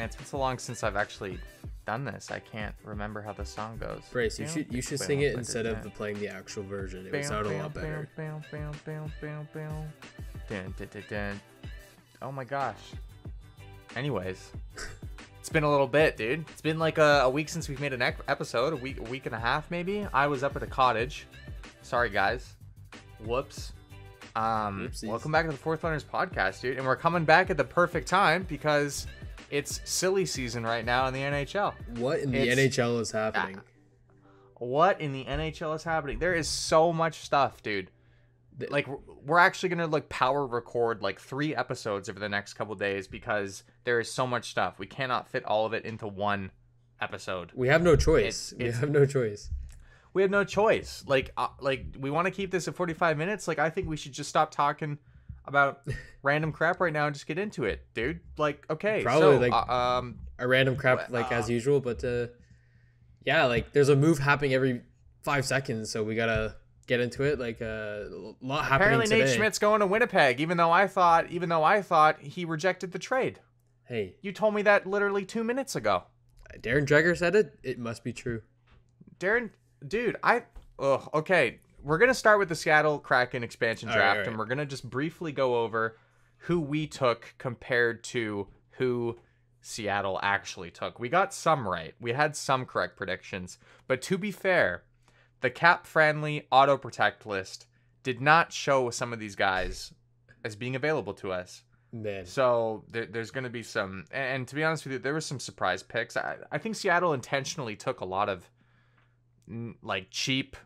Man, 0.00 0.06
it's 0.06 0.16
been 0.16 0.24
so 0.24 0.38
long 0.38 0.56
since 0.56 0.82
I've 0.82 0.96
actually 0.96 1.38
done 1.84 2.06
this. 2.06 2.30
I 2.30 2.38
can't 2.38 2.74
remember 2.84 3.20
how 3.20 3.34
the 3.34 3.44
song 3.44 3.76
goes. 3.76 4.00
Brace, 4.10 4.38
you 4.38 4.48
should 4.48 4.72
you 4.72 4.80
should 4.80 4.98
sing 4.98 5.20
it 5.20 5.34
instead 5.34 5.66
of 5.66 5.82
the 5.82 5.90
playing 5.90 6.18
the 6.20 6.28
actual 6.28 6.62
version. 6.62 7.06
It 7.06 7.12
would 7.12 7.22
sound 7.22 7.46
a 7.46 7.50
lot 7.58 7.74
better. 7.74 8.08
Oh 12.22 12.32
my 12.32 12.44
gosh. 12.44 12.78
Anyways, 13.94 14.52
it's 15.38 15.50
been 15.50 15.64
a 15.64 15.70
little 15.70 15.86
bit, 15.86 16.16
dude. 16.16 16.46
It's 16.48 16.62
been 16.62 16.78
like 16.78 16.96
a, 16.96 17.20
a 17.24 17.28
week 17.28 17.50
since 17.50 17.68
we've 17.68 17.80
made 17.80 17.92
an 17.92 18.00
episode, 18.00 18.72
a 18.72 18.76
week, 18.76 19.00
a 19.00 19.02
week 19.02 19.26
and 19.26 19.34
a 19.34 19.38
half 19.38 19.70
maybe. 19.70 20.06
I 20.14 20.28
was 20.28 20.42
up 20.42 20.56
at 20.56 20.62
a 20.62 20.66
cottage. 20.66 21.26
Sorry, 21.82 22.08
guys. 22.08 22.54
Whoops. 23.22 23.74
Um, 24.34 24.88
Whoopsies. 24.88 25.08
welcome 25.08 25.30
back 25.30 25.44
to 25.44 25.52
the 25.52 25.58
Fourth 25.58 25.84
Runners 25.84 26.04
podcast, 26.04 26.62
dude. 26.62 26.78
And 26.78 26.86
we're 26.86 26.96
coming 26.96 27.26
back 27.26 27.50
at 27.50 27.58
the 27.58 27.64
perfect 27.64 28.08
time 28.08 28.46
because 28.48 29.06
it's 29.50 29.80
silly 29.84 30.24
season 30.26 30.64
right 30.64 30.84
now 30.84 31.06
in 31.06 31.14
the 31.14 31.20
NHL. 31.20 31.74
What 31.98 32.20
in 32.20 32.30
the 32.32 32.38
It's- 32.38 32.58
NHL 32.58 33.00
is 33.00 33.10
happening? 33.10 33.60
What 34.58 35.00
in 35.00 35.12
the 35.12 35.24
NHL 35.24 35.74
is 35.74 35.84
happening? 35.84 36.18
There 36.18 36.34
is 36.34 36.46
so 36.48 36.92
much 36.92 37.20
stuff, 37.20 37.62
dude. 37.62 37.90
Like 38.68 38.86
we're- 38.86 39.00
we're 39.24 39.38
actually 39.38 39.70
gonna 39.70 39.86
like 39.86 40.08
power 40.10 40.46
record 40.46 41.02
like 41.02 41.18
three 41.18 41.54
episodes 41.56 42.08
over 42.10 42.20
the 42.20 42.28
next 42.28 42.54
couple 42.54 42.74
days 42.74 43.08
because 43.08 43.64
there 43.84 43.98
is 44.00 44.12
so 44.12 44.26
much 44.26 44.50
stuff. 44.50 44.78
We 44.78 44.86
cannot 44.86 45.28
fit 45.28 45.44
all 45.46 45.64
of 45.64 45.72
it 45.72 45.84
into 45.86 46.06
one 46.06 46.50
episode. 47.00 47.52
We 47.54 47.68
have 47.68 47.82
no 47.82 47.96
choice. 47.96 48.52
It's- 48.52 48.58
we 48.58 48.64
it's- 48.66 48.80
have 48.80 48.90
no 48.90 49.06
choice. 49.06 49.50
We 50.12 50.22
have 50.22 50.30
no 50.30 50.44
choice. 50.44 51.04
Like 51.06 51.30
uh, 51.38 51.48
like 51.60 51.86
we 51.98 52.10
want 52.10 52.26
to 52.26 52.30
keep 52.30 52.50
this 52.50 52.68
at 52.68 52.74
45 52.74 53.16
minutes. 53.16 53.48
Like 53.48 53.58
I 53.58 53.70
think 53.70 53.88
we 53.88 53.96
should 53.96 54.12
just 54.12 54.28
stop 54.28 54.50
talking 54.50 54.98
about 55.50 55.82
random 56.22 56.52
crap 56.52 56.80
right 56.80 56.92
now 56.92 57.04
and 57.06 57.14
just 57.14 57.26
get 57.26 57.38
into 57.38 57.64
it, 57.64 57.86
dude. 57.92 58.20
Like 58.38 58.64
okay, 58.70 59.02
Probably, 59.02 59.36
so, 59.36 59.40
like- 59.40 59.52
uh, 59.52 59.72
um 59.98 60.18
A 60.38 60.48
random 60.48 60.76
crap 60.76 61.10
like 61.10 61.30
as 61.30 61.50
uh, 61.50 61.52
usual, 61.52 61.80
but 61.80 62.02
uh, 62.02 62.28
yeah, 63.26 63.44
like 63.44 63.72
there's 63.72 63.90
a 63.90 63.96
move 63.96 64.18
happening 64.18 64.54
every 64.54 64.80
five 65.22 65.44
seconds, 65.44 65.90
so 65.90 66.02
we 66.02 66.14
gotta 66.14 66.56
get 66.86 67.00
into 67.00 67.22
it. 67.24 67.38
Like 67.38 67.60
uh, 67.60 67.64
a 67.66 68.34
lot 68.40 68.64
happening 68.64 68.76
apparently 68.94 69.06
today. 69.06 69.24
Nate 69.26 69.36
Schmidt's 69.36 69.58
going 69.58 69.80
to 69.80 69.86
Winnipeg, 69.86 70.40
even 70.40 70.56
though 70.56 70.70
I 70.70 70.86
thought 70.86 71.30
even 71.30 71.48
though 71.48 71.62
I 71.64 71.82
thought 71.82 72.20
he 72.20 72.44
rejected 72.44 72.92
the 72.92 72.98
trade. 72.98 73.40
Hey, 73.84 74.14
You 74.22 74.30
told 74.32 74.54
me 74.54 74.62
that 74.62 74.86
literally 74.86 75.24
two 75.24 75.42
minutes 75.42 75.74
ago. 75.74 76.04
Darren 76.60 76.86
Dreger 76.86 77.16
said 77.18 77.34
it. 77.34 77.58
It 77.64 77.76
must 77.78 78.04
be 78.04 78.12
true. 78.12 78.42
Darren, 79.18 79.50
dude, 79.86 80.16
I. 80.22 80.44
Ugh, 80.78 81.08
okay. 81.12 81.58
We're 81.82 81.98
going 81.98 82.08
to 82.08 82.14
start 82.14 82.38
with 82.38 82.48
the 82.48 82.54
Seattle 82.54 82.98
Kraken 82.98 83.42
expansion 83.42 83.88
right, 83.88 83.94
draft, 83.94 84.10
all 84.10 84.18
right. 84.18 84.28
and 84.28 84.38
we're 84.38 84.46
going 84.46 84.58
to 84.58 84.66
just 84.66 84.88
briefly 84.88 85.32
go 85.32 85.62
over 85.62 85.96
who 86.44 86.60
we 86.60 86.86
took 86.86 87.34
compared 87.38 88.02
to 88.04 88.48
who 88.72 89.18
Seattle 89.60 90.18
actually 90.22 90.70
took. 90.70 90.98
We 90.98 91.08
got 91.08 91.34
some 91.34 91.68
right. 91.68 91.94
We 92.00 92.12
had 92.12 92.34
some 92.36 92.64
correct 92.64 92.96
predictions. 92.96 93.58
But 93.86 94.02
to 94.02 94.18
be 94.18 94.30
fair, 94.30 94.84
the 95.40 95.50
cap 95.50 95.86
friendly 95.86 96.46
auto 96.50 96.76
protect 96.76 97.26
list 97.26 97.66
did 98.02 98.20
not 98.20 98.52
show 98.52 98.90
some 98.90 99.12
of 99.12 99.18
these 99.18 99.36
guys 99.36 99.92
as 100.44 100.56
being 100.56 100.76
available 100.76 101.14
to 101.14 101.32
us. 101.32 101.62
Man, 101.92 102.24
So 102.24 102.84
there, 102.88 103.06
there's 103.06 103.30
going 103.32 103.44
to 103.44 103.50
be 103.50 103.62
some, 103.62 104.04
and 104.12 104.46
to 104.46 104.54
be 104.54 104.62
honest 104.62 104.84
with 104.84 104.92
you, 104.92 104.98
there 104.98 105.14
was 105.14 105.26
some 105.26 105.40
surprise 105.40 105.82
picks. 105.82 106.16
I, 106.16 106.36
I 106.50 106.58
think 106.58 106.76
Seattle 106.76 107.12
intentionally 107.12 107.74
took 107.74 108.00
a 108.00 108.04
lot 108.04 108.28
of 108.28 108.48
like 109.82 110.06
cheap, 110.10 110.56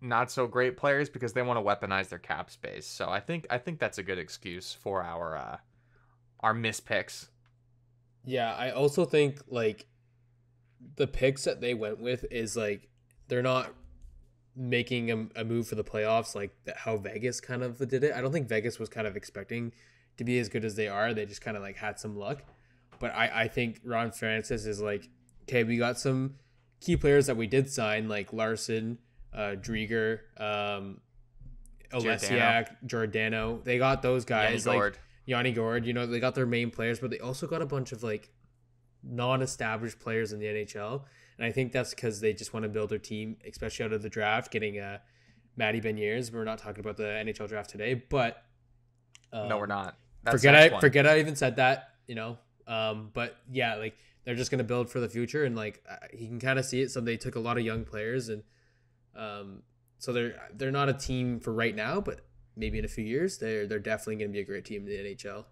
not 0.00 0.30
so 0.30 0.46
great 0.46 0.76
players 0.76 1.08
because 1.08 1.32
they 1.32 1.42
want 1.42 1.58
to 1.58 1.62
weaponize 1.62 2.08
their 2.08 2.18
cap 2.18 2.50
space. 2.50 2.86
So 2.86 3.08
I 3.08 3.20
think 3.20 3.46
I 3.50 3.58
think 3.58 3.78
that's 3.78 3.98
a 3.98 4.02
good 4.02 4.18
excuse 4.18 4.72
for 4.72 5.02
our 5.02 5.36
uh, 5.36 5.56
our 6.40 6.54
mispicks. 6.54 7.28
yeah, 8.24 8.54
I 8.54 8.70
also 8.70 9.04
think 9.04 9.40
like 9.48 9.86
the 10.96 11.06
picks 11.06 11.44
that 11.44 11.60
they 11.60 11.74
went 11.74 12.00
with 12.00 12.24
is 12.30 12.56
like 12.56 12.88
they're 13.28 13.42
not 13.42 13.72
making 14.56 15.10
a, 15.10 15.40
a 15.40 15.44
move 15.44 15.68
for 15.68 15.74
the 15.74 15.84
playoffs 15.84 16.34
like 16.34 16.54
how 16.76 16.96
Vegas 16.96 17.40
kind 17.40 17.62
of 17.62 17.78
did 17.88 18.04
it. 18.04 18.12
I 18.14 18.20
don't 18.20 18.32
think 18.32 18.48
Vegas 18.48 18.78
was 18.78 18.88
kind 18.88 19.06
of 19.06 19.16
expecting 19.16 19.72
to 20.16 20.24
be 20.24 20.38
as 20.38 20.48
good 20.48 20.64
as 20.64 20.74
they 20.74 20.88
are. 20.88 21.14
They 21.14 21.26
just 21.26 21.40
kind 21.40 21.56
of 21.56 21.62
like 21.62 21.76
had 21.76 21.98
some 21.98 22.16
luck. 22.16 22.42
But 22.98 23.14
I, 23.14 23.42
I 23.44 23.48
think 23.48 23.80
Ron 23.84 24.12
Francis 24.12 24.66
is 24.66 24.80
like, 24.80 25.08
okay, 25.42 25.64
we 25.64 25.78
got 25.78 25.98
some 25.98 26.34
key 26.80 26.96
players 26.96 27.26
that 27.26 27.36
we 27.36 27.46
did 27.46 27.70
sign, 27.70 28.08
like 28.08 28.32
Larsson, 28.32 28.98
uh, 29.34 29.56
Driedger, 29.56 30.20
um, 30.38 31.00
Oleksiak, 31.92 32.76
Giordano. 32.86 33.60
They 33.64 33.78
got 33.78 34.02
those 34.02 34.24
guys. 34.24 34.66
Yanni 34.66 34.78
like. 34.78 35.00
Yanni 35.26 35.52
Gourde, 35.52 35.86
you 35.86 35.92
know, 35.92 36.06
they 36.06 36.18
got 36.18 36.34
their 36.34 36.46
main 36.46 36.70
players, 36.70 36.98
but 36.98 37.10
they 37.10 37.20
also 37.20 37.46
got 37.46 37.62
a 37.62 37.66
bunch 37.66 37.92
of 37.92 38.02
like 38.02 38.30
non-established 39.02 40.00
players 40.00 40.32
in 40.32 40.40
the 40.40 40.46
NHL, 40.46 41.02
and 41.38 41.46
I 41.46 41.52
think 41.52 41.72
that's 41.72 41.94
because 41.94 42.20
they 42.20 42.32
just 42.32 42.52
want 42.52 42.64
to 42.64 42.68
build 42.68 42.90
their 42.90 42.98
team, 42.98 43.36
especially 43.46 43.84
out 43.84 43.92
of 43.92 44.02
the 44.02 44.08
draft, 44.08 44.50
getting 44.50 44.78
uh, 44.80 44.98
Matty 45.56 45.80
Beniers. 45.80 46.32
We're 46.32 46.44
not 46.44 46.58
talking 46.58 46.80
about 46.80 46.96
the 46.96 47.04
NHL 47.04 47.48
draft 47.48 47.70
today, 47.70 47.94
but 47.94 48.42
um, 49.32 49.48
no, 49.48 49.58
we're 49.58 49.66
not. 49.66 49.96
That's 50.24 50.36
forget 50.36 50.54
I 50.54 50.68
one. 50.68 50.80
forget 50.80 51.06
I 51.06 51.20
even 51.20 51.36
said 51.36 51.56
that, 51.56 51.90
you 52.06 52.14
know. 52.14 52.38
Um, 52.66 53.10
but 53.12 53.36
yeah, 53.50 53.76
like 53.76 53.96
they're 54.24 54.34
just 54.34 54.50
gonna 54.50 54.64
build 54.64 54.90
for 54.90 55.00
the 55.00 55.08
future, 55.08 55.44
and 55.44 55.54
like 55.54 55.82
uh, 55.88 55.96
you 56.12 56.26
can 56.26 56.40
kind 56.40 56.58
of 56.58 56.64
see 56.64 56.82
it. 56.82 56.90
So 56.90 57.00
they 57.00 57.16
took 57.16 57.36
a 57.36 57.40
lot 57.40 57.56
of 57.56 57.64
young 57.64 57.84
players, 57.84 58.28
and 58.28 58.42
um, 59.16 59.62
so 59.98 60.12
they're 60.12 60.34
they're 60.54 60.70
not 60.70 60.88
a 60.88 60.94
team 60.94 61.40
for 61.40 61.52
right 61.52 61.74
now, 61.74 62.00
but 62.00 62.20
maybe 62.56 62.78
in 62.78 62.84
a 62.84 62.88
few 62.88 63.04
years, 63.04 63.38
they're 63.38 63.66
they're 63.66 63.78
definitely 63.78 64.16
gonna 64.16 64.32
be 64.32 64.40
a 64.40 64.44
great 64.44 64.64
team 64.64 64.82
in 64.82 64.88
the 64.88 65.14
NHL. 65.14 65.44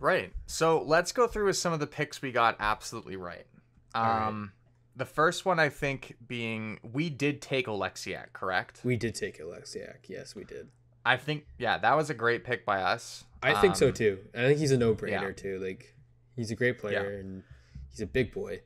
Right. 0.00 0.32
So 0.46 0.82
let's 0.82 1.12
go 1.12 1.26
through 1.26 1.46
with 1.46 1.56
some 1.56 1.72
of 1.72 1.80
the 1.80 1.86
picks 1.86 2.20
we 2.20 2.32
got 2.32 2.56
absolutely 2.60 3.16
right. 3.16 3.46
Um, 3.94 4.04
right. 4.04 4.48
the 4.96 5.04
first 5.04 5.46
one 5.46 5.58
I 5.58 5.68
think 5.68 6.16
being 6.26 6.78
we 6.82 7.08
did 7.10 7.40
take 7.40 7.66
Oleksiak, 7.66 8.32
correct? 8.32 8.80
We 8.84 8.96
did 8.96 9.14
take 9.14 9.40
Oleksiak. 9.40 10.08
Yes, 10.08 10.34
we 10.34 10.44
did. 10.44 10.68
I 11.06 11.16
think 11.16 11.46
yeah, 11.58 11.78
that 11.78 11.96
was 11.96 12.10
a 12.10 12.14
great 12.14 12.44
pick 12.44 12.64
by 12.66 12.82
us. 12.82 13.24
I 13.42 13.60
think 13.60 13.76
so 13.76 13.88
Um, 13.88 13.92
too. 13.92 14.18
I 14.34 14.38
think 14.38 14.58
he's 14.58 14.72
a 14.72 14.78
no-brainer 14.78 15.10
yeah. 15.10 15.32
too. 15.32 15.58
Like 15.58 15.94
he's 16.34 16.50
a 16.50 16.54
great 16.54 16.78
player 16.78 17.18
and 17.18 17.42
he's 17.90 18.00
a 18.00 18.06
big 18.06 18.32
boy, 18.32 18.60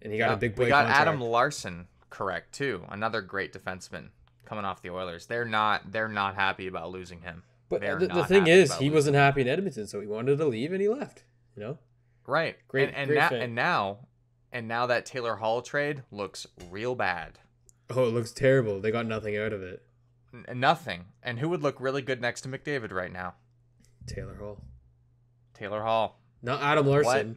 and 0.00 0.12
he 0.12 0.18
got 0.18 0.28
yeah, 0.28 0.34
a 0.34 0.36
big 0.36 0.54
boy. 0.54 0.64
we 0.64 0.68
got 0.68 0.86
contract. 0.86 1.00
Adam 1.00 1.20
Larsson, 1.20 1.88
correct 2.10 2.52
too. 2.52 2.84
Another 2.88 3.20
great 3.22 3.52
defenseman 3.52 4.08
coming 4.44 4.64
off 4.64 4.82
the 4.82 4.90
Oilers. 4.90 5.26
They're 5.26 5.44
not 5.44 5.90
they're 5.92 6.08
not 6.08 6.34
happy 6.34 6.66
about 6.66 6.90
losing 6.90 7.20
him. 7.22 7.42
But 7.68 7.84
uh, 7.84 7.94
the, 7.96 8.08
the 8.08 8.24
thing 8.24 8.48
is, 8.48 8.74
he 8.74 8.90
wasn't 8.90 9.14
happy 9.16 9.42
in 9.42 9.48
Edmonton, 9.48 9.86
so 9.86 10.00
he 10.00 10.06
wanted 10.08 10.38
to 10.38 10.44
leave 10.44 10.72
and 10.72 10.80
he 10.80 10.88
left. 10.88 11.22
You 11.56 11.62
know. 11.62 11.78
Right. 12.26 12.56
Great- 12.68 12.88
And, 12.88 12.96
and 12.96 13.08
great 13.08 13.18
now 13.18 13.30
and 13.32 13.54
now 13.54 13.98
and 14.52 14.66
now 14.68 14.86
that 14.86 15.06
Taylor 15.06 15.36
Hall 15.36 15.62
trade 15.62 16.02
looks 16.10 16.46
real 16.70 16.94
bad. 16.96 17.38
Oh, 17.90 18.04
it 18.08 18.12
looks 18.14 18.32
terrible. 18.32 18.80
They 18.80 18.90
got 18.90 19.06
nothing 19.06 19.36
out 19.36 19.52
of 19.52 19.62
it. 19.62 19.82
N- 20.32 20.58
nothing. 20.60 21.06
And 21.22 21.38
who 21.38 21.48
would 21.48 21.62
look 21.62 21.80
really 21.80 22.02
good 22.02 22.20
next 22.20 22.40
to 22.42 22.48
McDavid 22.48 22.92
right 22.92 23.12
now? 23.12 23.34
Taylor 24.06 24.34
Hall, 24.34 24.62
Taylor 25.54 25.82
Hall. 25.82 26.20
not 26.42 26.60
Adam 26.62 26.86
Larsson. 26.86 27.28
What 27.28 27.36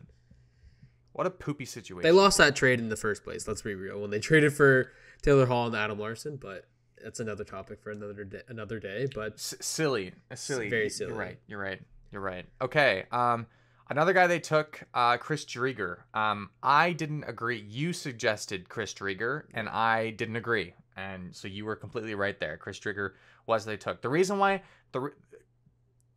a 1.15 1.29
poopy 1.29 1.65
situation. 1.65 2.03
They 2.03 2.11
lost 2.11 2.37
that 2.39 2.55
trade 2.55 2.79
in 2.79 2.89
the 2.89 2.95
first 2.95 3.23
place. 3.23 3.47
Let's 3.47 3.61
be 3.61 3.75
real. 3.75 4.01
When 4.01 4.09
they 4.09 4.19
traded 4.19 4.53
for 4.53 4.91
Taylor 5.21 5.45
Hall 5.45 5.67
and 5.67 5.75
Adam 5.75 5.99
Larsson, 5.99 6.37
but 6.37 6.65
that's 7.03 7.19
another 7.19 7.43
topic 7.43 7.81
for 7.81 7.91
another 7.91 8.23
day, 8.23 8.41
another 8.47 8.79
day. 8.79 9.07
But 9.13 9.33
S- 9.33 9.55
silly, 9.61 10.13
silly. 10.33 10.69
very 10.69 10.83
You're 10.83 10.89
silly. 10.89 11.13
right. 11.13 11.39
You're 11.47 11.59
right. 11.59 11.81
You're 12.11 12.21
right. 12.21 12.45
Okay. 12.61 13.05
Um, 13.11 13.45
another 13.89 14.13
guy 14.13 14.27
they 14.27 14.39
took, 14.39 14.83
uh, 14.93 15.17
Chris 15.17 15.45
Driedger. 15.45 15.97
Um, 16.13 16.49
I 16.61 16.93
didn't 16.93 17.23
agree. 17.25 17.59
You 17.67 17.93
suggested 17.93 18.69
Chris 18.69 18.93
Driedger, 18.93 19.43
and 19.53 19.67
I 19.69 20.11
didn't 20.11 20.35
agree. 20.35 20.73
And 20.95 21.35
so 21.35 21.47
you 21.47 21.65
were 21.65 21.75
completely 21.75 22.15
right 22.15 22.39
there. 22.39 22.57
Chris 22.57 22.79
Driedger 22.79 23.11
was 23.47 23.65
they 23.65 23.77
took. 23.77 24.01
The 24.01 24.09
reason 24.09 24.37
why 24.37 24.61
the 24.91 25.11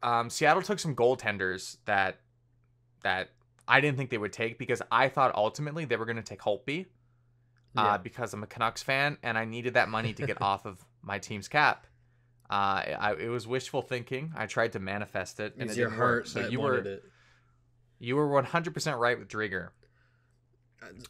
um, 0.02 0.30
Seattle 0.30 0.62
took 0.62 0.78
some 0.78 0.94
goaltenders 0.94 1.78
that 1.86 2.20
that 3.02 3.30
I 3.68 3.80
didn't 3.80 3.98
think 3.98 4.10
they 4.10 4.18
would 4.18 4.32
take 4.32 4.58
because 4.58 4.82
I 4.90 5.08
thought 5.08 5.34
ultimately 5.34 5.84
they 5.84 5.96
were 5.96 6.04
going 6.04 6.16
to 6.16 6.22
take 6.22 6.40
Holtby 6.40 6.86
yeah, 7.74 7.82
uh, 7.82 7.98
because 7.98 8.32
I'm 8.32 8.42
a 8.42 8.46
Canucks 8.46 8.82
fan 8.82 9.18
and 9.22 9.36
I 9.36 9.44
needed 9.44 9.74
that 9.74 9.88
money 9.88 10.12
to 10.14 10.26
get 10.26 10.40
off 10.42 10.66
of 10.66 10.84
my 11.02 11.18
team's 11.18 11.48
cap. 11.48 11.86
Uh, 12.48 12.82
I, 12.98 13.16
it 13.18 13.28
was 13.28 13.46
wishful 13.46 13.82
thinking. 13.82 14.32
I 14.36 14.46
tried 14.46 14.72
to 14.74 14.78
manifest 14.78 15.40
it, 15.40 15.54
and 15.58 15.68
it 15.68 15.76
your 15.76 15.88
didn't 15.88 16.00
work. 16.00 16.26
So 16.28 16.46
you 16.46 16.60
were 16.60 16.78
it. 16.78 17.02
you 17.98 18.14
were 18.14 18.28
100% 18.28 18.98
right 18.98 19.18
with 19.18 19.28
Driedger. 19.28 19.70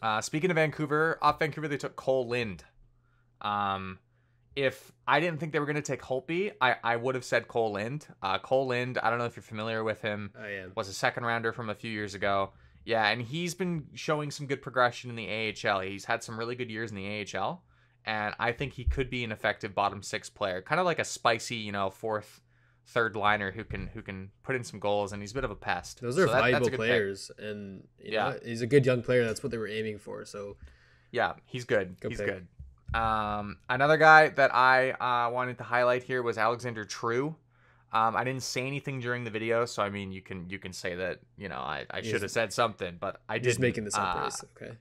Uh, 0.00 0.22
speaking 0.22 0.50
of 0.50 0.54
Vancouver, 0.54 1.18
off 1.20 1.38
Vancouver 1.38 1.68
they 1.68 1.76
took 1.76 1.94
Cole 1.94 2.26
Lind. 2.26 2.64
Um, 3.42 3.98
if 4.56 4.90
I 5.06 5.20
didn't 5.20 5.38
think 5.38 5.52
they 5.52 5.58
were 5.60 5.66
going 5.66 5.76
to 5.76 5.82
take 5.82 6.00
Holtby, 6.02 6.52
I, 6.60 6.76
I 6.82 6.96
would 6.96 7.14
have 7.14 7.24
said 7.24 7.46
Cole 7.46 7.72
Lind. 7.72 8.06
Uh, 8.22 8.38
Cole 8.38 8.66
Lind, 8.66 8.98
I 8.98 9.10
don't 9.10 9.18
know 9.18 9.26
if 9.26 9.36
you're 9.36 9.42
familiar 9.42 9.84
with 9.84 10.00
him 10.02 10.32
I 10.40 10.48
am. 10.48 10.72
was 10.74 10.88
a 10.88 10.94
second 10.94 11.24
rounder 11.24 11.52
from 11.52 11.68
a 11.70 11.74
few 11.74 11.90
years 11.90 12.14
ago. 12.14 12.52
Yeah, 12.84 13.06
and 13.08 13.20
he's 13.20 13.54
been 13.54 13.88
showing 13.94 14.30
some 14.30 14.46
good 14.46 14.62
progression 14.62 15.10
in 15.10 15.16
the 15.16 15.28
AHL. 15.68 15.80
He's 15.80 16.04
had 16.04 16.22
some 16.22 16.38
really 16.38 16.54
good 16.54 16.70
years 16.70 16.90
in 16.90 16.96
the 16.96 17.26
AHL, 17.36 17.62
and 18.04 18.34
I 18.38 18.52
think 18.52 18.72
he 18.74 18.84
could 18.84 19.10
be 19.10 19.24
an 19.24 19.32
effective 19.32 19.74
bottom 19.74 20.02
six 20.02 20.30
player, 20.30 20.62
kind 20.62 20.80
of 20.80 20.86
like 20.86 21.00
a 21.00 21.04
spicy, 21.04 21.56
you 21.56 21.72
know, 21.72 21.90
fourth 21.90 22.40
third 22.86 23.16
liner 23.16 23.50
who 23.50 23.64
can 23.64 23.88
who 23.88 24.00
can 24.02 24.30
put 24.44 24.54
in 24.54 24.62
some 24.62 24.78
goals, 24.78 25.12
and 25.12 25.20
he's 25.20 25.32
a 25.32 25.34
bit 25.34 25.42
of 25.44 25.50
a 25.50 25.56
pest. 25.56 26.00
Those 26.00 26.16
are 26.16 26.28
So 26.28 26.32
that- 26.32 26.40
valuable 26.42 26.68
pick. 26.68 26.76
players, 26.76 27.30
and 27.38 27.86
you 27.98 28.12
Yeah. 28.12 28.30
know, 28.30 28.38
he's 28.44 28.62
a 28.62 28.66
good 28.68 28.86
young 28.86 29.02
player. 29.02 29.24
That's 29.24 29.42
what 29.42 29.50
they 29.50 29.58
were 29.58 29.66
aiming 29.68 29.98
for. 29.98 30.24
So 30.24 30.56
Yeah, 31.10 31.32
he's 31.44 31.64
good. 31.64 31.98
Good 32.00 32.12
he's 32.12 32.18
pick. 32.18 32.28
good. 32.28 32.46
Um, 32.96 33.58
another 33.68 33.96
guy 33.96 34.28
that 34.30 34.54
I 34.54 34.90
uh, 34.92 35.30
wanted 35.30 35.58
to 35.58 35.64
highlight 35.64 36.02
here 36.02 36.22
was 36.22 36.38
Alexander 36.38 36.84
True. 36.84 37.36
Um, 37.92 38.16
I 38.16 38.24
didn't 38.24 38.42
say 38.42 38.66
anything 38.66 39.00
during 39.00 39.24
the 39.24 39.30
video, 39.30 39.64
so 39.64 39.82
I 39.82 39.90
mean, 39.90 40.12
you 40.12 40.20
can 40.20 40.48
you 40.50 40.58
can 40.58 40.72
say 40.72 40.94
that 40.96 41.20
you 41.36 41.48
know 41.48 41.56
I, 41.58 41.84
I 41.90 42.02
should 42.02 42.22
have 42.22 42.30
said 42.30 42.52
something, 42.52 42.96
but 43.00 43.20
I 43.28 43.38
just 43.38 43.60
making 43.60 43.84
this 43.84 43.94
up, 43.94 44.16
uh, 44.16 44.30
Okay. 44.56 44.76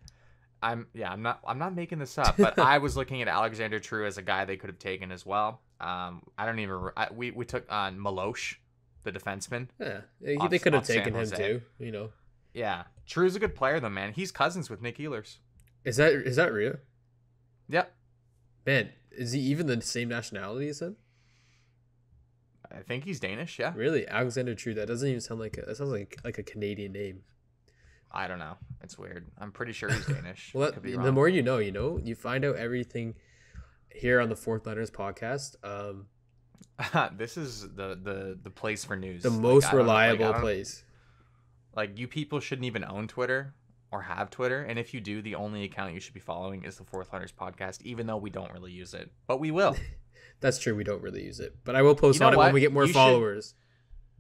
I'm 0.64 0.88
yeah, 0.94 1.12
I'm 1.12 1.22
not 1.22 1.40
I'm 1.48 1.60
not 1.60 1.76
making 1.76 2.00
this 2.00 2.18
up, 2.18 2.36
but 2.38 2.58
I 2.74 2.80
was 2.80 2.98
looking 2.98 3.22
at 3.22 3.28
Alexander 3.28 3.80
True 3.80 4.06
as 4.08 4.18
a 4.18 4.22
guy 4.22 4.46
they 4.46 4.58
could 4.58 4.70
have 4.70 4.80
taken 4.80 5.12
as 5.12 5.26
well. 5.26 5.62
Um, 5.80 6.24
I 6.38 6.46
don't 6.46 6.60
even 6.60 6.90
I, 6.98 7.08
we 7.14 7.32
we 7.32 7.46
took 7.46 7.72
on 7.72 7.98
Malosh, 8.00 8.56
the 9.04 9.12
defenseman. 9.12 9.68
Yeah, 9.80 10.02
they, 10.20 10.38
off- 10.38 10.50
they 10.50 10.60
could 10.60 10.74
have 10.74 10.88
taken 10.88 11.14
him 11.14 11.30
too. 11.30 11.62
You 11.80 11.92
know, 11.92 12.10
Yeah, 12.54 12.84
True's 13.06 13.36
a 13.36 13.40
good 13.40 13.56
player 13.56 13.80
though, 13.80 13.90
man. 13.90 14.14
He's 14.14 14.32
cousins 14.32 14.70
with 14.70 14.82
Nick 14.82 14.98
Ehlers. 14.98 15.36
is 15.84 15.98
that 15.98 16.14
is 16.14 16.38
that 16.38 16.52
real? 16.52 16.78
Yep, 17.70 17.94
Man, 18.66 18.90
is 19.12 19.32
he 19.32 19.40
even 19.42 19.68
the 19.68 19.82
same 19.82 20.10
nationality 20.10 20.68
as 20.70 20.82
him? 20.82 20.96
I 22.72 22.80
think 22.82 23.06
he's 23.06 23.20
Danish. 23.20 23.60
Yeah, 23.60 23.74
Really, 23.76 24.08
Alexander 24.08 24.56
True? 24.56 24.74
That 24.74 24.88
doesn't 24.88 25.08
even 25.08 25.22
sound 25.22 25.40
like 25.40 25.58
a, 25.58 25.62
that 25.62 25.78
sounds 25.78 25.92
like 25.92 26.18
like 26.24 26.38
a 26.38 26.44
Canadian 26.44 26.92
name. 26.94 27.22
I 28.12 28.28
don't 28.28 28.40
know. 28.40 28.56
It's 28.82 28.98
weird. 28.98 29.28
I'm 29.38 29.52
pretty 29.52 29.72
sure 29.74 29.92
he's 29.92 30.06
Danish. 30.06 30.52
Well, 30.56 30.72
be 30.82 30.96
the 30.96 31.12
more 31.12 31.28
you 31.30 31.42
know, 31.42 31.58
you 31.58 31.72
know, 31.72 32.00
you 32.04 32.16
find 32.16 32.44
out 32.46 32.56
everything 32.56 33.16
here 33.94 34.20
on 34.20 34.30
the 34.30 34.36
Fourth 34.36 34.66
Letters 34.66 34.90
podcast. 34.92 35.56
Um, 35.64 36.08
this 37.18 37.38
is 37.38 37.62
the 37.62 37.98
the 38.02 38.38
the 38.42 38.50
place 38.50 38.84
for 38.84 38.96
news. 38.96 39.24
the 39.24 39.30
most 39.30 39.66
like, 39.66 39.74
reliable 39.74 40.32
don't- 40.32 40.42
place. 40.42 40.84
Like 41.76 42.00
you 42.00 42.08
people 42.08 42.40
shouldn't 42.40 42.66
even 42.66 42.84
own 42.86 43.08
Twitter 43.08 43.54
or 43.96 44.02
have 44.02 44.30
Twitter, 44.30 44.62
and 44.64 44.78
if 44.78 44.94
you 44.94 45.00
do, 45.02 45.22
the 45.22 45.36
only 45.36 45.64
account 45.64 45.94
you 45.94 46.00
should 46.00 46.14
be 46.14 46.20
following 46.20 46.64
is 46.64 46.78
the 46.78 46.84
Fourth 46.84 47.14
Letters 47.14 47.32
podcast. 47.32 47.82
Even 47.84 48.08
though 48.08 48.18
we 48.18 48.30
don't 48.30 48.52
really 48.52 48.72
use 48.72 48.94
it, 48.94 49.10
but 49.28 49.40
we 49.40 49.52
will. 49.52 49.76
That's 50.42 50.60
true. 50.60 50.76
We 50.76 50.84
don't 50.84 51.02
really 51.02 51.24
use 51.24 51.40
it, 51.40 51.56
but 51.64 51.76
I 51.76 51.82
will 51.82 51.96
post 51.96 52.18
You 52.20 52.22
know 52.22 52.28
on 52.28 52.34
it 52.34 52.38
when 52.38 52.54
we 52.54 52.60
get 52.60 52.74
more 52.74 52.84
You 52.84 52.88
should- 52.90 52.94
followers. 52.96 53.54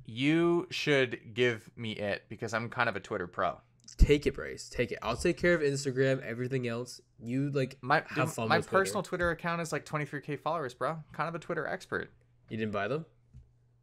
you 0.05 0.67
should 0.71 1.33
give 1.33 1.69
me 1.75 1.91
it 1.91 2.23
because 2.29 2.53
I'm 2.53 2.69
kind 2.69 2.87
of 2.89 2.95
a 2.95 2.99
Twitter 3.01 3.27
pro. 3.27 3.59
Take 3.97 4.25
it, 4.25 4.33
Bryce. 4.33 4.67
Take 4.69 4.91
it. 4.91 4.99
I'll 5.03 5.15
take 5.15 5.37
care 5.37 5.53
of 5.53 5.61
Instagram. 5.61 6.21
Everything 6.23 6.67
else, 6.67 7.01
you 7.19 7.51
like 7.51 7.77
My 7.81 8.01
have 8.09 8.33
fun. 8.33 8.47
my 8.49 8.57
with 8.57 8.67
Twitter. 8.67 8.81
personal 8.81 9.03
Twitter 9.03 9.29
account 9.29 9.61
is 9.61 9.71
like 9.71 9.85
23k 9.85 10.39
followers, 10.39 10.73
bro. 10.73 10.97
Kind 11.13 11.29
of 11.29 11.35
a 11.35 11.39
Twitter 11.39 11.67
expert. 11.67 12.11
You 12.49 12.57
didn't 12.57 12.71
buy 12.71 12.87
them. 12.87 13.05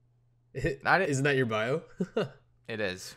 Isn't 0.55 1.25
that 1.25 1.37
your 1.37 1.47
bio? 1.47 1.83
It 2.69 2.81
is. 2.81 3.17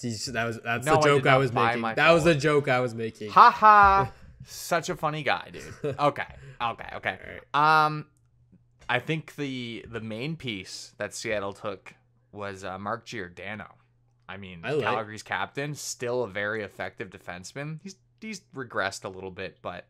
That 0.00 0.44
was 0.46 0.60
that's 0.64 0.86
No, 0.86 0.96
the 0.96 1.00
joke 1.02 1.26
I, 1.26 1.30
not 1.32 1.38
was 1.38 1.52
making. 1.52 1.82
That 1.82 2.10
was 2.12 2.24
the 2.24 2.34
joke 2.34 2.68
I 2.68 2.80
was 2.80 2.94
making. 2.94 3.30
Ha 3.30 3.50
ha. 3.50 4.12
Such 4.44 4.88
a 4.88 4.96
funny 4.96 5.22
guy, 5.22 5.50
dude. 5.52 5.94
Okay. 5.98 6.26
Okay. 6.60 6.88
Okay. 6.96 7.18
Alright. 7.54 7.86
Um, 7.86 8.06
I 8.88 8.98
think 8.98 9.36
the 9.36 9.84
the 9.88 10.00
main 10.00 10.36
piece 10.36 10.94
that 10.98 11.14
Seattle 11.14 11.52
took 11.52 11.94
was 12.32 12.64
uh, 12.64 12.78
Mark 12.78 13.04
Giordano. 13.04 13.66
I 14.28 14.36
mean, 14.38 14.60
I 14.64 14.72
like- 14.72 14.84
Calgary's 14.84 15.22
captain, 15.22 15.74
still 15.74 16.24
a 16.24 16.28
very 16.28 16.62
effective 16.62 17.10
defenseman. 17.10 17.80
He's 17.82 17.96
he's 18.20 18.40
regressed 18.54 19.04
a 19.04 19.08
little 19.08 19.30
bit, 19.30 19.58
but 19.62 19.86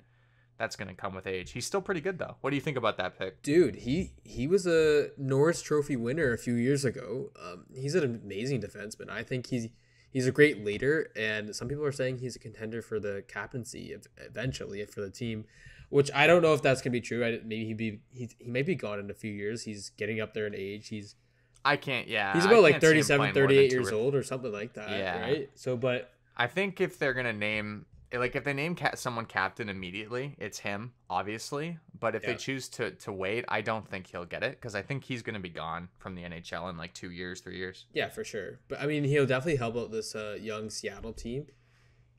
that's 0.59 0.77
gonna 0.77 0.95
come 0.95 1.15
with 1.15 1.27
age. 1.27 1.53
He's 1.53 1.65
still 1.67 1.81
pretty 1.81 2.01
good 2.01 2.19
though. 2.19 2.37
What 2.41 2.51
do 2.51 2.57
you 2.57 2.63
think 2.63 2.77
about 2.77 2.97
that 2.99 3.19
pick? 3.19 3.43
Dude, 3.43 3.77
he 3.77 4.13
he 4.25 4.47
was 4.47 4.67
a 4.67 5.11
Norris 5.17 5.63
Trophy 5.63 5.97
winner 5.97 6.33
a 6.33 6.39
few 6.39 6.55
years 6.55 6.85
ago. 6.85 7.31
Um, 7.43 7.65
he's 7.75 7.95
an 7.95 8.21
amazing 8.25 8.61
defenseman. 8.61 9.09
I 9.11 9.23
think 9.23 9.47
he's 9.47 9.69
he's 10.13 10.27
a 10.27 10.33
great 10.33 10.65
leader, 10.65 11.11
and 11.17 11.55
some 11.55 11.69
people 11.69 11.85
are 11.85 11.93
saying 11.93 12.19
he's 12.19 12.37
a 12.37 12.39
contender 12.39 12.83
for 12.83 13.01
the 13.01 13.25
captaincy 13.27 13.97
eventually 14.19 14.85
for 14.85 15.01
the 15.01 15.11
team, 15.11 15.45
which 15.89 16.11
I 16.15 16.27
don't 16.27 16.43
know 16.43 16.55
if 16.55 16.63
that's 16.63 16.83
gonna 16.83 16.93
be 16.93 17.01
true. 17.01 17.25
I, 17.25 17.41
maybe 17.45 17.65
he 17.65 17.75
be 17.75 18.01
he, 18.13 18.31
he 18.39 18.51
may 18.51 18.63
be 18.63 18.75
gone 18.75 18.99
in 19.01 19.11
a 19.11 19.15
few 19.15 19.33
years. 19.33 19.63
He's 19.65 19.91
getting 19.91 20.21
up 20.21 20.35
there 20.35 20.47
in 20.47 20.55
age. 20.55 20.89
He's 20.89 21.17
I 21.65 21.77
can't. 21.77 22.09
Yeah, 22.09 22.33
he's 22.35 22.45
I 22.45 22.51
about 22.51 22.63
like 22.63 22.73
see 22.75 22.77
him 22.77 22.81
37, 22.81 23.19
playing 23.19 23.35
more 23.35 23.43
than 23.43 23.49
38 23.57 23.73
years 23.73 23.91
or- 23.91 23.95
old 23.95 24.15
or 24.15 24.23
something 24.23 24.53
like 24.53 24.75
that. 24.75 24.91
Yeah. 24.91 25.21
Right. 25.21 25.51
So, 25.55 25.77
but 25.77 26.13
I 26.37 26.47
think 26.47 26.81
if 26.81 26.99
they're 26.99 27.15
gonna 27.15 27.33
name 27.33 27.87
like 28.15 28.37
if 28.37 28.45
they 28.45 28.53
name 28.53 28.77
someone 28.95 29.27
captain 29.27 29.69
immediately, 29.69 30.37
it's 30.39 30.59
him, 30.59 30.93
obviously. 31.09 31.79
But 31.99 32.15
if 32.15 32.23
Yeah. 32.23 32.31
they 32.33 32.37
choose 32.37 32.69
to 32.71 32.91
to 32.91 33.13
wait, 33.13 33.45
I 33.49 33.61
don't 33.61 33.89
think 33.89 34.07
he'll 34.09 34.25
get 34.27 34.43
it 34.43 34.53
because 34.53 34.75
I 34.75 34.83
think 34.83 35.05
he's 35.05 35.23
gonna 35.23 35.41
be 35.41 35.49
gone 35.49 35.89
from 35.99 36.15
the 36.15 36.23
NHL 36.25 36.69
in 36.71 36.77
like 36.77 36.93
two 36.95 37.11
years, 37.11 37.41
three 37.41 37.57
years. 37.57 37.87
Yeah, 37.93 38.09
for 38.09 38.25
sure. 38.25 38.61
But 38.69 38.81
I 38.81 38.87
mean, 38.87 39.05
he'll 39.05 39.27
definitely 39.27 39.57
help 39.57 39.77
out 39.77 39.91
this 39.93 40.15
uh, 40.15 40.37
young 40.41 40.69
Seattle 40.71 41.13
team. 41.13 41.47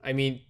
I 0.04 0.14
mean, 0.14 0.42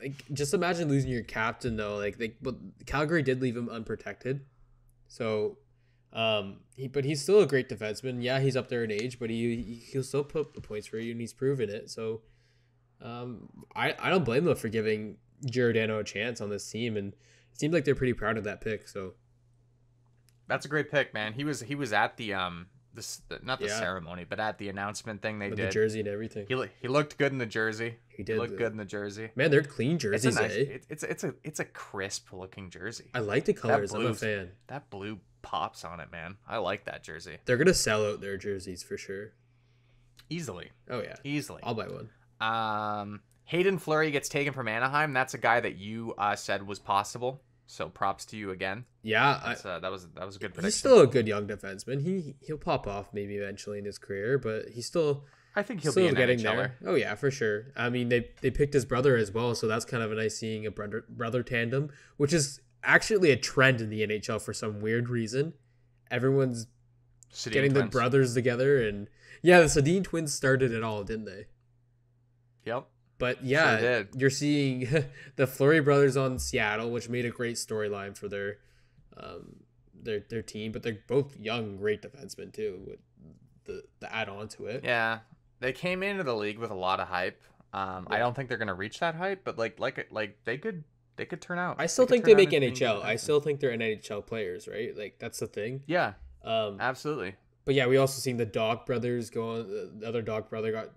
like 0.00 0.24
just 0.32 0.54
imagine 0.54 0.88
losing 0.88 1.10
your 1.10 1.22
captain 1.22 1.76
though. 1.76 1.96
Like, 1.96 2.18
they, 2.18 2.34
but 2.42 2.56
Calgary 2.86 3.22
did 3.22 3.40
leave 3.40 3.56
him 3.56 3.68
unprotected, 3.68 4.44
so 5.06 5.58
um, 6.12 6.60
he 6.76 6.88
but 6.88 7.04
he's 7.04 7.22
still 7.22 7.40
a 7.40 7.46
great 7.46 7.68
defenseman. 7.68 8.22
Yeah, 8.22 8.40
he's 8.40 8.56
up 8.56 8.68
there 8.68 8.84
in 8.84 8.90
age, 8.90 9.18
but 9.18 9.30
he 9.30 9.56
he- 9.62 9.74
he'll 9.92 10.02
still 10.02 10.24
put 10.24 10.54
the 10.54 10.60
points 10.60 10.86
for 10.86 10.98
you, 10.98 11.12
and 11.12 11.20
he's 11.20 11.32
proven 11.32 11.70
it. 11.70 11.88
So, 11.90 12.22
um, 13.02 13.48
I 13.74 13.94
I 13.98 14.10
don't 14.10 14.24
blame 14.24 14.44
them 14.44 14.56
for 14.56 14.68
giving 14.68 15.16
Giordano 15.44 15.98
a 15.98 16.04
chance 16.04 16.40
on 16.40 16.50
this 16.50 16.68
team, 16.70 16.96
and 16.96 17.12
it 17.12 17.58
seems 17.58 17.74
like 17.74 17.84
they're 17.84 17.94
pretty 17.94 18.14
proud 18.14 18.36
of 18.38 18.44
that 18.44 18.60
pick. 18.60 18.88
So 18.88 19.14
That's 20.48 20.66
a 20.66 20.68
great 20.68 20.90
pick, 20.90 21.14
man. 21.14 21.32
He 21.32 21.44
was 21.44 21.60
he 21.62 21.74
was 21.74 21.92
at 21.92 22.16
the 22.16 22.34
um 22.34 22.66
this 22.94 23.22
not 23.42 23.58
the 23.58 23.66
Yeah. 23.66 23.78
ceremony, 23.78 24.24
but 24.28 24.38
at 24.38 24.58
the 24.58 24.68
announcement 24.68 25.22
thing 25.22 25.38
they 25.38 25.48
with 25.48 25.56
did. 25.58 25.68
the 25.68 25.72
jersey 25.72 26.00
and 26.00 26.08
everything, 26.08 26.46
he 26.48 26.62
he 26.80 26.88
looked 26.88 27.16
good 27.16 27.32
in 27.32 27.38
the 27.38 27.46
jersey. 27.46 27.96
he 28.08 28.18
He 28.18 28.22
did 28.22 28.36
looked 28.38 28.50
the- 28.52 28.56
good 28.58 28.72
in 28.72 28.76
the 28.78 28.84
jersey. 28.84 29.30
Man, 29.34 29.50
they're 29.50 29.62
clean 29.62 29.98
jerseys. 29.98 30.26
It's 30.26 30.36
a 30.36 30.42
nice. 30.42 30.50
eh? 30.52 30.60
It, 30.60 30.86
it's 30.90 31.02
it's 31.02 31.24
a 31.24 31.34
it's 31.42 31.60
a 31.60 31.64
crisp 31.64 32.32
looking 32.32 32.68
jersey. 32.70 33.10
I 33.14 33.20
like 33.20 33.46
the 33.46 33.54
colors. 33.54 33.94
I'm 33.94 34.04
a 34.06 34.14
fan. 34.14 34.50
That 34.66 34.90
blue 34.90 35.20
pops 35.40 35.84
on 35.84 36.00
it, 36.00 36.12
man. 36.12 36.36
I 36.46 36.58
like 36.58 36.84
that 36.84 37.02
jersey 37.02 37.38
They're 37.46 37.56
gonna 37.56 37.72
sell 37.74 38.04
out 38.06 38.20
their 38.20 38.36
jerseys 38.36 38.82
for 38.82 38.96
sure. 38.98 39.32
easily, 40.28 40.70
Oh 40.88 41.00
yeah, 41.02 41.16
easily. 41.24 41.62
I'll 41.64 41.74
buy 41.74 41.88
one. 41.88 42.10
Um, 42.42 43.20
Haydn 43.44 43.78
Fleury 43.78 44.10
gets 44.10 44.28
taken 44.28 44.52
from 44.52 44.68
Anaheim. 44.68 45.12
That's 45.12 45.34
a 45.34 45.38
guy 45.38 45.60
that 45.60 45.76
you 45.76 46.14
uh, 46.18 46.36
said 46.36 46.66
was 46.66 46.78
possible. 46.78 47.42
So 47.66 47.88
props 47.88 48.26
to 48.26 48.36
you 48.36 48.50
again. 48.50 48.84
Yeah, 49.02 49.40
I, 49.42 49.52
uh, 49.66 49.78
that 49.78 49.90
was 49.90 50.06
that 50.14 50.26
was 50.26 50.36
a 50.36 50.38
good 50.38 50.52
prediction. 50.52 50.64
he's 50.64 50.76
still 50.76 51.00
a 51.00 51.06
good 51.06 51.26
young 51.26 51.46
defenseman. 51.46 52.02
He 52.02 52.34
he'll 52.40 52.58
pop 52.58 52.86
off 52.86 53.08
maybe 53.14 53.36
eventually 53.36 53.78
in 53.78 53.84
his 53.84 53.98
career, 53.98 54.36
but 54.36 54.68
he's 54.68 54.84
still 54.84 55.24
I 55.56 55.62
think 55.62 55.80
he'll 55.82 55.92
still 55.92 56.08
be 56.08 56.14
getting 56.14 56.38
NHLer. 56.38 56.42
there. 56.42 56.76
Oh 56.84 56.94
yeah, 56.96 57.14
for 57.14 57.30
sure. 57.30 57.68
I 57.76 57.88
mean 57.88 58.10
they 58.10 58.28
they 58.42 58.50
picked 58.50 58.74
his 58.74 58.84
brother 58.84 59.16
as 59.16 59.32
well, 59.32 59.54
so 59.54 59.68
that's 59.68 59.86
kind 59.86 60.02
of 60.02 60.12
a 60.12 60.16
nice 60.16 60.36
seeing 60.36 60.66
a 60.66 60.70
brother 60.70 61.04
brother 61.08 61.42
tandem, 61.42 61.90
which 62.18 62.34
is 62.34 62.60
actually 62.82 63.30
a 63.30 63.36
trend 63.36 63.80
in 63.80 63.88
the 63.88 64.06
NHL 64.06 64.42
for 64.42 64.52
some 64.52 64.80
weird 64.80 65.08
reason. 65.08 65.54
Everyone's 66.10 66.66
getting 67.48 67.72
the 67.72 67.84
brothers 67.84 68.34
together, 68.34 68.86
and 68.86 69.08
yeah, 69.40 69.60
the 69.60 69.66
Sedin 69.66 70.04
twins 70.04 70.34
started 70.34 70.72
it 70.72 70.82
all, 70.82 71.04
didn't 71.04 71.24
they? 71.24 71.46
Yep. 72.64 72.86
But 73.18 73.44
yeah, 73.44 73.78
did. 73.80 74.08
you're 74.16 74.30
seeing 74.30 74.88
the 75.36 75.46
Fleury 75.46 75.80
brothers 75.80 76.16
on 76.16 76.38
Seattle, 76.38 76.90
which 76.90 77.08
made 77.08 77.24
a 77.24 77.30
great 77.30 77.56
storyline 77.56 78.16
for 78.16 78.28
their 78.28 78.58
um 79.16 79.56
their 79.94 80.20
their 80.28 80.42
team. 80.42 80.72
But 80.72 80.82
they're 80.82 80.98
both 81.06 81.38
young, 81.38 81.76
great 81.76 82.02
defensemen 82.02 82.52
too. 82.52 82.82
With 82.86 82.98
the 83.64 83.84
the 84.00 84.12
add 84.14 84.28
on 84.28 84.48
to 84.48 84.66
it, 84.66 84.82
Yeah, 84.84 85.20
they 85.60 85.72
came 85.72 86.02
into 86.02 86.24
the 86.24 86.34
league 86.34 86.58
with 86.58 86.70
a 86.70 86.74
lot 86.74 86.98
of 87.00 87.08
hype. 87.08 87.40
Um, 87.72 88.06
I 88.10 88.18
don't 88.18 88.34
think 88.34 88.48
they're 88.48 88.58
gonna 88.58 88.74
reach 88.74 88.98
that 89.00 89.14
hype, 89.14 89.44
but 89.44 89.56
like 89.56 89.78
like 89.78 90.08
like 90.10 90.38
they 90.44 90.58
could 90.58 90.82
they 91.16 91.24
could 91.24 91.40
turn 91.40 91.58
out. 91.58 91.76
I 91.78 91.86
still 91.86 92.06
could 92.06 92.12
think 92.14 92.24
they 92.24 92.34
make 92.34 92.52
into 92.52 92.60
being 92.66 92.72
good 92.72 92.80
NHL. 92.80 93.04
I 93.04 93.16
still 93.16 93.40
think 93.40 93.60
they're 93.60 93.70
NHL 93.76 94.26
players, 94.26 94.66
right? 94.66 94.96
Like 94.96 95.16
that's 95.20 95.38
the 95.38 95.46
thing. 95.46 95.82
yeah, 95.86 96.14
Um, 96.42 96.78
absolutely. 96.80 97.34
but 97.64 97.74
yeah, 97.74 97.86
we 97.86 97.98
also 97.98 98.20
seen 98.20 98.36
the 98.36 98.46
Dach 98.46 98.84
brothers 98.84 99.30
go 99.30 99.50
on. 99.56 99.98
The 100.00 100.08
other 100.08 100.22
Dach 100.22 100.48
brother 100.48 100.72
got 100.72 100.90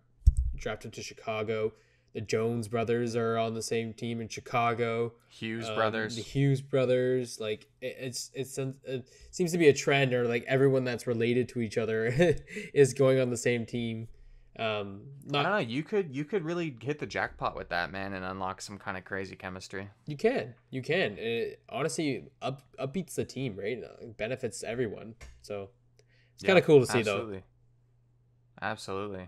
drafted 0.57 0.93
to 0.93 1.01
Chicago. 1.03 1.73
The 2.13 2.21
Jones 2.21 2.69
brothers 2.69 3.15
are 3.17 3.37
on 3.37 3.55
the 3.55 3.61
same 3.61 3.93
team 3.93 4.21
in 4.21 4.29
Chicago. 4.29 5.13
Hughes 5.27 5.67
Um, 5.67 5.75
brothers. 5.75 6.15
the 6.15 6.21
Hughes 6.21 6.61
brothers. 6.61 7.39
Like 7.41 7.67
it, 7.81 7.97
it's 7.99 8.31
it's 8.33 8.57
it 8.57 9.09
seems 9.31 9.51
to 9.51 9.57
be 9.57 9.67
a 9.67 9.73
trend, 9.73 10.13
or 10.13 10.25
like 10.25 10.45
everyone 10.47 10.85
that's 10.85 11.07
related 11.07 11.49
to 11.49 11.59
each 11.61 11.77
other 11.77 12.05
is 12.73 12.93
going 12.93 13.19
on 13.19 13.29
the 13.31 13.37
same 13.37 13.65
team. 13.65 14.07
Um, 14.57 15.01
I 15.33 15.43
don't 15.43 15.51
know. 15.51 15.57
You 15.57 15.83
could 15.83 16.15
you 16.15 16.23
could 16.23 16.45
really 16.45 16.73
hit 16.81 16.99
the 16.99 17.05
jackpot 17.05 17.57
with 17.57 17.67
that 17.69 17.91
man 17.91 18.13
and 18.13 18.23
unlock 18.23 18.61
some 18.61 18.77
kind 18.77 18.95
of 18.97 19.03
crazy 19.03 19.35
chemistry. 19.35 19.89
you 20.07 20.15
can 20.15 20.53
you 20.69 20.81
can. 20.81 21.17
It 21.17 21.59
honestly 21.67 22.29
up 22.41 22.61
upbeats 22.79 23.15
the 23.15 23.25
team, 23.25 23.57
right? 23.57 23.77
It 24.01 24.15
benefits 24.15 24.63
everyone. 24.63 25.15
So 25.41 25.71
it's 26.35 26.43
kind 26.45 26.57
of 26.57 26.63
cool 26.63 26.79
to 26.79 26.85
see, 26.85 27.01
though. 27.01 27.41
absolutely. 28.61 29.27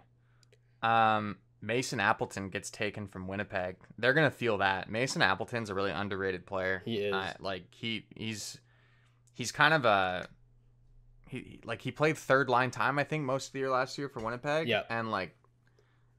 Um, 0.81 1.37
Mason 1.61 1.99
Appleton 1.99 2.49
gets 2.49 2.69
taken 2.69 3.07
from 3.07 3.27
Winnipeg. 3.27 3.77
They're 3.97 4.13
gonna 4.13 4.31
feel 4.31 4.59
that. 4.59 4.89
Mason 4.89 5.21
Appleton's 5.21 5.69
a 5.69 5.75
really 5.75 5.91
underrated 5.91 6.45
player. 6.45 6.81
He 6.85 6.97
is. 6.97 7.13
Uh, 7.13 7.33
like 7.39 7.63
he 7.71 8.05
he's 8.15 8.59
he's 9.33 9.51
kind 9.51 9.73
of 9.73 9.85
a 9.85 10.27
he 11.27 11.59
like 11.65 11.81
he 11.81 11.91
played 11.91 12.17
third 12.17 12.49
line 12.49 12.71
time 12.71 12.99
I 12.99 13.03
think 13.03 13.23
most 13.23 13.47
of 13.47 13.53
the 13.53 13.59
year 13.59 13.69
last 13.69 13.97
year 13.97 14.07
for 14.09 14.23
Winnipeg. 14.23 14.67
Yeah. 14.67 14.83
and 14.89 15.11
like 15.11 15.35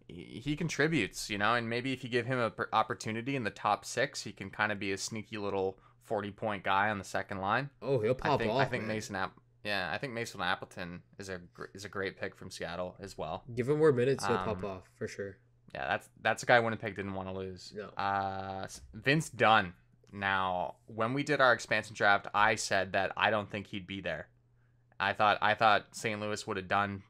he, 0.08 0.40
he 0.44 0.56
contributes, 0.56 1.30
you 1.30 1.38
know, 1.38 1.54
and 1.54 1.68
maybe 1.68 1.92
if 1.92 2.02
you 2.02 2.10
give 2.10 2.26
him 2.26 2.38
an 2.38 2.52
opportunity 2.72 3.36
in 3.36 3.44
the 3.44 3.50
top 3.50 3.84
six, 3.84 4.22
he 4.22 4.32
can 4.32 4.50
kind 4.50 4.72
of 4.72 4.78
be 4.78 4.92
a 4.92 4.98
sneaky 4.98 5.38
little 5.38 5.78
forty 6.02 6.30
point 6.30 6.64
guy 6.64 6.90
on 6.90 6.98
the 6.98 7.04
second 7.04 7.38
line. 7.38 7.70
Oh, 7.82 8.00
he'll 8.00 8.12
I 8.12 8.14
pop 8.14 8.40
think 8.40 8.52
off. 8.52 8.60
I 8.60 8.64
think 8.64 8.84
man. 8.84 8.96
Mason 8.96 9.16
App. 9.16 9.32
Yeah, 9.64 9.90
I 9.92 9.98
think 9.98 10.12
Mason 10.12 10.40
Appleton 10.40 11.02
is 11.18 11.28
a 11.28 11.38
gr- 11.52 11.66
is 11.74 11.84
a 11.84 11.88
great 11.88 12.18
pick 12.18 12.36
from 12.36 12.50
Seattle 12.50 12.96
as 13.00 13.18
well. 13.18 13.44
Give 13.54 13.68
him 13.68 13.78
more 13.78 13.92
minutes, 13.92 14.24
he'll 14.26 14.36
pop 14.38 14.58
Um, 14.58 14.64
off 14.64 14.82
for 14.96 15.08
sure. 15.08 15.36
Yeah, 15.74 15.86
that's 15.88 16.08
that's 16.22 16.42
a 16.42 16.46
guy 16.46 16.60
Winnipeg 16.60 16.96
didn't 16.96 17.14
want 17.14 17.28
to 17.28 17.34
lose. 17.34 17.72
No. 17.76 17.88
Uh, 18.02 18.66
Vince 18.94 19.28
Dunn. 19.30 19.74
Now, 20.10 20.76
when 20.86 21.12
we 21.12 21.22
did 21.22 21.40
our 21.40 21.52
expansion 21.52 21.94
draft, 21.94 22.28
I 22.32 22.54
said 22.54 22.92
that 22.92 23.12
I 23.16 23.30
don't 23.30 23.50
think 23.50 23.66
he'd 23.66 23.86
be 23.86 24.00
there. 24.00 24.28
I 24.98 25.12
thought 25.12 25.38
I 25.42 25.54
thought 25.54 25.94
St. 25.94 26.18
Louis 26.20 26.46
would 26.46 26.56
have 26.56 26.68
done 26.68 27.02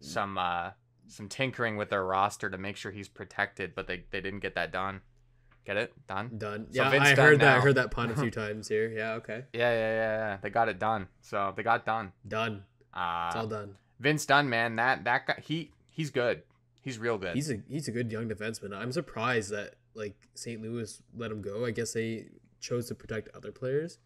some 0.00 0.38
uh, 0.38 0.70
some 1.06 1.28
tinkering 1.28 1.76
with 1.76 1.90
their 1.90 2.04
roster 2.04 2.48
to 2.48 2.56
make 2.56 2.76
sure 2.76 2.92
he's 2.92 3.08
protected, 3.08 3.74
but 3.74 3.86
they, 3.86 4.04
they 4.10 4.20
didn't 4.22 4.40
get 4.40 4.54
that 4.54 4.72
done. 4.72 5.02
Get 5.64 5.76
it 5.78 5.92
done? 6.06 6.30
Done. 6.36 6.66
So 6.72 6.82
yeah, 6.82 6.90
Vince 6.90 7.04
I 7.08 7.14
heard 7.14 7.40
that. 7.40 7.56
I 7.56 7.60
heard 7.60 7.76
that 7.76 7.90
pun 7.90 8.10
a 8.10 8.16
few 8.16 8.30
times 8.42 8.68
here. 8.68 8.88
Yeah, 8.90 9.14
okay. 9.14 9.44
Yeah, 9.52 9.70
yeah, 9.72 9.78
yeah, 9.78 9.96
yeah. 10.18 10.36
They 10.42 10.50
got 10.50 10.68
it 10.68 10.78
done. 10.78 11.08
So 11.22 11.52
they 11.56 11.62
got 11.62 11.86
done. 11.86 12.12
Done. 12.28 12.64
Uh, 12.92 13.26
It's 13.28 13.36
all 13.36 13.46
done. 13.46 13.76
Vince 14.00 14.26
Dunn, 14.26 14.48
man, 14.50 14.76
that 14.76 15.04
that 15.04 15.26
guy, 15.26 15.38
he 15.42 15.70
he's 15.90 16.10
good. 16.10 16.42
He's 16.82 16.98
real 16.98 17.16
good. 17.16 17.34
He's 17.34 17.50
a 17.50 17.60
he's 17.68 17.88
a 17.88 17.92
good 17.92 18.12
young 18.12 18.28
defenseman. 18.28 18.76
I'm 18.76 18.92
surprised 18.92 19.50
that 19.52 19.76
like 19.94 20.14
St. 20.34 20.60
Louis 20.60 21.00
let 21.16 21.30
him 21.30 21.40
go. 21.40 21.64
I 21.64 21.70
guess 21.70 21.92
they 21.94 22.26
chose 22.60 22.88
to 22.88 22.94
protect 22.94 23.28
other 23.34 23.52
players. 23.52 23.98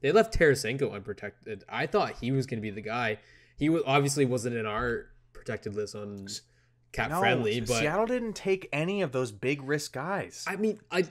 They 0.00 0.10
left 0.12 0.36
Tarasenko 0.36 0.92
unprotected. 0.92 1.62
I 1.68 1.86
thought 1.86 2.14
he 2.20 2.32
was 2.32 2.46
going 2.46 2.58
to 2.58 2.62
be 2.62 2.70
the 2.70 2.80
guy. 2.80 3.18
He 3.58 3.68
was 3.68 3.82
obviously 3.86 4.24
wasn't 4.24 4.56
in 4.56 4.64
our 4.66 5.06
protected 5.34 5.74
list 5.74 5.94
on 5.94 6.26
cap 6.92 7.10
No, 7.10 7.20
friendly, 7.20 7.60
but 7.60 7.78
Seattle 7.78 8.06
didn't 8.06 8.34
take 8.34 8.68
any 8.72 9.02
of 9.02 9.12
those 9.12 9.32
big 9.32 9.62
risk 9.62 9.92
guys. 9.92 10.44
I 10.46 10.56
mean, 10.56 10.80
I 10.90 11.04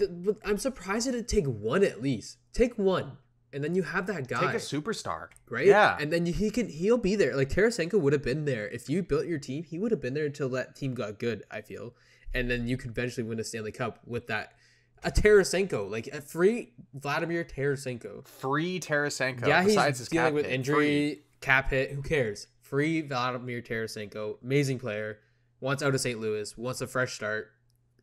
I'm 0.46 0.58
surprised 0.58 1.08
it 1.08 1.12
did 1.14 1.28
take 1.28 1.46
one 1.46 1.84
at 1.84 2.02
least. 2.02 2.38
Take 2.54 2.78
one, 2.78 3.14
and 3.54 3.64
then 3.64 3.76
you 3.76 3.84
have 3.84 4.08
that 4.08 4.28
guy. 4.28 4.40
Take 4.42 4.50
a 4.56 4.56
superstar. 4.58 5.28
right? 5.50 5.66
Yeah. 5.68 5.98
And 6.00 6.12
then 6.12 6.26
he 6.26 6.50
can 6.50 6.68
he'll 6.68 6.98
be 6.98 7.16
there. 7.16 7.36
Like 7.36 7.50
Tarasenko 7.50 8.00
would 8.00 8.14
have 8.14 8.24
been 8.24 8.46
there 8.46 8.68
if 8.68 8.90
you 8.90 9.04
built 9.04 9.26
your 9.26 9.40
team. 9.40 9.64
He 9.64 9.78
would 9.80 9.92
have 9.92 10.02
been 10.02 10.14
there 10.14 10.26
until 10.26 10.50
that 10.50 10.76
team 10.76 10.94
got 10.94 11.20
good. 11.20 11.44
I 11.50 11.62
feel, 11.62 11.94
and 12.34 12.50
then 12.52 12.68
you 12.68 12.76
could 12.78 12.92
eventually 12.92 13.24
win 13.28 13.40
a 13.40 13.44
Stanley 13.44 13.72
Cup 13.72 14.00
with 14.06 14.28
that. 14.28 14.54
A 15.02 15.12
Tarasenko, 15.12 15.90
like 15.90 16.08
a 16.08 16.20
free 16.20 16.74
Vladimir 16.94 17.46
Tarasenko. 17.46 18.28
Free 18.28 18.82
Tarasenko. 18.82 19.48
yeah, 19.48 19.62
he's 19.62 19.72
besides 19.72 20.00
his 20.00 20.10
dealing 20.10 20.26
cap 20.28 20.34
with 20.34 20.46
hit. 20.46 20.54
injury, 20.56 20.76
Free. 21.14 21.22
cap 21.40 21.70
hit. 21.70 21.92
Who 21.92 22.02
cares? 22.02 22.48
Free 22.64 23.00
Vladimir 23.02 23.62
Tarasenko, 23.62 24.36
amazing 24.44 24.78
player. 24.78 25.20
Wants 25.62 25.84
out 25.84 25.94
of 25.94 26.02
St. 26.02 26.20
Louis. 26.20 26.58
Wants 26.58 26.82
a 26.82 26.88
fresh 26.88 27.14
start. 27.14 27.52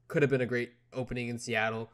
Could 0.09 0.23
have 0.23 0.31
been 0.31 0.41
a 0.41 0.47
great 0.47 0.73
opening 0.93 1.29
in 1.29 1.39
Seattle, 1.39 1.91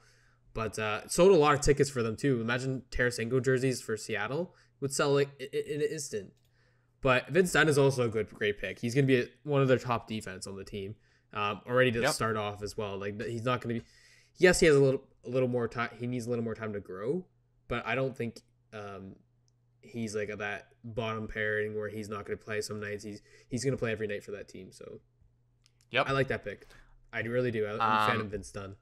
but 0.55 0.79
uh, 0.79 1.07
sold 1.09 1.33
a 1.33 1.37
lot 1.37 1.55
of 1.55 1.61
tickets 1.61 1.89
for 1.91 2.03
them 2.03 2.17
too. 2.17 2.41
Imagine 2.41 2.83
Tarasenko 2.91 3.43
jerseys 3.43 3.81
for 3.81 3.97
Seattle 3.97 4.55
would 4.81 4.93
sell 4.93 5.13
like 5.15 5.31
in 5.41 5.81
an 5.81 5.89
instant. 5.91 6.33
But 7.01 7.29
Vince 7.29 7.53
Dunn 7.53 7.69
is 7.69 7.79
also 7.79 8.05
a 8.05 8.09
good, 8.09 8.29
great 8.31 8.59
pick. 8.61 8.79
He's 8.79 8.95
going 8.95 9.07
to 9.07 9.13
be 9.25 9.29
one 9.45 9.61
of 9.63 9.69
their 9.69 9.79
top 9.79 10.07
defense 10.07 10.47
on 10.47 10.57
the 10.57 10.65
team, 10.65 10.95
um, 11.33 11.61
already 11.67 11.91
to 11.93 12.01
Yep. 12.01 12.13
start 12.13 12.37
off 12.37 12.63
as 12.63 12.77
well. 12.77 12.97
Like 12.99 13.21
he's 13.23 13.43
not 13.45 13.61
going 13.61 13.77
to 13.77 13.81
be. 13.81 13.87
Yes, 14.37 14.61
he 14.61 14.67
has 14.67 14.77
a 14.77 14.81
little, 14.81 15.03
a 15.25 15.29
little 15.31 15.49
more 15.49 15.67
time. 15.69 15.91
He 15.99 16.07
needs 16.07 16.27
a 16.27 16.31
little 16.31 16.45
more 16.45 16.55
time 16.55 16.73
to 16.75 16.81
grow, 16.81 17.25
but 17.69 17.85
I 17.87 17.95
don't 17.95 18.17
think 18.17 18.41
um, 18.73 19.17
he's 19.81 20.15
like 20.15 20.31
that 20.39 20.69
bottom 20.85 21.27
pairing 21.29 21.77
where 21.77 21.89
he's 21.89 22.09
not 22.09 22.25
going 22.25 22.39
to 22.39 22.45
play 22.45 22.61
some 22.61 22.79
nights. 22.81 23.03
He's 23.05 23.21
he's 23.49 23.65
going 23.65 23.73
to 23.73 23.79
play 23.79 23.91
every 23.93 24.07
night 24.07 24.23
for 24.23 24.31
that 24.33 24.49
team. 24.49 24.71
So 24.71 25.01
Yep. 25.93 26.09
I 26.09 26.13
like 26.13 26.29
that 26.29 26.45
pick. 26.45 26.67
I 27.13 27.21
really 27.21 27.51
do. 27.51 27.67
I'm 27.67 27.77
a 27.77 27.79
fan 28.07 28.17
Um, 28.17 28.21
of 28.23 28.27
Vince 28.29 28.51
Dunn. 28.51 28.77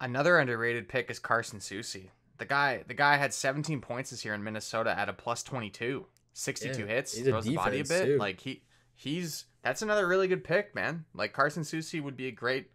Another 0.00 0.38
underrated 0.38 0.88
pick 0.88 1.10
is 1.10 1.18
Carson 1.18 1.58
Soucy. 1.58 2.10
The 2.38 2.46
guy, 2.46 2.84
the 2.86 2.94
guy 2.94 3.16
had 3.16 3.34
17 3.34 3.80
points 3.80 4.10
this 4.10 4.24
year 4.24 4.34
in 4.34 4.42
Minnesota 4.42 4.98
at 4.98 5.08
a 5.08 5.12
plus 5.12 5.42
22, 5.42 6.06
62 6.32 6.80
Yeah, 6.80 6.86
hits, 6.86 7.14
he's 7.16 7.26
a 7.26 7.30
throws 7.30 7.44
the 7.44 7.54
body 7.56 7.80
a 7.80 7.82
defense, 7.82 8.00
bit. 8.00 8.06
too. 8.06 8.16
Like 8.18 8.40
he, 8.40 8.62
he's 8.94 9.44
that's 9.62 9.82
another 9.82 10.08
really 10.08 10.26
good 10.26 10.42
pick, 10.42 10.74
man. 10.74 11.04
Like 11.14 11.32
Carson 11.34 11.62
Soucy 11.64 12.02
would 12.02 12.16
be 12.16 12.28
a 12.28 12.32
great 12.32 12.70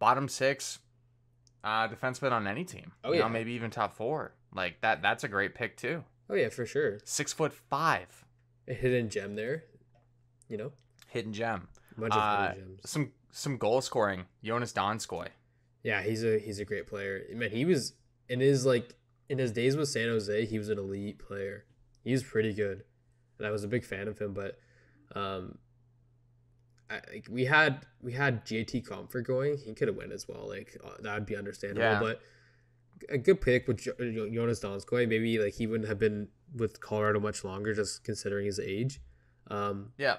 bottom 0.00 0.28
six 0.28 0.80
uh, 1.62 1.86
defenseman 1.88 2.32
on 2.32 2.46
any 2.48 2.64
team. 2.64 2.92
Oh, 3.04 3.12
you 3.12 3.20
know, 3.20 3.26
yeah. 3.26 3.32
maybe 3.32 3.52
even 3.52 3.70
top 3.70 3.94
four. 3.94 4.34
Like 4.52 4.80
that. 4.80 5.02
That's 5.02 5.22
a 5.24 5.28
great 5.28 5.54
pick 5.54 5.76
too. 5.76 6.02
Oh 6.28 6.34
yeah, 6.34 6.48
for 6.48 6.66
sure. 6.66 6.98
Six 7.04 7.32
foot 7.32 7.52
five, 7.52 8.24
A 8.66 8.74
hidden 8.74 9.08
gem 9.08 9.36
there. 9.36 9.64
You 10.48 10.56
know, 10.56 10.72
hidden 11.08 11.32
gem. 11.32 11.68
Bunch 11.98 12.12
of 12.14 12.18
Uh, 12.20 12.54
gems. 12.54 12.80
some 12.90 13.12
some 13.30 13.56
goal 13.58 13.80
scoring. 13.80 14.26
Joonas 14.44 14.72
Donskoi. 14.74 15.28
Yeah, 15.82 16.02
he's 16.02 16.24
a 16.24 16.38
he's 16.38 16.58
a 16.58 16.64
great 16.64 16.86
player. 16.86 17.22
Man, 17.32 17.50
he 17.50 17.64
was 17.64 17.94
in 18.28 18.40
his 18.40 18.66
like 18.66 18.94
in 19.28 19.38
his 19.38 19.52
days 19.52 19.76
with 19.76 19.88
San 19.88 20.08
Jose, 20.08 20.44
he 20.46 20.58
was 20.58 20.68
an 20.68 20.78
elite 20.78 21.18
player. 21.18 21.64
He 22.04 22.12
was 22.12 22.22
pretty 22.22 22.52
good, 22.54 22.84
and 23.38 23.46
I 23.46 23.50
was 23.50 23.64
a 23.64 23.68
big 23.68 23.84
fan 23.84 24.06
of 24.08 24.18
him. 24.18 24.32
But, 24.34 24.58
um, 25.14 25.58
I, 26.88 27.00
like 27.12 27.26
we 27.30 27.44
had 27.46 27.84
we 28.00 28.12
had 28.12 28.44
JT 28.46 28.86
Compher 28.86 29.24
going. 29.24 29.56
He 29.58 29.74
could 29.74 29.88
have 29.88 29.96
went 29.96 30.12
as 30.12 30.28
well. 30.28 30.48
Like 30.48 30.76
uh, 30.84 30.90
that 31.00 31.14
would 31.14 31.26
be 31.26 31.36
understandable. 31.36 31.82
Yeah. 31.82 32.00
But 32.00 32.20
a 33.10 33.18
good 33.18 33.40
pick 33.40 33.66
with 33.66 33.78
Jo- 33.78 33.92
Joonas 33.98 34.62
Donskoi. 34.64 35.08
Maybe 35.08 35.38
like 35.38 35.54
he 35.54 35.66
wouldn't 35.66 35.88
have 35.88 35.98
been 35.98 36.28
with 36.54 36.80
Colorado 36.80 37.18
much 37.20 37.42
longer, 37.44 37.74
just 37.74 38.04
considering 38.04 38.46
his 38.46 38.60
age. 38.60 39.00
Um, 39.48 39.92
Yeah, 39.98 40.16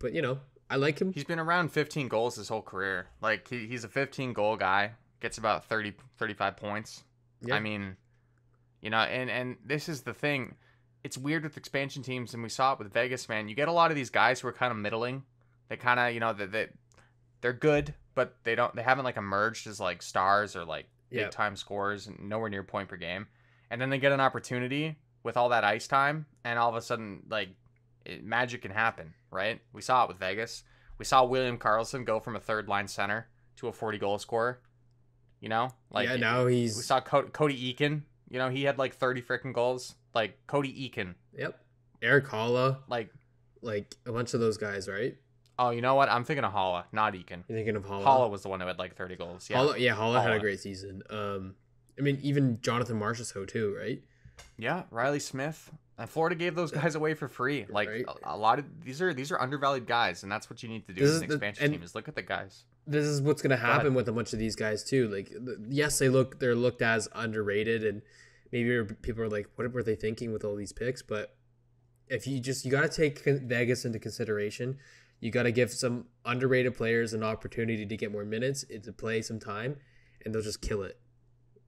but 0.00 0.12
you 0.12 0.22
know, 0.22 0.40
I 0.70 0.76
like 0.76 1.00
him. 1.00 1.12
He's 1.12 1.24
been 1.24 1.40
around 1.40 1.72
15 1.72 2.08
goals 2.08 2.36
his 2.36 2.48
whole 2.48 2.62
career. 2.62 3.08
Like 3.20 3.48
he, 3.48 3.66
he's 3.66 3.82
a 3.84 3.88
15 3.88 4.32
goal 4.32 4.56
guy, 4.56 4.92
gets 5.20 5.36
about 5.36 5.64
30 5.64 5.94
35 6.16 6.56
points. 6.56 7.02
Yeah. 7.42 7.56
I 7.56 7.60
mean, 7.60 7.96
you 8.80 8.90
know, 8.90 8.98
and 8.98 9.28
and 9.28 9.56
this 9.64 9.88
is 9.88 10.02
the 10.02 10.14
thing. 10.14 10.54
It's 11.02 11.18
weird 11.18 11.42
with 11.42 11.56
expansion 11.56 12.02
teams 12.02 12.34
and 12.34 12.42
we 12.42 12.48
saw 12.48 12.74
it 12.74 12.78
with 12.78 12.92
Vegas, 12.92 13.28
man. 13.28 13.48
You 13.48 13.54
get 13.54 13.68
a 13.68 13.72
lot 13.72 13.90
of 13.90 13.96
these 13.96 14.10
guys 14.10 14.40
who 14.40 14.48
are 14.48 14.52
kind 14.52 14.70
of 14.70 14.78
middling. 14.78 15.24
They 15.68 15.76
kind 15.76 15.98
of, 15.98 16.12
you 16.14 16.20
know, 16.20 16.32
that 16.32 16.52
they, 16.52 16.68
they're 17.40 17.52
good, 17.52 17.94
but 18.14 18.36
they 18.44 18.54
don't 18.54 18.74
they 18.76 18.82
haven't 18.82 19.04
like 19.04 19.16
emerged 19.16 19.66
as 19.66 19.80
like 19.80 20.02
stars 20.02 20.54
or 20.54 20.64
like 20.64 20.86
big 21.10 21.30
time 21.30 21.56
scores, 21.56 22.06
and 22.06 22.28
nowhere 22.28 22.48
near 22.48 22.62
point 22.62 22.88
per 22.88 22.96
game. 22.96 23.26
And 23.70 23.80
then 23.80 23.90
they 23.90 23.98
get 23.98 24.12
an 24.12 24.20
opportunity 24.20 24.96
with 25.22 25.36
all 25.36 25.48
that 25.48 25.64
ice 25.64 25.86
time 25.86 26.26
and 26.44 26.58
all 26.58 26.68
of 26.68 26.76
a 26.76 26.82
sudden 26.82 27.22
like 27.28 27.48
it, 28.04 28.24
magic 28.24 28.62
can 28.62 28.70
happen, 28.70 29.14
right? 29.30 29.60
We 29.72 29.82
saw 29.82 30.04
it 30.04 30.08
with 30.08 30.18
Vegas. 30.18 30.64
We 30.98 31.04
saw 31.04 31.24
William 31.24 31.58
Karlsson 31.58 32.04
go 32.04 32.20
from 32.20 32.36
a 32.36 32.40
third 32.40 32.68
line 32.68 32.88
center 32.88 33.28
to 33.56 33.68
a 33.68 33.72
40 33.72 33.98
goal 33.98 34.18
scorer. 34.18 34.60
You 35.40 35.48
know, 35.48 35.70
like 35.90 36.08
yeah, 36.08 36.16
now 36.16 36.46
he's 36.46 36.76
we 36.76 36.82
saw 36.82 37.00
Co- 37.00 37.22
Cody 37.28 37.74
Eakin. 37.74 38.02
You 38.28 38.38
know, 38.38 38.50
he 38.50 38.64
had 38.64 38.76
like 38.78 38.94
30 38.94 39.22
freaking 39.22 39.54
goals. 39.54 39.94
Like 40.14 40.38
Cody 40.46 40.72
Eakin. 40.72 41.14
yep. 41.36 41.58
Erik 42.02 42.26
Haula, 42.26 42.78
Like, 42.88 43.10
like 43.62 43.94
a 44.06 44.12
bunch 44.12 44.32
of 44.34 44.40
those 44.40 44.56
guys, 44.56 44.88
right? 44.88 45.16
oh, 45.58 45.68
you 45.70 45.82
know 45.82 45.94
what? 45.94 46.08
I'm 46.08 46.24
thinking 46.24 46.44
of 46.44 46.52
Haula, 46.54 46.84
not 46.90 47.12
Eakin. 47.12 47.44
You're 47.46 47.58
thinking 47.58 47.76
of 47.76 47.84
Haula. 47.84 48.02
Haula 48.04 48.30
was 48.30 48.42
the 48.42 48.48
one 48.48 48.60
who 48.60 48.66
had 48.66 48.78
like 48.78 48.96
30 48.96 49.16
goals. 49.16 49.48
Yeah. 49.50 49.58
Haula, 49.58 49.78
yeah, 49.78 49.94
Haula 49.94 50.22
had 50.22 50.32
a 50.32 50.38
great 50.40 50.58
season. 50.60 51.02
Um, 51.10 51.54
I 51.98 52.02
mean, 52.02 52.18
even 52.22 52.58
Jonathan 52.62 52.98
Marchessault 52.98 53.48
too, 53.48 53.74
right? 53.78 54.02
Yeah, 54.56 54.84
Reilly 54.90 55.20
Smith. 55.20 55.70
And 56.00 56.08
Florida 56.08 56.34
gave 56.34 56.54
those 56.54 56.70
guys 56.72 56.94
away 56.94 57.12
for 57.14 57.28
free. 57.28 57.66
Like 57.68 57.88
Right. 57.88 58.04
a, 58.24 58.34
a 58.34 58.36
lot 58.36 58.58
of 58.58 58.64
these 58.82 59.02
are 59.02 59.12
these 59.14 59.30
are 59.30 59.40
undervalued 59.40 59.86
guys, 59.86 60.22
and 60.22 60.32
that's 60.32 60.48
what 60.48 60.62
you 60.62 60.68
need 60.68 60.86
to 60.86 60.94
do 60.94 61.02
This 61.02 61.10
as 61.10 61.20
an 61.22 61.28
the- 61.28 61.34
expansion 61.34 61.64
and- 61.64 61.72
team 61.74 61.82
is 61.82 61.94
look 61.94 62.08
at 62.08 62.14
the 62.14 62.22
guys. 62.22 62.64
This 62.86 63.04
is 63.04 63.20
what's 63.20 63.42
gonna 63.42 63.54
ahead. 63.54 63.68
happen 63.68 63.94
with 63.94 64.08
a 64.08 64.12
bunch 64.12 64.32
of 64.32 64.38
these 64.38 64.56
guys 64.56 64.82
too. 64.82 65.06
Like, 65.08 65.30
yes, 65.68 65.98
they 65.98 66.08
look 66.08 66.40
they're 66.40 66.54
looked 66.56 66.82
as 66.82 67.08
underrated, 67.14 67.84
and 67.84 68.02
maybe 68.50 68.82
people 69.02 69.22
are 69.22 69.28
like, 69.28 69.48
what 69.56 69.70
were 69.72 69.82
they 69.82 69.94
thinking 69.94 70.32
with 70.32 70.44
all 70.44 70.56
these 70.56 70.72
picks? 70.72 71.02
But 71.02 71.36
if 72.08 72.26
you 72.26 72.40
just 72.40 72.64
you 72.64 72.70
got 72.70 72.80
to 72.82 72.88
take 72.88 73.20
Vegas 73.24 73.84
into 73.84 73.98
consideration. 73.98 74.78
You 75.22 75.30
got 75.30 75.42
to 75.42 75.52
give 75.52 75.70
some 75.70 76.06
underrated 76.24 76.74
players 76.74 77.12
an 77.12 77.22
opportunity 77.22 77.84
to 77.84 77.94
get 77.94 78.10
more 78.10 78.24
minutes, 78.24 78.64
to 78.64 78.90
play 78.90 79.20
some 79.20 79.38
time, 79.38 79.76
and 80.24 80.34
they'll 80.34 80.40
just 80.40 80.62
kill 80.62 80.82
it. 80.82 80.98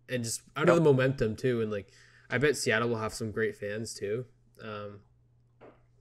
And 0.08 0.24
just 0.24 0.40
out 0.56 0.70
of 0.70 0.76
the 0.76 0.80
momentum 0.80 1.36
too, 1.36 1.60
and 1.60 1.70
like 1.70 1.92
I 2.32 2.38
bet 2.38 2.56
Seattle 2.56 2.88
will 2.88 2.96
have 2.96 3.14
some 3.14 3.30
great 3.30 3.54
fans 3.54 3.94
too. 3.94 4.24
Um, 4.60 5.00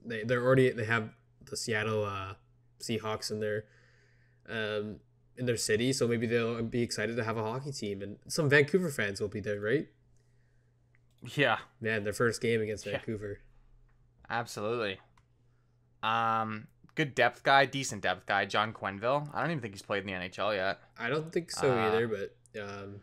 they 0.05 0.23
they're 0.23 0.43
already 0.43 0.71
they 0.71 0.85
have 0.85 1.09
the 1.49 1.55
Seattle 1.57 2.05
uh, 2.05 2.33
Seahawks 2.81 3.29
in 3.31 3.39
their 3.39 3.65
um, 4.49 4.97
in 5.37 5.45
their 5.45 5.57
city, 5.57 5.93
so 5.93 6.07
maybe 6.07 6.25
they'll 6.27 6.63
be 6.63 6.81
excited 6.81 7.15
to 7.17 7.23
have 7.23 7.37
a 7.37 7.43
hockey 7.43 7.71
team, 7.71 8.01
and 8.01 8.17
some 8.27 8.49
Vancouver 8.49 8.89
fans 8.89 9.19
will 9.21 9.27
be 9.27 9.39
there, 9.41 9.59
right? 9.59 9.87
Yeah, 11.35 11.59
Man, 11.79 12.03
their 12.03 12.13
first 12.13 12.41
game 12.41 12.61
against 12.61 12.85
Yeah. 12.85 12.93
Vancouver. 12.93 13.39
absolutely. 14.29 14.99
Um, 16.01 16.67
good 16.95 17.13
depth 17.13 17.43
guy, 17.43 17.65
decent 17.65 18.01
depth 18.01 18.25
guy, 18.25 18.45
John 18.45 18.73
Quenneville. 18.73 19.29
I 19.33 19.41
don't 19.41 19.51
even 19.51 19.61
think 19.61 19.75
he's 19.75 19.83
played 19.83 20.01
in 20.01 20.07
the 20.07 20.13
NHL 20.13 20.55
yet. 20.55 20.79
I 20.97 21.09
don't 21.09 21.31
think 21.31 21.51
so 21.51 21.71
Uh, 21.71 21.87
either, 21.87 22.07
but 22.07 22.35
um, 22.59 23.01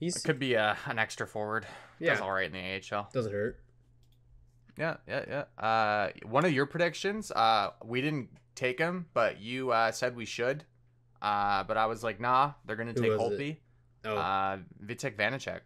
he's 0.00 0.16
It 0.16 0.24
could 0.24 0.38
be 0.40 0.54
a, 0.54 0.76
an 0.86 0.98
extra 0.98 1.26
forward. 1.28 1.64
Yeah 1.98 2.12
Does 2.12 2.20
all 2.20 2.32
right 2.32 2.46
in 2.46 2.52
the 2.52 2.96
AHL. 2.96 3.08
doesn't 3.12 3.32
hurt. 3.32 3.60
Yeah, 4.76 4.96
yeah, 5.06 5.24
yeah. 5.58 5.62
Uh, 5.64 6.10
one 6.26 6.44
of 6.44 6.52
your 6.52 6.66
predictions, 6.66 7.30
uh, 7.30 7.70
we 7.84 8.00
didn't 8.00 8.28
take 8.56 8.78
him, 8.78 9.06
but 9.14 9.40
you 9.40 9.70
uh, 9.70 9.92
said 9.92 10.16
we 10.16 10.24
should. 10.24 10.64
Uh, 11.22 11.62
but 11.64 11.76
I 11.76 11.86
was 11.86 12.02
like, 12.02 12.20
nah, 12.20 12.52
they're 12.66 12.74
gonna 12.76 12.92
Who 12.92 13.00
take 13.02 13.10
was? 13.10 13.20
Holtby. 13.20 13.58
Oh, 14.04 14.16
Uh, 14.16 14.58
Vitek 14.84 15.16
Vanecek. 15.16 15.60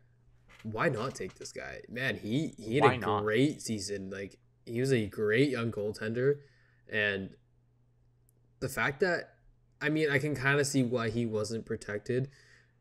why 0.63 0.89
not 0.91 1.15
take 1.15 1.35
this 1.35 1.53
guy? 1.53 1.81
Man, 1.89 2.17
he 2.17 2.55
he 2.59 2.75
had 2.77 2.85
Why 2.85 2.95
a 2.95 2.99
not? 2.99 3.23
great 3.23 3.63
season. 3.63 4.11
Like 4.11 4.39
he 4.67 4.81
was 4.81 4.93
a 4.93 5.07
great 5.07 5.49
young 5.51 5.73
goaltender, 5.73 6.41
and 6.89 7.31
the 8.61 8.69
fact 8.69 9.01
that 9.01 9.35
I 9.81 9.89
mean, 9.89 10.11
I 10.11 10.19
can 10.19 10.35
kind 10.35 10.61
of 10.61 10.67
see 10.67 10.83
why 10.83 11.09
he 11.09 11.25
wasn't 11.25 11.65
protected. 11.65 12.29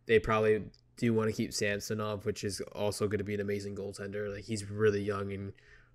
They 0.08 0.20
probably 0.20 0.64
do 0.98 1.06
you 1.06 1.14
want 1.14 1.30
to 1.30 1.36
keep 1.36 1.54
Samsonov, 1.54 2.26
which 2.26 2.44
is 2.44 2.60
also 2.74 3.08
going 3.08 3.20
to 3.20 3.24
be 3.24 3.36
an 3.36 3.40
amazing 3.40 3.76
goaltender. 3.76 4.34
Like 4.34 4.46
he's 4.46 4.70
really 4.70 5.02
young 5.02 5.32
and 5.32 5.54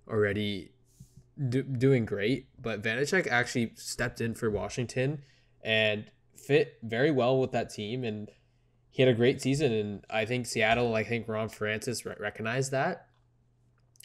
already 0.09 0.73
do, 1.49 1.62
doing 1.62 2.04
great. 2.04 2.47
But 2.61 2.82
Vanecek 2.82 3.26
actually 3.26 3.73
stepped 3.75 4.21
in 4.21 4.35
for 4.35 4.50
Washington 4.50 5.23
and 5.62 6.04
fit 6.37 6.78
very 6.82 7.11
well 7.11 7.38
with 7.40 7.50
that 7.52 7.71
team, 7.71 8.04
and 8.04 8.30
he 8.90 9.02
had 9.02 9.11
a 9.11 9.14
great 9.14 9.42
season. 9.42 9.73
And 9.73 10.04
I 10.09 10.25
think 10.25 10.47
Seattle, 10.47 10.94
I 10.94 11.04
think 11.04 11.28
Ron 11.28 11.49
Francis 11.49 12.06
re- 12.06 12.14
recognized 12.18 12.71
that, 12.71 13.09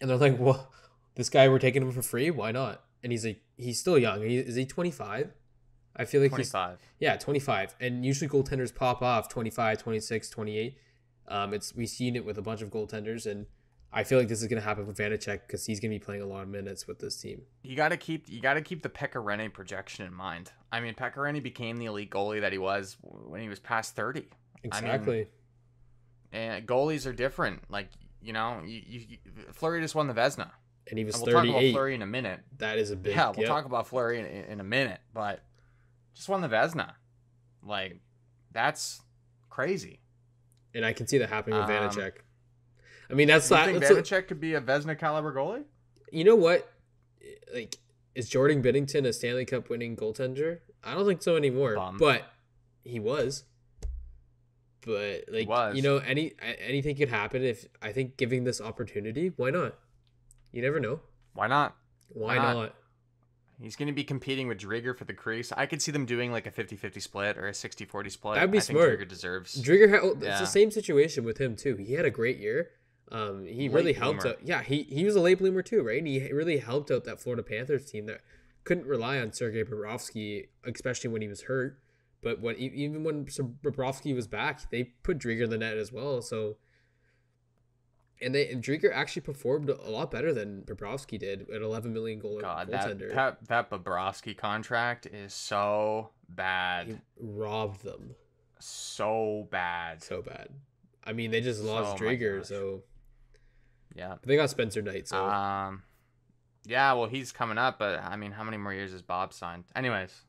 and 0.02 0.10
they're 0.10 0.18
like, 0.18 0.40
"Well, 0.40 0.72
this 1.16 1.30
guy 1.30 1.48
we're 1.48 1.60
taking 1.60 1.84
him 1.84 1.92
for 1.92 2.02
free. 2.02 2.32
Why 2.32 2.52
not?" 2.52 2.84
And 3.04 3.12
he's 3.12 3.24
like, 3.24 3.42
he's 3.56 3.80
still 3.80 3.98
young. 4.00 4.24
He, 4.24 4.38
is 4.38 4.56
he 4.56 4.66
twenty 4.66 4.92
five? 4.92 5.32
I 5.98 6.06
feel 6.06 6.22
like 6.22 6.30
he's 6.38 6.52
25. 6.52 6.78
yeah, 7.00 7.18
25. 7.18 7.76
And 7.80 8.06
usually 8.06 8.30
goaltenders 8.30 8.74
pop 8.74 9.02
off 9.02 9.30
25, 9.30 9.80
26, 9.80 10.30
28. 10.30 10.78
Um, 11.28 11.54
it's 11.54 11.76
we've 11.76 11.90
seen 11.90 12.16
it 12.16 12.26
with 12.26 12.38
a 12.38 12.42
bunch 12.42 12.62
of 12.62 12.70
goaltenders, 12.70 13.30
and 13.30 13.46
I 13.92 14.04
feel 14.04 14.20
like 14.20 14.28
this 14.28 14.42
is 14.42 14.48
gonna 14.48 14.62
happen 14.62 14.88
with 14.88 14.98
Vanecek 14.98 15.42
because 15.48 15.66
he's 15.66 15.80
gonna 15.80 15.94
be 15.94 16.00
playing 16.00 16.22
a 16.22 16.26
lot 16.26 16.44
of 16.44 16.50
minutes 16.50 16.88
with 16.88 17.00
this 17.00 17.20
team. 17.20 17.42
You 17.64 17.76
gotta 17.76 17.98
keep 17.98 18.30
you 18.30 18.42
gotta 18.42 18.62
keep 18.62 18.82
the 18.82 18.90
Pekka 18.90 19.24
Rinne 19.24 19.52
projection 19.52 20.06
in 20.06 20.14
mind. 20.14 20.52
I 20.72 20.80
mean, 20.80 20.94
Pekka 20.94 21.18
Rinne 21.18 21.42
became 21.42 21.78
the 21.78 21.86
elite 21.86 22.10
goalie 22.10 22.42
that 22.42 22.52
he 22.52 22.58
was 22.58 22.98
when 23.02 23.42
he 23.42 23.50
was 23.50 23.60
past 23.60 23.96
30. 23.96 24.20
I 24.20 24.24
mean, 24.24 24.30
Exactly. 24.64 25.28
And 26.32 26.68
goalies 26.68 27.06
are 27.06 27.14
different. 27.14 27.64
Like 27.70 27.90
you 28.22 28.34
know, 28.34 28.62
you, 28.66 28.82
you, 28.86 29.18
Fleury 29.54 29.82
just 29.82 29.96
won 29.96 30.08
the 30.08 30.14
Vezina. 30.14 30.52
and 30.90 30.98
he 30.98 31.06
was 31.06 31.16
And 31.16 31.26
we'll 31.26 31.36
talk 31.36 31.44
about 31.44 31.54
38. 31.56 31.72
Fleury 31.72 31.96
in 31.96 32.02
a 32.02 32.08
minute. 32.08 32.40
That 32.58 32.78
is 32.78 32.92
a 32.92 32.96
big. 32.96 33.16
yeah, 33.16 33.30
we'll 33.30 33.42
yep. 33.42 33.48
talk 33.48 33.66
about 33.66 33.88
Fleury 33.88 34.20
in, 34.20 34.26
in 34.26 34.60
a 34.60 34.64
minute, 34.64 35.00
but 35.14 35.42
just 36.14 36.28
won 36.28 36.42
the 36.42 36.50
Vezina. 36.50 36.94
Like 37.64 38.00
that's 38.52 39.02
crazy. 39.50 40.00
And 40.74 40.86
I 40.86 40.94
can 40.94 41.08
see 41.08 41.18
that 41.20 41.30
happening 41.30 41.60
with 41.60 41.70
Um, 41.70 41.90
Vanecek. 41.90 42.12
I 43.10 43.14
mean, 43.14 43.28
that's 43.28 43.50
you 43.50 43.56
not. 43.56 43.66
think 43.68 43.80
That's 43.80 43.92
Vanecek 43.94 44.28
could 44.28 44.40
be 44.40 44.54
a 44.54 44.62
Vezina 44.62 44.98
caliber 44.98 45.34
goalie? 45.34 45.64
you 46.12 46.24
know 46.24 46.36
what? 46.36 46.72
Like, 47.54 47.78
is 48.16 48.30
Jordan 48.30 48.62
Binnington 48.62 49.06
a 49.06 49.14
Stanley 49.14 49.46
Cup 49.46 49.70
winning 49.70 49.96
goaltender? 49.96 50.60
I 50.84 50.94
don't 50.94 51.06
think 51.06 51.22
so 51.22 51.36
anymore. 51.36 51.76
Bum. 51.76 51.98
But 51.98 52.24
he 52.84 53.00
was. 53.00 53.44
But 54.86 55.26
like 55.30 55.50
was. 55.50 55.76
you 55.76 55.82
know, 55.82 55.98
any 55.98 56.34
anything 56.42 56.96
could 56.96 57.10
happen 57.10 57.44
if 57.44 57.66
I 57.82 57.92
think 57.92 58.16
giving 58.16 58.44
this 58.46 58.62
opportunity, 58.62 59.34
why 59.36 59.50
not? 59.50 59.76
You 60.52 60.62
never 60.62 60.80
know. 60.80 61.02
Why 61.34 61.48
not? 61.48 61.76
Why, 62.10 62.38
Why 62.38 62.44
not? 62.44 62.54
not? 62.56 62.76
He's 63.60 63.76
going 63.76 63.88
to 63.88 63.94
be 63.94 64.04
competing 64.04 64.48
with 64.48 64.60
Driedger 64.60 64.96
for 64.96 65.06
the 65.06 65.14
crease. 65.14 65.52
I 65.52 65.66
could 65.66 65.82
see 65.82 65.92
them 65.92 66.06
doing 66.06 66.32
like 66.32 66.46
a 66.46 66.52
50-50 66.52 67.02
split 67.02 67.38
or 67.38 67.48
a 67.48 67.52
60-40 67.52 68.12
split. 68.12 68.36
That'd 68.36 68.52
be 68.52 68.60
I 68.60 68.62
smart. 68.62 69.00
Driedger 69.00 69.08
deserves. 69.08 69.62
Driedger 69.62 69.90
had, 69.90 70.24
it's 70.24 70.40
the 70.40 70.46
same 70.46 70.70
situation 70.70 71.24
with 71.24 71.40
him 71.40 71.56
too. 71.56 71.76
He 71.76 71.94
had 71.94 72.06
a 72.06 72.12
great 72.12 72.38
year. 72.38 72.70
Um, 73.12 73.46
he 73.46 73.70
Late 73.70 73.74
really 73.74 73.94
helped 73.94 74.22
bloomer. 74.22 74.36
out. 74.36 74.46
Yeah, 74.46 74.62
he 74.62 74.84
he 74.84 75.06
was 75.06 75.16
a 75.16 75.22
late 75.22 75.40
bloomer 75.40 75.62
too, 75.62 75.82
right? 75.82 75.98
And 75.98 76.08
he 76.08 76.32
really 76.32 76.58
helped 76.58 76.92
out 76.92 77.06
that 77.06 77.22
Florida 77.22 77.42
Panthers 77.42 77.90
team 77.90 78.06
that 78.08 78.20
couldn't 78.66 78.86
rely 78.86 79.18
on 79.20 79.32
Sergei 79.32 79.64
Bobrovsky, 79.64 80.48
especially 80.66 81.10
when 81.10 81.22
he 81.22 81.28
was 81.30 81.44
hurt. 81.44 81.80
But 82.22 82.42
when 82.42 82.58
even 82.58 83.06
when 83.06 83.26
Bobrovsky 83.26 84.14
was 84.14 84.28
back, 84.28 84.70
they 84.72 84.84
put 85.04 85.20
Driedger 85.20 85.44
in 85.46 85.50
the 85.50 85.58
net 85.58 85.78
as 85.78 85.92
well. 85.92 86.22
So, 86.22 86.58
and 88.22 88.34
they 88.34 88.50
and 88.50 88.64
Driedger 88.64 88.92
actually 88.94 89.22
performed 89.22 89.70
a 89.70 89.90
lot 89.90 90.10
better 90.12 90.34
than 90.34 90.64
Bobrovsky 90.64 91.20
did 91.20 91.50
at 91.50 91.62
11 91.62 91.94
million 91.94 92.20
goal 92.20 92.40
God, 92.42 92.70
that, 92.70 92.86
goaltender. 92.88 93.14
that 93.14 93.48
that 93.48 93.70
Bobrovsky 93.70 94.36
contract 94.38 95.06
is 95.06 95.34
so 95.34 96.10
bad. 96.30 96.88
he 96.88 96.96
robbed 97.20 97.84
them 97.84 98.16
so 98.60 99.48
bad. 99.52 100.02
so 100.04 100.22
bad. 100.22 100.50
I 101.04 101.14
mean, 101.14 101.32
they 101.32 101.42
just 101.42 101.62
lost 101.62 102.00
my 102.02 102.08
Driedger, 102.08 102.46
so 102.46 102.84
Yeah. 103.96 104.16
they 104.24 104.36
got 104.36 104.50
Spencer 104.50 104.82
Knight. 104.82 105.08
So 105.08 105.24
Um 105.26 105.84
Yeah, 106.66 106.94
well 106.94 107.08
he's 107.08 107.32
coming 107.32 107.58
up, 107.58 107.78
but 107.80 108.00
I 108.04 108.16
mean 108.16 108.32
how 108.32 108.44
many 108.44 108.58
more 108.58 108.74
years 108.74 108.94
is 108.94 109.02
Bob 109.02 109.32
signed? 109.34 109.66
Anyways. 109.76 110.24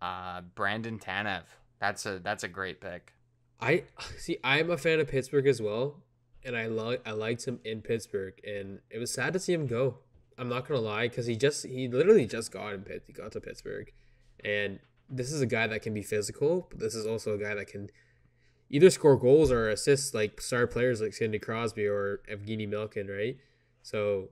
Uh 0.00 0.42
Brandon 0.54 0.98
Tanev. 0.98 1.42
That's 1.80 2.06
a 2.06 2.18
that's 2.20 2.44
a 2.44 2.48
great 2.48 2.80
pick. 2.80 3.12
I 3.60 3.84
see. 4.18 4.38
I'm 4.44 4.70
a 4.70 4.76
fan 4.78 5.00
of 5.00 5.08
Pittsburgh 5.08 5.46
as 5.46 5.60
well, 5.60 5.96
and 6.46 6.56
I 6.56 6.66
like 6.66 7.02
I 7.06 7.10
liked 7.10 7.44
him 7.44 7.60
in 7.64 7.82
Pittsburgh, 7.82 8.34
and 8.46 8.78
it 8.88 8.98
was 8.98 9.12
sad 9.12 9.32
to 9.32 9.38
see 9.38 9.52
him 9.52 9.66
go. 9.66 9.98
I'm 10.38 10.48
not 10.48 10.66
gonna 10.66 10.80
lie, 10.80 11.08
because 11.08 11.26
he 11.26 11.36
just 11.36 11.66
he 11.66 11.88
literally 11.88 12.26
just 12.26 12.52
got 12.52 12.72
in 12.72 12.82
Pitt. 12.82 13.02
He 13.06 13.12
got 13.12 13.32
to 13.32 13.40
Pittsburgh, 13.40 13.92
and 14.44 14.78
this 15.10 15.32
is 15.32 15.40
a 15.40 15.46
guy 15.46 15.66
that 15.66 15.82
can 15.82 15.92
be 15.92 16.02
physical, 16.02 16.68
but 16.70 16.78
this 16.78 16.94
is 16.94 17.06
also 17.06 17.34
a 17.34 17.38
guy 17.38 17.54
that 17.54 17.66
can 17.66 17.90
either 18.70 18.90
score 18.90 19.16
goals 19.16 19.50
or 19.50 19.68
assists 19.68 20.14
like 20.14 20.40
star 20.40 20.66
players 20.66 21.00
like 21.00 21.12
Sidney 21.12 21.38
Crosby 21.38 21.86
or 21.86 22.20
Evgeni 22.30 22.68
Malkin, 22.68 23.08
right? 23.08 23.36
So 23.82 24.30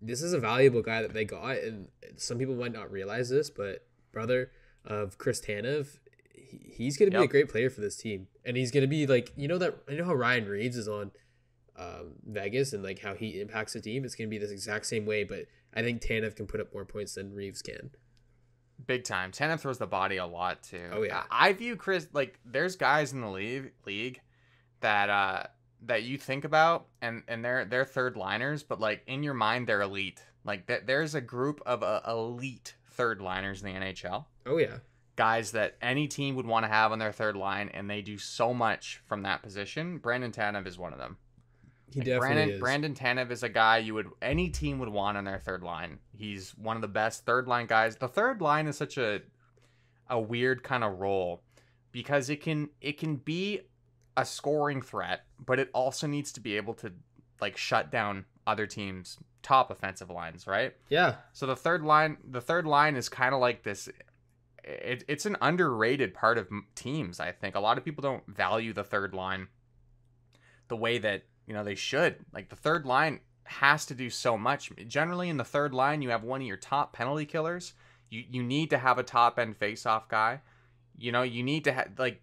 this 0.00 0.22
is 0.22 0.32
a 0.32 0.38
valuable 0.38 0.82
guy 0.82 1.02
that 1.02 1.14
they 1.14 1.24
got, 1.24 1.58
and 1.58 1.88
some 2.16 2.38
people 2.38 2.54
might 2.54 2.72
not 2.72 2.90
realize 2.90 3.28
this, 3.30 3.48
but 3.50 3.86
brother 4.12 4.50
of 4.84 5.16
Chris 5.16 5.40
Tanev, 5.40 5.98
he's 6.34 6.96
gonna 6.96 7.10
be 7.10 7.16
a 7.18 7.26
great 7.26 7.48
player 7.48 7.70
for 7.70 7.80
this 7.80 7.96
team, 7.96 8.26
and 8.44 8.56
he's 8.56 8.70
gonna 8.70 8.86
be 8.86 9.06
like 9.06 9.32
you 9.36 9.48
know 9.48 9.58
that 9.58 9.78
you 9.88 9.96
know 9.96 10.04
how 10.04 10.14
Ryan 10.14 10.46
Reaves 10.46 10.76
is 10.76 10.88
on 10.88 11.12
um, 11.76 12.14
Vegas 12.26 12.72
and 12.72 12.82
like 12.82 12.98
how 12.98 13.14
he 13.14 13.40
impacts 13.40 13.72
the 13.72 13.80
team. 13.80 14.04
It's 14.04 14.14
gonna 14.14 14.28
be 14.28 14.38
this 14.38 14.50
exact 14.50 14.86
same 14.86 15.06
way, 15.06 15.24
but 15.24 15.46
I 15.74 15.82
think 15.82 16.02
Tanev 16.02 16.36
can 16.36 16.46
put 16.46 16.60
up 16.60 16.72
more 16.72 16.84
points 16.84 17.14
than 17.14 17.34
Reaves 17.34 17.62
can. 17.62 17.90
Big 18.86 19.04
time. 19.04 19.32
Tanev 19.32 19.60
throws 19.60 19.78
the 19.78 19.86
body 19.86 20.16
a 20.16 20.26
lot 20.26 20.62
too. 20.62 20.90
Oh, 20.92 21.02
yeah. 21.02 21.22
I 21.30 21.48
I 21.48 21.52
view 21.52 21.76
Chris 21.76 22.08
like 22.12 22.38
there's 22.44 22.76
guys 22.76 23.12
in 23.12 23.20
the 23.20 23.30
league 23.30 23.72
league 23.86 24.20
that 24.80 25.08
uh 25.08 25.44
that 25.84 26.02
you 26.02 26.18
think 26.18 26.44
about 26.44 26.86
and 27.00 27.22
and 27.28 27.44
they're 27.44 27.64
they're 27.64 27.84
third 27.84 28.16
liners, 28.16 28.62
but 28.62 28.80
like 28.80 29.02
in 29.06 29.22
your 29.22 29.34
mind 29.34 29.66
they're 29.66 29.82
elite. 29.82 30.22
Like 30.44 30.66
that 30.66 30.86
there's 30.86 31.14
a 31.14 31.20
group 31.20 31.60
of 31.64 31.82
uh, 31.82 32.00
elite 32.06 32.74
third 32.90 33.20
liners 33.20 33.62
in 33.62 33.72
the 33.72 33.80
NHL. 33.80 34.26
Oh 34.46 34.58
yeah, 34.58 34.78
Guys 35.14 35.52
that 35.52 35.76
any 35.80 36.08
team 36.08 36.34
would 36.36 36.46
want 36.46 36.64
to 36.64 36.68
have 36.68 36.90
on 36.90 36.98
their 36.98 37.12
third 37.12 37.36
line, 37.36 37.68
and 37.74 37.88
they 37.88 38.02
do 38.02 38.18
so 38.18 38.52
much 38.52 39.02
from 39.06 39.22
that 39.22 39.42
position. 39.42 39.98
Brandon 39.98 40.32
Tanev 40.32 40.66
is 40.66 40.78
one 40.78 40.92
of 40.92 40.98
them. 40.98 41.18
He 41.92 42.00
Like, 42.00 42.06
definitely 42.06 42.18
Brandon 42.34 42.50
is. 42.50 42.60
Brandon 42.60 42.94
Tanev 42.94 43.30
is 43.30 43.42
a 43.42 43.48
guy 43.48 43.78
you 43.78 43.94
would 43.94 44.10
any 44.20 44.48
team 44.48 44.78
would 44.78 44.88
want 44.88 45.16
on 45.16 45.24
their 45.24 45.38
third 45.38 45.62
line. 45.62 45.98
He's 46.16 46.50
one 46.56 46.76
of 46.76 46.82
the 46.82 46.88
best 46.88 47.24
third 47.24 47.46
line 47.46 47.66
guys. 47.66 47.96
The 47.96 48.08
third 48.08 48.40
line 48.40 48.66
is 48.66 48.76
such 48.76 48.98
a 48.98 49.20
a 50.08 50.20
weird 50.20 50.62
kind 50.62 50.84
of 50.84 51.00
role 51.00 51.42
because 51.92 52.30
it 52.30 52.40
can 52.40 52.70
it 52.80 52.98
can 52.98 53.16
be 53.16 53.60
a 54.16 54.24
scoring 54.24 54.82
threat, 54.82 55.22
but 55.44 55.58
it 55.58 55.70
also 55.72 56.06
needs 56.06 56.32
to 56.32 56.40
be 56.40 56.56
able 56.56 56.74
to 56.74 56.92
like 57.40 57.56
shut 57.56 57.90
down 57.90 58.24
other 58.46 58.66
teams' 58.66 59.18
top 59.42 59.70
offensive 59.70 60.10
lines, 60.10 60.46
right? 60.46 60.74
yeah, 60.88 61.16
So 61.32 61.46
the 61.46 61.56
third 61.56 61.82
line, 61.82 62.16
the 62.28 62.40
third 62.40 62.66
line 62.66 62.96
is 62.96 63.08
kind 63.08 63.34
of 63.34 63.40
like 63.40 63.62
this. 63.62 63.88
It, 64.64 65.04
it's 65.08 65.26
an 65.26 65.36
underrated 65.40 66.14
part 66.14 66.38
of 66.38 66.48
teams. 66.74 67.20
I 67.20 67.32
think 67.32 67.54
a 67.54 67.60
lot 67.60 67.78
of 67.78 67.84
people 67.84 68.02
don't 68.02 68.22
value 68.28 68.72
the 68.72 68.84
third 68.84 69.12
line 69.14 69.48
the 70.68 70.76
way 70.76 70.98
that 70.98 71.24
you 71.46 71.54
know 71.54 71.64
they 71.64 71.74
should. 71.74 72.16
Like 72.32 72.48
the 72.48 72.56
third 72.56 72.86
line 72.86 73.20
has 73.44 73.86
to 73.86 73.94
do 73.94 74.08
so 74.10 74.38
much. 74.38 74.70
Generally, 74.86 75.28
in 75.28 75.36
the 75.36 75.44
third 75.44 75.74
line, 75.74 76.02
you 76.02 76.10
have 76.10 76.22
one 76.22 76.40
of 76.40 76.46
your 76.46 76.56
top 76.56 76.92
penalty 76.92 77.26
killers. 77.26 77.74
You 78.10 78.24
you 78.30 78.42
need 78.42 78.70
to 78.70 78.78
have 78.78 78.98
a 78.98 79.02
top 79.02 79.38
end 79.38 79.58
faceoff 79.58 80.08
guy. 80.08 80.40
You 80.96 81.12
know, 81.12 81.22
you 81.22 81.42
need 81.42 81.64
to 81.64 81.72
have 81.72 81.90
like 81.98 82.20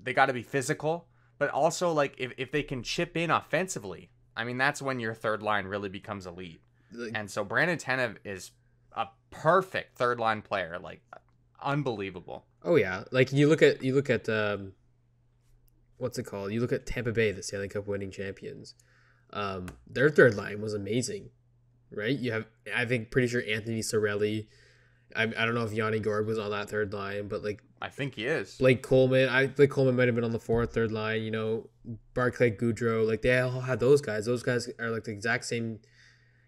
they 0.00 0.12
got 0.12 0.26
to 0.26 0.32
be 0.32 0.42
physical, 0.42 1.06
but 1.38 1.50
also 1.50 1.92
like 1.92 2.14
if 2.18 2.32
if 2.36 2.52
they 2.52 2.62
can 2.62 2.82
chip 2.82 3.16
in 3.16 3.30
offensively. 3.30 4.10
I 4.36 4.44
mean, 4.44 4.58
that's 4.58 4.82
when 4.82 4.98
your 4.98 5.14
third 5.14 5.42
line 5.42 5.66
really 5.66 5.88
becomes 5.88 6.26
elite. 6.26 6.60
Like, 6.92 7.12
And 7.14 7.30
so 7.30 7.44
Brandon 7.44 7.78
Tanev 7.78 8.16
is 8.24 8.50
a 8.92 9.06
perfect 9.30 9.96
third 9.96 10.18
line 10.18 10.42
player, 10.42 10.78
like 10.78 11.00
unbelievable. 11.62 12.44
oh 12.64 12.76
yeah. 12.76 13.04
Like 13.10 13.32
you 13.32 13.48
look 13.48 13.62
at 13.62 13.82
you 13.82 13.94
look 13.94 14.10
at 14.10 14.28
um, 14.28 14.72
what's 15.98 16.18
it 16.18 16.24
called? 16.24 16.52
You 16.52 16.60
look 16.60 16.72
at 16.72 16.86
Tampa 16.86 17.12
Bay, 17.12 17.32
the 17.32 17.42
Stanley 17.42 17.68
Cup 17.68 17.86
winning 17.86 18.10
champions. 18.10 18.74
Um, 19.32 19.66
their 19.86 20.10
third 20.10 20.34
line 20.34 20.60
was 20.60 20.74
amazing, 20.74 21.30
right? 21.90 22.16
You 22.16 22.32
have 22.32 22.46
I 22.74 22.84
think 22.84 23.10
pretty 23.10 23.28
sure 23.28 23.42
Anthony 23.48 23.80
Cirelli. 23.80 24.46
I, 25.16 25.22
I 25.22 25.44
don't 25.44 25.54
know 25.54 25.64
if 25.64 25.72
Yanni 25.72 26.00
Gourde 26.00 26.26
was 26.26 26.38
on 26.38 26.50
that 26.50 26.68
third 26.68 26.92
line, 26.92 27.28
but 27.28 27.42
like 27.42 27.62
I 27.80 27.88
think 27.88 28.14
he 28.14 28.26
is. 28.26 28.56
Blake 28.56 28.82
Coleman. 28.82 29.28
I 29.28 29.48
Blake 29.48 29.70
Coleman 29.70 29.96
might 29.96 30.06
have 30.08 30.14
been 30.14 30.24
on 30.24 30.32
the 30.32 30.40
fourth, 30.40 30.72
third 30.72 30.92
line. 30.92 31.22
You 31.22 31.30
know, 31.30 31.68
Barclay 32.14 32.50
Goodrow. 32.50 33.06
Like 33.06 33.22
they 33.22 33.38
all 33.38 33.60
had 33.60 33.80
those 33.80 34.00
guys. 34.00 34.26
Those 34.26 34.42
guys 34.42 34.68
are 34.78 34.90
like 34.90 35.04
the 35.04 35.12
exact 35.12 35.44
same 35.44 35.80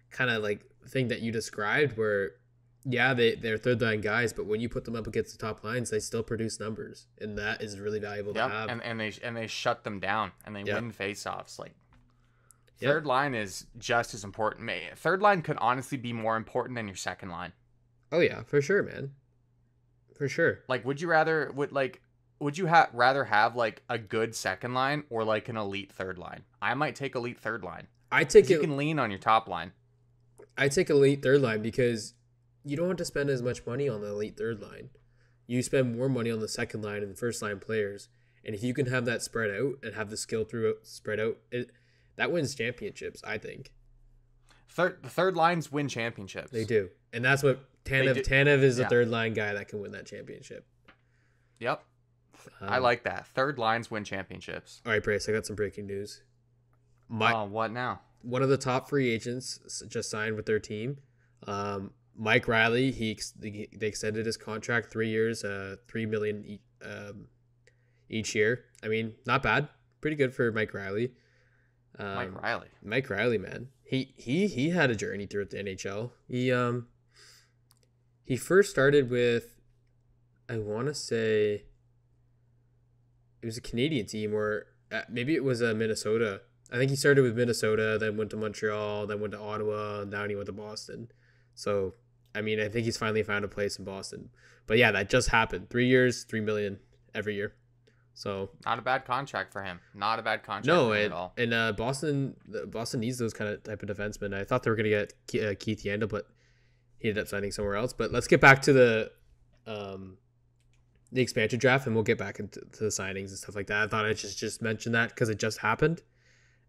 kind 0.09 0.29
of 0.29 0.41
like 0.41 0.65
thing 0.89 1.09
that 1.09 1.21
you 1.21 1.31
described, 1.31 1.97
where 1.97 2.31
yeah, 2.89 3.13
they 3.13 3.35
they're 3.35 3.57
third 3.57 3.81
line 3.81 4.01
guys, 4.01 4.31
but 4.33 4.45
when 4.45 4.61
you 4.61 4.69
put 4.69 4.85
them 4.85 4.95
up 4.95 5.07
against 5.07 5.37
the 5.37 5.45
top 5.45 5.63
lines, 5.63 5.89
they 5.89 5.99
still 5.99 6.23
produce 6.23 6.59
numbers, 6.59 7.07
and 7.19 7.37
that 7.37 7.61
is 7.61 7.79
really 7.79 7.99
valuable 7.99 8.33
Yep. 8.33 8.47
to 8.49 8.55
have. 8.55 8.69
And 8.69 8.81
and 8.83 8.99
they 8.99 9.13
and 9.21 9.35
they 9.35 9.47
shut 9.47 9.83
them 9.83 9.99
down 9.99 10.31
and 10.45 10.55
they 10.55 10.63
Yep. 10.63 10.75
win 10.81 10.91
faceoffs. 10.93 11.59
Like 11.59 11.73
Yep. 12.79 12.91
third 12.91 13.05
line 13.05 13.33
is 13.35 13.65
just 13.77 14.13
as 14.13 14.23
important. 14.23 14.69
Third 14.97 15.21
line 15.21 15.41
could 15.41 15.57
honestly 15.57 15.97
be 15.97 16.13
more 16.13 16.37
important 16.37 16.75
than 16.75 16.87
your 16.87 16.95
second 16.95 17.29
line. 17.29 17.53
oh 18.11 18.19
yeah, 18.19 18.43
for 18.43 18.61
sure, 18.61 18.83
man, 18.83 19.11
for 20.15 20.29
sure. 20.29 20.59
Like, 20.69 20.85
would 20.85 21.01
you 21.01 21.09
rather 21.09 21.51
would 21.53 21.71
like 21.71 22.01
would 22.39 22.55
you 22.57 22.67
ha- 22.67 22.89
rather 22.93 23.25
have 23.25 23.55
like 23.55 23.81
a 23.89 23.97
good 23.97 24.35
second 24.35 24.73
line 24.75 25.03
or 25.09 25.23
like 25.23 25.49
an 25.49 25.57
elite 25.57 25.91
third 25.91 26.17
line? 26.19 26.43
I 26.61 26.73
might 26.75 26.95
take 26.95 27.15
elite 27.15 27.39
third 27.39 27.63
line. 27.63 27.87
I 28.11 28.23
take 28.23 28.45
'Cause 28.45 28.51
You 28.51 28.59
can 28.59 28.77
lean 28.77 28.99
on 28.99 29.09
your 29.09 29.19
top 29.19 29.49
line. 29.49 29.73
I 30.57 30.69
take 30.69 30.89
elite 30.91 31.21
third 31.23 31.41
line 31.41 31.61
because 31.63 32.13
you 32.67 32.77
don't 32.77 32.87
have 32.89 32.97
to 32.97 33.05
spend 33.05 33.29
as 33.29 33.41
much 33.41 33.65
money 33.65 33.87
on 33.87 34.01
the 34.01 34.07
elite 34.07 34.37
third 34.37 34.61
line. 34.61 34.89
You 35.45 35.63
spend 35.63 35.97
more 35.97 36.09
money 36.09 36.29
on 36.29 36.39
the 36.39 36.47
second 36.47 36.83
line 36.83 37.01
and 37.01 37.11
the 37.11 37.15
first 37.15 37.41
line 37.41 37.59
players, 37.59 38.09
and 38.43 38.53
if 38.53 38.63
you 38.63 38.73
can 38.73 38.87
have 38.87 39.05
that 39.05 39.21
spread 39.21 39.49
out 39.49 39.75
and 39.81 39.95
have 39.95 40.09
the 40.09 40.17
skill 40.17 40.43
through 40.43 40.75
spread 40.83 41.19
out, 41.19 41.37
it 41.51 41.71
that 42.17 42.31
wins 42.31 42.55
championships. 42.55 43.23
I 43.23 43.37
think 43.37 43.71
Third 44.69 45.01
the 45.01 45.09
third 45.09 45.35
lines 45.35 45.71
win 45.71 45.87
championships. 45.87 46.51
they 46.51 46.65
do, 46.65 46.89
and 47.13 47.23
that's 47.23 47.43
what 47.43 47.59
Tanev. 47.85 48.23
Tanev 48.25 48.61
is 48.61 48.75
the 48.77 48.83
yeah. 48.83 48.89
third 48.89 49.07
line 49.09 49.33
guy 49.33 49.53
that 49.53 49.69
can 49.69 49.79
win 49.79 49.91
that 49.93 50.05
championship. 50.05 50.65
Yep. 51.59 51.83
I 52.61 52.77
Um, 52.77 52.83
like 52.83 53.03
that. 53.03 53.27
Third 53.27 53.57
lines 53.57 53.89
win 53.89 54.03
championships. 54.03 54.81
All 54.85 54.91
right, 54.91 55.03
Brace. 55.03 55.27
I 55.27 55.31
got 55.31 55.45
some 55.45 55.55
breaking 55.55 55.87
news. 55.87 56.21
My 57.09 57.33
oh, 57.33 57.45
what 57.45 57.71
now? 57.71 58.01
one 58.21 58.41
of 58.41 58.49
the 58.49 58.57
top 58.57 58.89
free 58.89 59.09
agents 59.09 59.83
just 59.87 60.09
signed 60.09 60.35
with 60.35 60.45
their 60.45 60.59
team. 60.59 60.97
Um, 61.45 61.91
Mike 62.17 62.47
Reilly, 62.47 62.91
he 62.91 63.19
they 63.39 63.87
extended 63.87 64.25
his 64.25 64.37
contract 64.37 64.91
three 64.91 65.09
years, 65.09 65.43
uh, 65.43 65.75
three 65.87 66.05
million 66.05 66.43
e- 66.45 66.61
um, 66.83 67.27
each 68.09 68.33
year. 68.33 68.65
I 68.83 68.87
mean, 68.87 69.13
not 69.25 69.43
bad, 69.43 69.69
pretty 70.01 70.15
good 70.15 70.33
for 70.33 70.51
Mike 70.51 70.73
Reilly. 70.73 71.11
Um, 71.99 72.15
Mike 72.15 72.41
Reilly. 72.41 72.67
Mike 72.83 73.09
Reilly, 73.09 73.37
man, 73.37 73.67
he 73.83 74.13
he 74.17 74.47
he 74.47 74.71
had 74.71 74.89
a 74.89 74.95
journey 74.95 75.25
through 75.25 75.45
the 75.45 75.57
NHL. 75.57 76.11
He 76.27 76.51
um 76.51 76.87
he 78.25 78.35
first 78.35 78.69
started 78.71 79.09
with, 79.09 79.55
I 80.49 80.57
want 80.57 80.87
to 80.87 80.93
say, 80.93 81.63
it 83.41 83.45
was 83.45 83.57
a 83.57 83.61
Canadian 83.61 84.05
team 84.05 84.33
or 84.33 84.65
uh, 84.91 85.01
maybe 85.09 85.33
it 85.35 85.43
was 85.43 85.61
a 85.61 85.73
Minnesota. 85.73 86.41
I 86.71 86.75
think 86.75 86.89
he 86.89 86.97
started 86.97 87.21
with 87.21 87.37
Minnesota, 87.37 87.97
then 87.97 88.17
went 88.17 88.29
to 88.31 88.37
Montreal, 88.37 89.07
then 89.07 89.21
went 89.21 89.31
to 89.31 89.39
Ottawa, 89.39 90.01
and 90.01 90.11
now 90.11 90.27
he 90.27 90.35
went 90.35 90.47
to 90.47 90.51
Boston. 90.51 91.09
So 91.55 91.93
I 92.37 92.41
mean, 92.41 92.59
I 92.59 92.69
think 92.69 92.85
he's 92.85 92.97
finally 92.97 93.23
found 93.23 93.43
a 93.43 93.47
place 93.47 93.77
in 93.77 93.85
Boston. 93.85 94.29
But 94.67 94.77
yeah, 94.77 94.91
that 94.91 95.09
just 95.09 95.29
happened. 95.29 95.69
Three 95.69 95.87
years, 95.87 96.23
three 96.23 96.41
million 96.41 96.79
every 97.15 97.35
year. 97.35 97.53
So 98.13 98.49
Not 98.65 98.79
a 98.79 98.81
bad 98.81 99.05
contract 99.05 99.53
for 99.53 99.61
him. 99.61 99.79
Not 99.93 100.17
a 100.17 100.23
bad 100.23 100.43
contract 100.43 100.65
no, 100.65 100.91
and, 100.91 101.05
at 101.05 101.11
all. 101.11 101.33
and 101.37 101.53
uh, 101.53 101.71
Boston, 101.73 102.35
Boston 102.65 102.99
needs 103.01 103.19
those 103.19 103.33
kind 103.33 103.49
of 103.51 103.63
type 103.63 103.83
of 103.83 103.89
defensemen. 103.89 104.33
I 104.33 104.43
thought 104.43 104.63
they 104.63 104.71
were 104.71 104.75
gonna 104.75 104.89
get 104.89 105.13
Ke- 105.27 105.43
uh, 105.43 105.53
Keith 105.59 105.83
Yandle, 105.83 106.09
but 106.09 106.27
he 106.97 107.09
ended 107.09 107.21
up 107.21 107.27
signing 107.27 107.51
somewhere 107.51 107.75
else. 107.75 107.93
But 107.93 108.11
let's 108.11 108.27
get 108.27 108.41
back 108.41 108.63
to 108.63 108.73
the 108.73 109.11
um, 109.67 110.17
the 111.11 111.21
expansion 111.21 111.59
draft, 111.59 111.85
and 111.85 111.95
we'll 111.95 112.03
get 112.03 112.17
back 112.17 112.39
into 112.39 112.61
to 112.61 112.83
the 112.85 112.89
signings 112.89 113.29
and 113.29 113.37
stuff 113.37 113.55
like 113.55 113.67
that. 113.67 113.83
I 113.83 113.87
thought 113.87 114.05
I 114.05 114.13
just 114.13 114.39
just 114.39 114.63
mention 114.63 114.93
that 114.93 115.09
because 115.09 115.29
it 115.29 115.37
just 115.37 115.59
happened, 115.59 116.01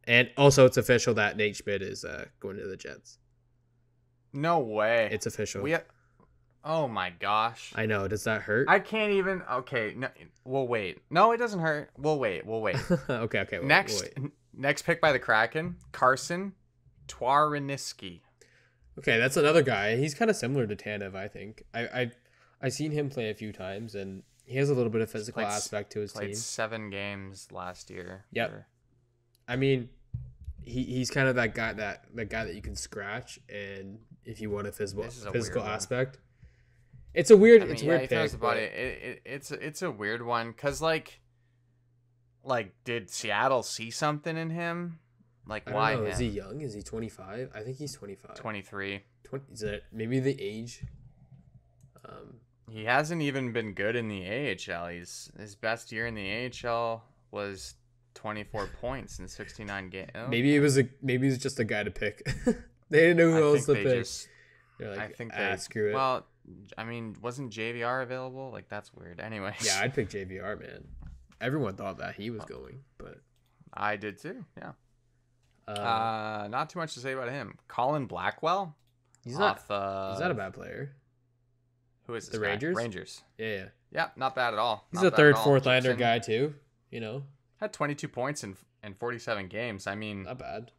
and 0.04 0.31
also 0.37 0.66
it's 0.66 0.76
official 0.76 1.14
that 1.14 1.38
Nate 1.38 1.57
Schmidt 1.57 1.81
is 1.81 2.04
uh, 2.04 2.26
going 2.40 2.59
to 2.59 2.66
the 2.66 2.76
Jets. 2.76 3.18
No 4.33 4.59
way. 4.61 5.09
It's 5.12 5.27
official. 5.27 5.62
we. 5.62 5.77
Oh 6.64 6.88
my 6.88 7.11
gosh. 7.11 7.73
I 7.77 7.87
know. 7.87 8.09
Does 8.09 8.25
that 8.25 8.43
hurt? 8.43 8.69
I 8.69 8.79
can't 8.81 9.12
even. 9.12 9.43
Okay, 9.51 9.95
no, 9.97 10.09
we'll 10.45 10.67
wait. 10.69 10.99
No, 11.11 11.33
it 11.33 11.38
doesn't 11.38 11.61
hurt. 11.61 11.91
We'll 11.97 12.19
wait. 12.19 12.45
We'll 12.45 12.61
wait. 12.61 12.77
okay. 13.11 13.41
Okay. 13.41 13.59
we'll- 13.59 13.69
next, 13.69 14.03
we'll 14.17 14.27
n- 14.27 14.33
next 14.55 14.83
pick 14.83 15.01
by 15.01 15.12
the 15.12 15.19
Kraken, 15.19 15.77
Carsen 15.93 16.53
Twarynski. 17.07 18.21
Okay, 18.99 19.19
that's 19.19 19.37
another 19.37 19.62
guy. 19.62 19.97
He's 19.97 20.14
kind 20.14 20.31
of 20.31 20.37
similar 20.37 20.67
to 20.67 20.75
Tanev, 20.77 21.14
I 21.14 21.29
think. 21.29 21.62
I 21.73 21.81
I 21.87 22.11
I 22.61 22.69
seen 22.69 22.91
him 22.91 23.09
play 23.09 23.31
a 23.31 23.35
few 23.35 23.53
times, 23.53 23.95
and 23.95 24.23
he 24.45 24.57
has 24.59 24.69
a 24.71 24.75
little 24.75 24.91
bit 24.91 25.01
of 25.03 25.11
physical 25.11 25.43
played 25.43 25.53
aspect 25.55 25.93
to 25.93 26.01
his 26.01 26.12
Played 26.12 26.27
team. 26.29 26.35
seven 26.35 26.91
games 26.91 27.49
last 27.53 27.91
year. 27.91 28.25
Yeah. 28.33 28.49
for- 28.49 28.67
I 29.47 29.57
mean, 29.57 29.88
he 30.62 30.83
he's 30.83 31.11
kind 31.11 31.29
of 31.29 31.37
that 31.37 31.55
guy 31.55 31.73
that 31.75 32.05
that 32.14 32.29
guy 32.29 32.45
that 32.45 32.55
you 32.55 32.61
can 32.62 32.75
scratch, 32.77 33.38
and 33.49 34.01
if 34.29 34.41
you 34.41 34.51
want 34.51 34.67
a 34.67 34.73
physical 34.73 35.05
a 35.05 35.09
physical 35.11 35.61
weird 35.62 35.67
one. 35.69 35.75
aspect, 35.75 36.19
it's 37.14 37.31
a 37.31 37.37
weird 37.37 37.62
I 37.62 37.64
mean, 37.64 37.73
it's 37.75 37.83
a 37.83 37.85
yeah, 37.87 37.91
weird 37.99 38.09
pick. 38.11 38.41
body. 38.41 38.61
but- 38.61 38.79
It, 38.79 39.03
it, 39.03 39.23
it's 39.25 39.51
it's 39.51 39.83
a 39.83 39.91
weird 39.91 40.23
one 40.25 40.53
because 40.53 40.81
like, 40.81 41.21
like 42.45 42.73
did 42.85 43.11
Seattle 43.11 43.62
see 43.62 43.91
something 43.91 44.37
in 44.37 44.51
him? 44.51 44.99
Like 45.47 45.69
why 45.71 45.95
know. 45.95 46.05
Is 46.05 46.19
he 46.19 46.27
young? 46.27 46.61
Is 46.61 46.75
he 46.75 46.83
twenty 46.83 47.09
five? 47.09 47.51
I 47.55 47.61
think 47.62 47.79
he's 47.79 47.95
twenty 47.95 48.14
five. 48.14 48.35
Twenty 48.37 48.62
three. 48.62 49.03
20, 49.25 49.45
is 49.53 49.62
it 49.62 49.83
maybe 49.93 50.21
the 50.21 50.37
age? 50.41 50.83
Um, 52.05 52.41
He 52.71 52.85
hasn't 52.85 53.21
even 53.23 53.53
been 53.53 53.73
good 53.75 53.95
in 53.97 54.09
the 54.09 54.25
AHL. 54.27 54.88
He's 54.88 55.31
his 55.38 55.55
best 55.55 55.91
year 55.93 56.07
in 56.07 56.14
the 56.14 56.51
AHL 56.67 57.03
was 57.31 57.75
24 58.14 58.69
points 58.81 59.19
in 59.19 59.29
69 59.29 59.91
games. 59.91 60.11
maybe 60.31 60.57
it 60.57 60.61
was 60.61 60.79
a 60.79 60.88
maybe 61.03 61.27
it 61.27 61.31
was 61.31 61.38
just 61.38 61.59
a 61.61 61.64
guy 61.64 61.83
to 61.83 61.91
pick. 61.91 62.27
they 62.90 63.01
didn't 63.01 63.16
know 63.18 63.31
who 63.33 63.38
I 63.38 63.53
else 63.55 63.66
to 63.66 63.74
pick. 63.74 63.85
just. 63.85 64.29
They're 64.79 64.90
like, 64.90 65.01
I 65.01 65.09
think 65.09 65.33
ah, 65.35 65.51
they. 65.51 65.57
screw 65.57 65.90
it. 65.90 65.94
Well, 65.94 66.27
I 66.77 66.85
mean, 66.85 67.16
wasn't 67.20 67.53
JVR 67.53 68.03
available? 68.03 68.51
Like 68.53 68.68
that's 68.68 68.92
weird. 68.94 69.20
Anyway. 69.20 69.55
yeah, 69.61 69.81
I'd 69.83 69.94
pick 69.94 70.09
JVR, 70.11 70.61
man. 70.61 70.85
Everyone 71.40 71.74
thought 71.77 71.98
that 71.98 72.14
he 72.14 72.31
was 72.31 72.44
going, 72.44 72.81
but 72.96 73.20
I 73.72 73.96
did 73.96 74.18
too. 74.18 74.44
Yeah. 74.57 74.72
uh, 75.66 75.72
Uh, 75.72 76.48
not 76.51 76.70
too 76.70 76.79
much 76.79 76.94
to 76.94 77.01
say 77.01 77.12
about 77.12 77.31
him. 77.31 77.57
Colin 77.68 78.07
Blackwell. 78.07 78.74
he's 79.24 79.38
not. 79.38 79.59
off, 79.59 79.70
uh, 79.70 80.11
He's 80.12 80.20
not 80.20 80.31
a 80.31 80.35
bad 80.35 80.55
player. 80.55 80.92
Who 82.07 82.14
is 82.14 82.27
this 82.27 82.38
the 82.38 82.44
guy? 82.44 82.51
Rangers? 82.53 82.77
Rangers. 82.77 83.22
Yeah, 83.37 83.46
yeah. 83.46 83.64
Yeah, 83.90 84.09
not 84.16 84.35
bad 84.35 84.53
at 84.53 84.59
all. 84.59 84.87
He's 84.92 85.03
Not 85.03 85.12
a 85.12 85.16
third, 85.16 85.37
fourth 85.38 85.66
liner 85.66 85.94
guy 85.94 86.18
too. 86.18 86.55
You 86.90 87.01
know, 87.01 87.22
Had 87.57 87.72
22 87.72 88.09
points 88.09 88.44
in 88.44 88.57
in 88.83 88.94
47 88.94 89.48
games. 89.48 89.87
I 89.87 89.94
mean, 89.94 90.24
not 90.24 90.38
bad. 90.38 90.72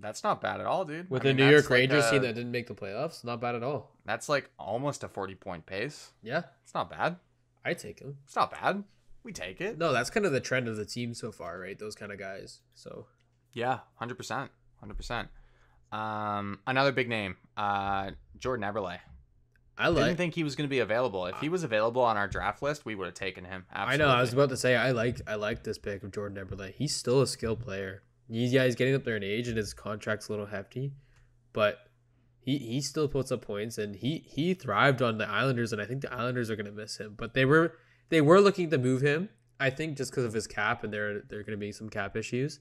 That's 0.00 0.22
not 0.24 0.40
bad 0.40 0.60
at 0.60 0.66
all, 0.66 0.84
dude. 0.84 1.10
With 1.10 1.22
I 1.22 1.28
the 1.28 1.34
mean, 1.34 1.46
New 1.46 1.52
York 1.52 1.64
like 1.70 1.78
Rangers 1.78 2.04
a- 2.06 2.10
team 2.10 2.22
that 2.22 2.34
didn't 2.34 2.52
make 2.52 2.66
the 2.66 2.74
playoffs, 2.74 3.24
not 3.24 3.40
bad 3.40 3.54
at 3.54 3.62
all. 3.62 3.92
That's 4.04 4.28
like 4.28 4.50
almost 4.58 5.02
a 5.04 5.08
40 5.08 5.34
point 5.34 5.66
pace. 5.66 6.12
Yeah, 6.22 6.42
It's 6.64 6.74
not 6.74 6.90
bad. 6.90 7.16
I 7.64 7.74
take 7.74 8.00
him. 8.00 8.18
It's 8.24 8.36
not 8.36 8.50
bad. 8.50 8.84
We 9.24 9.32
take 9.32 9.60
it. 9.60 9.76
No, 9.78 9.92
that's 9.92 10.10
kind 10.10 10.24
of 10.24 10.32
the 10.32 10.40
trend 10.40 10.68
of 10.68 10.76
the 10.76 10.86
team 10.86 11.12
so 11.14 11.32
far, 11.32 11.58
right? 11.58 11.78
Those 11.78 11.94
kind 11.94 12.12
of 12.12 12.18
guys. 12.18 12.60
So 12.74 13.06
Yeah, 13.52 13.80
100%. 14.00 14.48
100%. 14.82 15.28
Um, 15.96 16.60
another 16.66 16.92
big 16.92 17.08
name, 17.08 17.36
uh, 17.56 18.10
Jordan 18.38 18.64
Eberle. 18.70 18.98
I 19.80 19.92
Didn't 19.92 20.16
think 20.16 20.34
he 20.34 20.42
was 20.44 20.56
going 20.56 20.68
to 20.68 20.70
be 20.70 20.80
available. 20.80 21.26
If 21.26 21.36
he 21.38 21.48
was 21.48 21.62
available 21.62 22.02
on 22.02 22.16
our 22.16 22.26
draft 22.26 22.62
list, 22.62 22.84
we 22.84 22.96
would 22.96 23.06
have 23.06 23.14
taken 23.14 23.44
him. 23.44 23.64
I 23.72 23.96
know. 23.96 24.08
I 24.08 24.20
was 24.20 24.32
about 24.32 24.48
to 24.48 24.56
say 24.56 24.74
I 24.74 24.90
like. 24.90 25.20
I 25.26 25.36
like 25.36 25.62
this 25.62 25.78
pick 25.78 26.02
of 26.02 26.10
Jordan 26.10 26.44
Eberle. 26.44 26.72
He's 26.72 26.96
still 26.96 27.20
a 27.22 27.26
skilled 27.28 27.60
player. 27.60 28.02
Yeah, 28.28 28.64
he's 28.64 28.74
getting 28.74 28.94
up 28.94 29.04
there 29.04 29.16
in 29.16 29.22
age, 29.22 29.48
and 29.48 29.56
his 29.56 29.72
contract's 29.72 30.28
a 30.28 30.32
little 30.32 30.46
hefty, 30.46 30.92
but 31.52 31.88
he 32.40 32.58
he 32.58 32.80
still 32.80 33.08
puts 33.08 33.32
up 33.32 33.42
points, 33.42 33.78
and 33.78 33.96
he 33.96 34.24
he 34.26 34.54
thrived 34.54 35.02
on 35.02 35.18
the 35.18 35.28
Islanders, 35.28 35.72
and 35.72 35.80
I 35.80 35.86
think 35.86 36.02
the 36.02 36.12
Islanders 36.12 36.50
are 36.50 36.56
gonna 36.56 36.72
miss 36.72 36.98
him. 36.98 37.14
But 37.16 37.34
they 37.34 37.44
were 37.44 37.76
they 38.10 38.20
were 38.20 38.40
looking 38.40 38.70
to 38.70 38.78
move 38.78 39.00
him. 39.00 39.30
I 39.60 39.70
think 39.70 39.96
just 39.96 40.10
because 40.10 40.24
of 40.24 40.32
his 40.32 40.46
cap, 40.46 40.84
and 40.84 40.92
there 40.92 41.22
there 41.28 41.40
are 41.40 41.42
gonna 41.42 41.56
be 41.56 41.72
some 41.72 41.88
cap 41.88 42.16
issues. 42.16 42.60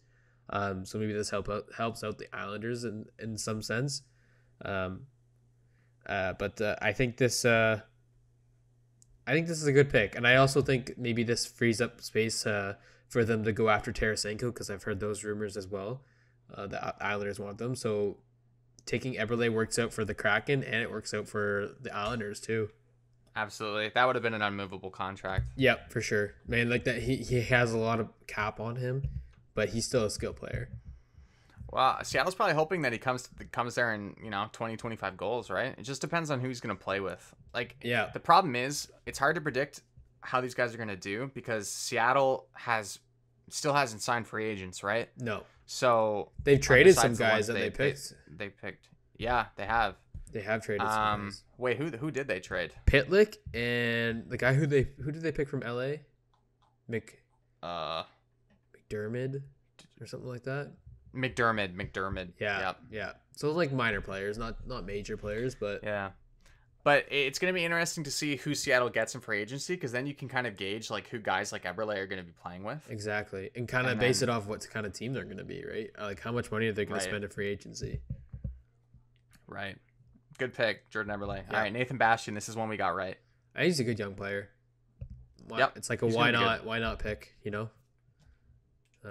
Um, 0.50 0.86
so 0.86 0.98
maybe 0.98 1.12
this 1.14 1.30
help 1.30 1.50
out, 1.50 1.66
helps 1.76 2.04
out 2.04 2.18
the 2.18 2.34
Islanders 2.34 2.86
in 2.86 3.06
in 3.20 3.38
some 3.38 3.62
sense. 3.62 4.04
Um, 4.64 5.02
uh, 6.06 6.34
but 6.34 6.60
uh, 6.62 6.76
I 6.82 6.94
think 6.94 7.18
this 7.18 7.44
uh, 7.44 7.82
I 9.28 9.34
think 9.34 9.48
this 9.48 9.62
is 9.62 9.68
a 9.68 9.74
good 9.74 9.90
pick, 9.90 10.16
and 10.16 10.26
I 10.26 10.38
also 10.38 10.62
think 10.62 10.94
maybe 10.98 11.24
this 11.24 11.46
frees 11.46 11.82
up 11.82 12.00
space 12.02 12.46
uh, 12.46 12.76
for 13.08 13.24
them 13.24 13.44
to 13.44 13.52
go 13.52 13.70
after 13.70 13.92
Tarasenko 13.92 14.54
because 14.54 14.70
I've 14.70 14.84
heard 14.84 15.00
those 15.00 15.24
rumors 15.24 15.58
as 15.58 15.68
well. 15.68 16.02
Uh, 16.54 16.68
the 16.68 17.04
Islanders 17.04 17.40
want 17.40 17.58
them, 17.58 17.76
so 17.76 18.18
taking 18.86 19.16
Eberle 19.16 19.52
works 19.52 19.78
out 19.78 19.92
for 19.92 20.06
the 20.06 20.14
Kraken, 20.14 20.64
and 20.64 20.76
it 20.76 20.90
works 20.90 21.14
out 21.14 21.28
for 21.28 21.72
the 21.82 21.94
Islanders 21.94 22.40
too. 22.40 22.70
Absolutely. 23.36 23.92
That 23.94 24.06
would 24.06 24.16
have 24.16 24.24
been 24.24 24.34
an 24.34 24.42
unmovable 24.42 24.90
contract. 24.90 25.46
Yep, 25.58 25.92
for 25.92 26.02
sure, 26.02 26.34
man. 26.48 26.70
Like 26.70 26.86
that, 26.86 27.04
he 27.04 27.18
he 27.18 27.42
has 27.42 27.72
a 27.72 27.78
lot 27.78 28.00
of 28.00 28.10
cap 28.26 28.60
on 28.60 28.78
him, 28.78 29.04
but 29.54 29.70
he's 29.70 29.86
still 29.86 30.06
a 30.06 30.10
skill 30.10 30.34
player. 30.34 30.70
Well, 31.72 32.00
Seattle's 32.04 32.34
probably 32.34 32.56
hoping 32.56 32.82
that 32.84 32.94
he 32.94 32.98
comes 32.98 33.30
comes 33.52 33.76
there 33.76 33.92
and, 33.94 34.16
you 34.24 34.30
know, 34.30 34.48
20, 34.54 34.78
25 34.78 35.18
goals, 35.18 35.50
right? 35.50 35.76
It 35.78 35.84
just 35.84 36.02
depends 36.02 36.32
on 36.32 36.40
who 36.40 36.48
he's 36.48 36.62
going 36.62 36.76
to 36.76 36.82
play 36.82 37.00
with. 37.00 37.36
Like, 37.54 37.76
Yeah, 37.84 38.10
the 38.14 38.20
problem 38.20 38.56
is 38.56 38.90
it's 39.06 39.20
hard 39.20 39.36
to 39.36 39.42
predict 39.42 39.82
how 40.28 40.42
these 40.42 40.54
guys 40.54 40.74
are 40.74 40.78
going 40.78 40.90
to 40.90 40.96
do 40.98 41.32
because 41.34 41.70
Seattle 41.70 42.48
has 42.54 43.00
still 43.50 43.74
hasn't 43.74 44.02
signed 44.02 44.28
free 44.28 44.46
agents, 44.46 44.84
right? 44.84 45.08
no, 45.18 45.44
So 45.66 46.32
They've 46.44 46.60
traded 46.60 46.96
some 46.96 47.12
besides 47.12 47.18
the 47.18 47.24
guys 47.24 47.48
that 47.48 47.54
they, 47.54 47.70
picked. 47.70 48.14
They, 48.30 48.46
they 48.46 48.50
picked. 48.50 48.90
Yeah, 49.18 49.46
they 49.56 49.66
have. 49.66 49.96
They 50.34 50.42
have 50.42 50.62
traded 50.62 50.86
some 50.88 51.00
Um, 51.02 51.24
guys. 51.28 51.44
wait, 51.58 51.78
who 51.78 51.86
who 51.98 52.12
did 52.12 52.28
they 52.28 52.42
trade? 52.42 52.74
Pitlick 52.86 53.38
and 53.54 54.30
the 54.30 54.38
guy 54.38 54.54
who 54.54 54.68
they 54.68 54.90
who 55.04 55.12
did 55.14 55.22
they 55.24 55.32
pick 55.32 55.48
from 55.48 55.62
LA? 55.62 56.00
Mc 56.90 57.22
Uh, 57.64 58.04
McDermott 58.76 59.42
or 60.02 60.06
something 60.06 60.28
like 60.30 60.44
that. 60.44 60.72
MacDermid, 61.16 61.74
MacDermid. 61.76 62.34
Yeah, 62.40 62.60
Yep. 62.60 62.78
yeah. 62.92 63.12
So 63.38 63.52
like 63.52 63.72
minor 63.72 64.02
players, 64.02 64.38
not 64.38 64.68
not 64.68 64.86
major 64.86 65.16
players, 65.18 65.56
but 65.56 65.82
Yeah. 65.84 66.12
But 66.88 67.04
it's 67.12 67.38
going 67.38 67.54
to 67.54 67.54
be 67.54 67.66
interesting 67.66 68.06
to 68.06 68.12
see 68.12 68.38
who 68.38 68.56
Seattle 68.56 68.88
gets 68.90 69.14
in 69.14 69.20
free 69.20 69.42
agency 69.42 69.74
because 69.76 69.92
then 69.92 70.08
you 70.08 70.14
can 70.14 70.30
kind 70.30 70.48
of 70.48 70.56
gauge 70.56 70.90
like 70.90 71.10
who 71.10 71.20
guys 71.20 71.52
like 71.52 71.66
Eberle 71.66 71.98
are 71.98 72.08
going 72.08 72.22
to 72.22 72.24
be 72.26 72.32
playing 72.42 72.64
with. 72.64 72.80
exactly, 72.90 73.50
and 73.58 73.68
kind 73.68 73.88
of 73.88 74.00
base 74.00 74.22
then- 74.22 74.30
it 74.30 74.32
off 74.32 74.48
what 74.48 74.66
kind 74.70 74.86
of 74.86 74.94
team 74.94 75.12
they're 75.12 75.26
going 75.26 75.36
to 75.36 75.44
be, 75.44 75.66
right? 75.70 75.90
Uh, 76.00 76.06
Like 76.06 76.22
how 76.22 76.32
much 76.32 76.50
money 76.50 76.68
are 76.68 76.72
they 76.72 76.86
going 76.86 76.94
Right. 76.94 77.04
to 77.04 77.10
spend 77.10 77.26
in 77.26 77.30
free 77.30 77.50
agency? 77.50 78.00
Right. 79.48 79.76
Good 80.38 80.54
pick, 80.54 80.90
Jordan 80.90 81.12
Eberle. 81.14 81.36
Yeah. 81.50 81.58
All 81.58 81.62
right, 81.62 81.74
Nathan 81.74 81.98
Bastian. 81.98 82.34
This 82.36 82.48
is 82.48 82.56
one 82.56 82.70
we 82.70 82.78
got 82.78 82.96
right. 82.96 83.18
I 83.54 83.66
he's 83.66 83.82
a 83.82 83.84
good 83.84 84.00
young 84.00 84.16
player. 84.16 84.48
Why, 85.46 85.58
Yep, 85.60 85.74
It's 85.76 85.90
like 85.90 86.02
a 86.04 86.06
he's 86.06 86.16
why 86.16 86.32
not 86.32 86.64
why 86.66 86.80
not 86.80 87.00
pick, 87.00 87.34
you 87.44 87.52
know? 87.52 87.70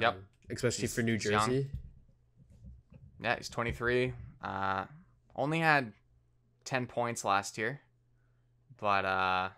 Yep. 0.00 0.14
Um, 0.14 0.20
Especially 0.48 0.80
He's- 0.80 0.94
for 0.94 1.02
New. 1.02 1.18
Jersey. 1.18 1.68
Yeah, 3.20 3.36
he's 3.36 3.50
23. 3.50 4.14
Uh, 4.42 4.86
only 5.34 5.58
had 5.58 5.92
10 6.66 6.86
points 6.86 7.24
last 7.24 7.56
year, 7.56 7.80
but 8.78 9.04
uh, 9.06 9.48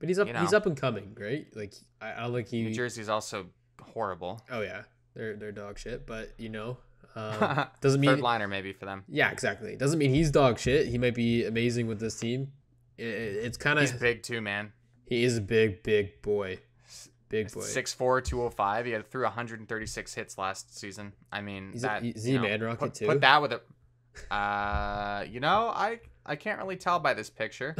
But 0.00 0.08
he's 0.08 0.18
up 0.18 0.26
You 0.28 0.34
he's 0.34 0.52
up 0.52 0.66
and 0.66 0.76
coming, 0.76 1.16
right? 1.18 1.46
Like 1.54 1.74
I, 2.00 2.12
I 2.24 2.28
don't 2.28 2.46
he 2.48 2.62
New 2.62 2.74
Jersey's 2.74 3.08
also 3.08 3.46
horrible. 3.80 4.42
Oh 4.50 4.62
yeah. 4.62 4.82
They're 5.14 5.36
they're 5.36 5.52
dog 5.52 5.78
shit, 5.78 6.06
but 6.06 6.30
you 6.38 6.48
know, 6.48 6.78
um, 7.16 7.66
doesn't 7.80 8.00
mean 8.00 8.10
Third 8.10 8.20
liner 8.20 8.48
maybe 8.48 8.72
for 8.72 8.84
them. 8.86 9.04
Yeah, 9.08 9.30
exactly. 9.30 9.76
Doesn't 9.76 9.98
mean 9.98 10.12
he's 10.12 10.30
dog 10.30 10.58
shit. 10.58 10.86
He 10.88 10.98
might 10.98 11.14
be 11.14 11.44
amazing 11.44 11.86
with 11.86 11.98
this 12.00 12.18
team. 12.18 12.52
I- 12.98 13.02
I- 13.02 13.06
it's 13.06 13.56
kind 13.58 13.78
He's 13.78 13.92
of 13.92 14.00
big 14.00 14.22
too, 14.22 14.40
man. 14.40 14.72
he 15.06 15.24
is 15.24 15.36
a 15.36 15.40
big 15.40 15.82
big 15.82 16.20
boy. 16.22 16.58
Big 17.30 17.52
boy. 17.52 17.60
6'4", 17.60 18.24
205. 18.24 18.86
He 18.86 18.92
had 18.92 19.06
through 19.10 19.24
136 19.24 20.14
hits 20.14 20.38
last 20.38 20.78
season. 20.78 21.12
I 21.30 21.42
mean, 21.42 21.72
He's 21.74 21.84
a- 21.84 21.86
that 21.88 22.02
is 22.04 22.24
he 22.24 22.32
you 22.32 22.38
a 22.38 22.40
know, 22.40 22.48
man 22.48 22.60
rocket 22.62 22.78
put, 22.78 22.94
too? 22.94 23.06
Put 23.06 23.20
that 23.20 23.42
with 23.42 23.52
a, 23.52 23.60
uh, 24.30 25.24
you 25.28 25.40
know, 25.40 25.68
I 25.74 26.00
I 26.26 26.36
can't 26.36 26.58
really 26.58 26.76
tell 26.76 26.98
by 26.98 27.14
this 27.14 27.30
picture, 27.30 27.74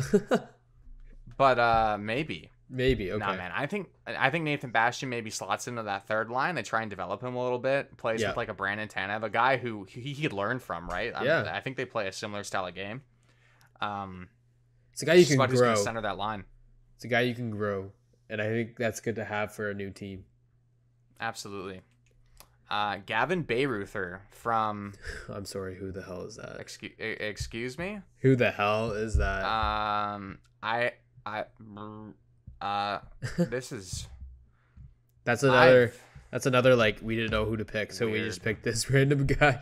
but 1.37 1.59
uh, 1.59 1.96
maybe. 2.01 2.51
Maybe 2.70 3.11
okay. 3.12 3.18
Nah, 3.18 3.35
man. 3.35 3.51
I 3.55 3.66
think 3.66 3.88
I 4.07 4.29
think 4.29 4.44
Nathan 4.44 4.70
Bastian 4.70 5.09
maybe 5.09 5.31
slots 5.31 5.68
into 5.68 5.85
that 5.85 6.07
third 6.07 6.29
line. 6.31 6.55
They 6.55 6.62
try 6.62 6.83
and 6.83 6.90
develop 6.90 7.22
him 7.22 7.35
a 7.35 7.42
little 7.42 7.59
bit. 7.59 7.96
Plays 7.96 8.20
Yeah. 8.20 8.29
with 8.29 8.37
like 8.37 8.48
a 8.51 8.55
Brandon 8.55 8.88
Tanev, 8.88 9.22
a 9.22 9.31
guy 9.31 9.57
who 9.57 9.85
he 9.85 10.01
he 10.12 10.22
could 10.22 10.35
learn 10.35 10.59
from, 10.59 10.87
right? 10.87 11.14
I'm- 11.14 11.24
Yeah. 11.24 11.51
I 11.51 11.61
think 11.61 11.79
they 11.79 11.87
play 11.87 12.09
a 12.09 12.12
similar 12.12 12.44
style 12.44 12.66
of 12.66 12.74
game. 12.74 13.01
Um, 13.81 14.29
It's 14.92 15.01
a 15.01 15.07
guy 15.07 15.14
you 15.14 15.24
can 15.24 15.38
grow. 15.46 15.74
center 15.77 16.03
that 16.03 16.18
line. 16.18 16.44
It's 16.96 17.05
a 17.05 17.09
guy 17.09 17.20
you 17.22 17.35
can 17.35 17.51
grow, 17.51 17.92
and 18.29 18.42
I 18.42 18.48
think 18.48 18.77
that's 18.77 19.01
good 19.01 19.14
to 19.16 19.24
have 19.24 19.55
for 19.55 19.70
a 19.70 19.74
new 19.74 19.90
team. 19.90 20.24
Absolutely. 21.20 21.81
Uh, 22.70 22.98
Gavin 23.07 23.44
Bayreuther 23.44 24.20
from 24.31 24.92
I'm 25.28 25.44
sorry, 25.46 25.74
who 25.76 25.90
the 25.90 26.02
hell 26.02 26.22
is 26.22 26.37
that? 26.37 26.57
excuse 26.61 26.92
excuse 26.98 27.78
me. 27.78 28.00
Who 28.20 28.37
the 28.37 28.50
hell 28.50 28.92
is 28.92 29.16
that? 29.16 29.44
Um, 29.44 30.38
I 30.62 30.92
I 31.24 31.44
uh 32.61 32.98
this 33.38 33.72
is 33.72 34.07
that's 35.24 35.42
another. 35.42 35.85
I've- 35.88 35.98
That's 36.31 36.44
another 36.44 36.76
like 36.76 36.98
we 37.00 37.16
didn't 37.16 37.31
know 37.31 37.46
who 37.46 37.57
to 37.57 37.64
pick, 37.64 37.90
so 37.90 38.07
we 38.07 38.18
just 38.18 38.42
picked 38.42 38.62
this 38.62 38.90
random 38.94 39.24
guy. 39.26 39.59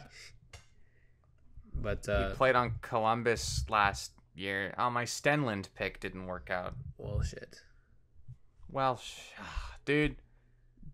But 1.75 2.07
he 2.07 2.13
uh, 2.13 2.31
played 2.35 2.57
on 2.57 2.73
Columbus 2.83 3.65
last 3.69 4.11
year. 4.35 4.75
Oh, 4.77 4.91
my 4.91 5.05
Stenlund 5.05 5.69
pick 5.77 6.01
didn't 6.01 6.27
work 6.27 6.51
out. 6.51 6.75
well, 6.99 7.23
shit. 7.23 7.61
Well, 8.71 8.97
sh- 8.97 9.31
dude, 9.85 10.17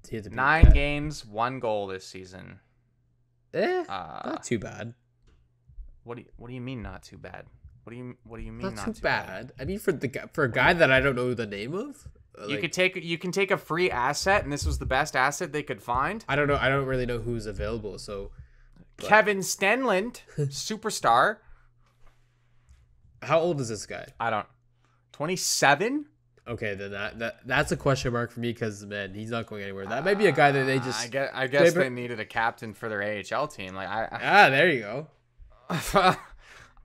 He 0.09 0.17
had 0.17 0.25
to 0.25 0.31
nine 0.31 0.65
that. 0.67 0.75
games, 0.75 1.25
one 1.25 1.61
goal 1.61 1.87
this 1.87 2.07
season. 2.07 2.61
Eh, 3.55 3.85
Uh, 3.89 4.23
not 4.25 4.43
too 4.45 4.59
bad. 4.59 4.95
what 6.05 6.17
do 6.17 6.23
you 6.23 6.29
what 6.37 6.49
do 6.49 6.55
you 6.55 6.61
mean 6.61 6.83
not 6.83 7.03
too 7.03 7.19
bad? 7.19 7.47
What 7.85 7.91
do 7.93 7.97
you 7.97 8.17
what 8.25 8.37
do 8.39 8.43
you 8.45 8.53
mean 8.53 8.63
Not, 8.75 8.75
not, 8.87 8.95
too 8.95 9.01
bad. 9.03 9.53
I 9.59 9.65
mean, 9.65 9.79
for 9.79 9.93
the 9.93 10.09
for 10.33 10.45
a 10.45 10.51
guy 10.51 10.73
that 10.73 10.91
I 10.93 11.01
don't 11.01 11.17
know 11.17 11.35
the 11.35 11.47
name 11.47 11.75
of, 11.75 12.09
uh, 12.41 12.47
You 12.47 12.59
could 12.59 12.73
take 12.73 12.97
you 12.97 13.19
can 13.19 13.33
take 13.33 13.51
a 13.51 13.57
free 13.57 13.91
asset, 13.91 14.45
and 14.45 14.53
this 14.53 14.65
was 14.65 14.79
the 14.79 14.87
best 14.87 15.15
asset 15.17 15.53
they 15.53 15.63
could 15.63 15.83
find. 15.83 16.25
I 16.29 16.37
don't 16.37 16.49
know. 16.49 16.57
I 16.61 16.69
don't 16.69 16.87
really 16.87 17.07
know 17.07 17.19
who's 17.19 17.47
available. 17.47 17.99
So 17.99 18.31
But- 18.97 19.07
Kevin 19.07 19.39
Stenlund, 19.39 20.21
superstar. 20.39 21.39
how 23.23 23.39
old 23.41 23.61
is 23.61 23.69
this 23.69 23.87
guy? 23.87 24.07
I 24.19 24.31
don't. 24.31 24.47
Twenty 25.13 25.37
seven. 25.37 26.07
Okay, 26.47 26.75
then 26.75 26.91
that, 26.91 27.19
that 27.21 27.37
that's 27.47 27.71
a 27.71 27.77
question 27.77 28.13
mark 28.13 28.33
for 28.33 28.41
me 28.41 28.53
because 28.53 28.85
man, 28.85 29.15
he's 29.15 29.31
not 29.31 29.47
going 29.47 29.63
anywhere. 29.63 29.87
That 29.87 30.05
might 30.05 30.19
be 30.19 30.27
a 30.27 30.33
guy 30.33 30.51
that 30.51 30.65
they 30.65 30.79
just 30.81 31.05
I 31.05 31.09
guess 31.09 31.31
I 31.33 31.47
guess 31.47 31.73
they- 31.73 31.83
they 31.85 31.89
needed 31.91 32.19
a 32.19 32.25
captain 32.25 32.75
for 32.75 32.89
their 32.89 33.03
AHL 33.03 33.47
team. 33.47 33.75
Like 33.75 33.89
I, 33.89 34.09
ah. 34.11 34.51
There 34.51 34.69
you 34.69 34.81
go. 34.81 35.07
I, 35.71 36.17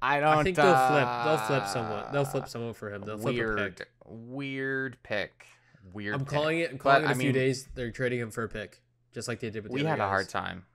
I 0.02 0.20
don't. 0.20 0.38
I 0.38 0.44
think 0.44 0.56
they'll 0.58 0.66
flip. 0.88 1.08
They'll 1.26 1.38
flip 1.38 1.64
uh, 1.64 1.68
someone. 1.68 2.06
They'll 2.14 2.26
flip 2.26 2.48
someone 2.48 2.74
for 2.76 2.94
him. 2.94 3.02
They'll 3.02 3.18
flip 3.18 3.34
a 3.34 3.38
weird, 3.38 3.78
pick. 3.78 3.88
weird 4.06 4.98
pick. 5.02 5.48
Weird. 5.92 6.14
I'm 6.14 6.20
pick. 6.22 6.30
calling 6.30 6.60
it. 6.60 6.70
I'm 6.72 6.78
But, 6.78 6.84
calling 6.84 7.04
it 7.06 7.08
I 7.08 7.12
a 7.12 7.16
few 7.16 7.24
mean, 7.26 7.34
days. 7.34 7.68
They're 7.74 7.92
trading 7.92 8.20
him 8.20 8.30
for 8.30 8.44
a 8.44 8.50
pick, 8.50 8.82
just 9.14 9.28
like 9.28 9.40
they 9.40 9.50
did 9.50 9.64
with 9.64 9.72
We 9.72 9.82
other 9.82 9.90
had 9.90 10.00
a 10.00 10.08
hard 10.08 10.30
time. 10.30 10.66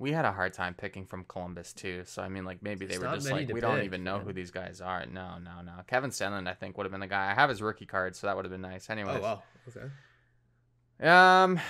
We 0.00 0.12
had 0.12 0.24
a 0.24 0.32
hard 0.32 0.52
time 0.52 0.74
picking 0.74 1.06
from 1.06 1.24
Columbus 1.24 1.72
too. 1.72 2.04
So 2.06 2.22
I 2.22 2.28
mean, 2.28 2.44
like 2.44 2.62
maybe 2.62 2.86
they 2.86 2.98
were 2.98 3.12
just 3.14 3.30
like, 3.30 3.48
we 3.52 3.60
don't 3.60 3.82
even 3.82 4.04
know 4.04 4.18
man. 4.18 4.26
who 4.26 4.32
these 4.32 4.52
guys 4.52 4.80
are. 4.80 5.04
No, 5.06 5.38
no, 5.38 5.60
no. 5.64 5.72
Kevin 5.88 6.10
Stenlund, 6.10 6.48
I 6.48 6.54
think, 6.54 6.76
would 6.76 6.84
have 6.84 6.92
been 6.92 7.00
the 7.00 7.08
guy. 7.08 7.30
I 7.30 7.34
have 7.34 7.50
his 7.50 7.60
rookie 7.60 7.86
card, 7.86 8.14
so 8.14 8.28
that 8.28 8.36
would 8.36 8.44
have 8.44 8.52
been 8.52 8.60
nice. 8.60 8.90
Anyway. 8.90 9.16
Oh 9.18 9.20
wow. 9.20 9.42
Okay. 9.68 11.08
Um, 11.08 11.60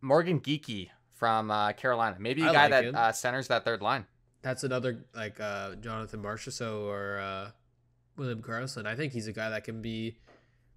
Morgan 0.00 0.40
Geekie 0.40 0.90
from 1.12 1.50
uh, 1.50 1.72
Carolina, 1.72 2.16
maybe 2.18 2.42
a 2.42 2.50
I 2.50 2.52
guy 2.52 2.62
like 2.66 2.92
that 2.92 2.94
uh, 2.94 3.12
centers 3.12 3.48
that 3.48 3.64
third 3.64 3.82
line. 3.82 4.06
That's 4.42 4.64
another 4.64 5.04
like 5.14 5.40
uh, 5.40 5.76
Jonathan 5.76 6.22
Marchessault 6.22 6.86
or 6.86 7.18
uh, 7.18 7.50
William 8.16 8.42
Karlsson. 8.42 8.86
I 8.86 8.94
think 8.94 9.12
he's 9.12 9.26
a 9.28 9.32
guy 9.32 9.50
that 9.50 9.64
can 9.64 9.80
be 9.80 10.18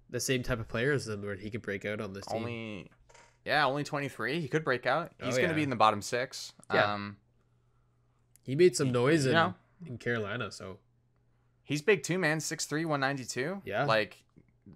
the 0.08 0.20
same 0.20 0.42
type 0.42 0.60
of 0.60 0.68
player 0.68 0.92
as 0.92 1.04
them, 1.04 1.22
where 1.22 1.34
he 1.34 1.50
could 1.50 1.62
break 1.62 1.84
out 1.84 2.00
on 2.00 2.14
this 2.14 2.24
team. 2.26 2.88
Yeah, 3.44 3.64
only 3.66 3.84
twenty 3.84 4.08
three. 4.08 4.40
He 4.40 4.48
could 4.48 4.64
break 4.64 4.86
out. 4.86 5.12
Oh, 5.22 5.26
He's 5.26 5.36
going 5.36 5.48
to 5.48 5.54
be 5.54 5.62
in 5.62 5.70
the 5.70 5.76
bottom 5.76 6.02
six. 6.02 6.52
Yeah. 6.72 6.92
Um, 6.94 7.16
He 8.44 8.54
made 8.54 8.76
some 8.76 8.92
noise 8.92 9.24
in, 9.26 9.32
know. 9.32 9.54
in 9.86 9.96
Carolina, 9.98 10.50
so 10.50 10.78
he's 11.62 11.80
big 11.82 12.02
too, 12.02 12.18
man. 12.18 12.38
6'3", 12.38 12.84
192. 12.86 13.62
Yeah. 13.64 13.84
like 13.84 14.22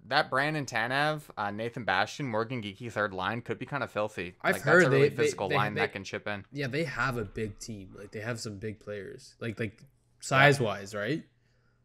that. 0.07 0.29
Brandon 0.31 0.65
Tanev, 0.65 1.21
uh, 1.37 1.51
Nathan 1.51 1.83
Bastian, 1.83 2.27
Morgan 2.27 2.61
Geekie, 2.63 2.91
third 2.91 3.13
line 3.13 3.41
could 3.41 3.59
be 3.59 3.65
kind 3.65 3.83
of 3.83 3.91
filthy. 3.91 4.35
I've 4.41 4.55
like, 4.55 4.61
heard 4.63 4.81
that's 4.83 4.87
a 4.87 4.89
really 4.91 5.09
they- 5.09 5.15
physical 5.15 5.49
they- 5.49 5.55
line 5.55 5.73
they- 5.75 5.81
that 5.81 5.91
can 5.93 6.03
chip 6.03 6.27
in. 6.27 6.45
yeah, 6.51 6.67
they 6.67 6.83
have 6.85 7.17
a 7.17 7.25
big 7.25 7.59
team. 7.59 7.93
Like 7.97 8.11
they 8.11 8.21
have 8.21 8.39
some 8.39 8.57
big 8.57 8.79
players, 8.79 9.35
like 9.39 9.59
like 9.59 9.83
size 10.19 10.59
wise, 10.59 10.95
right? 10.95 11.23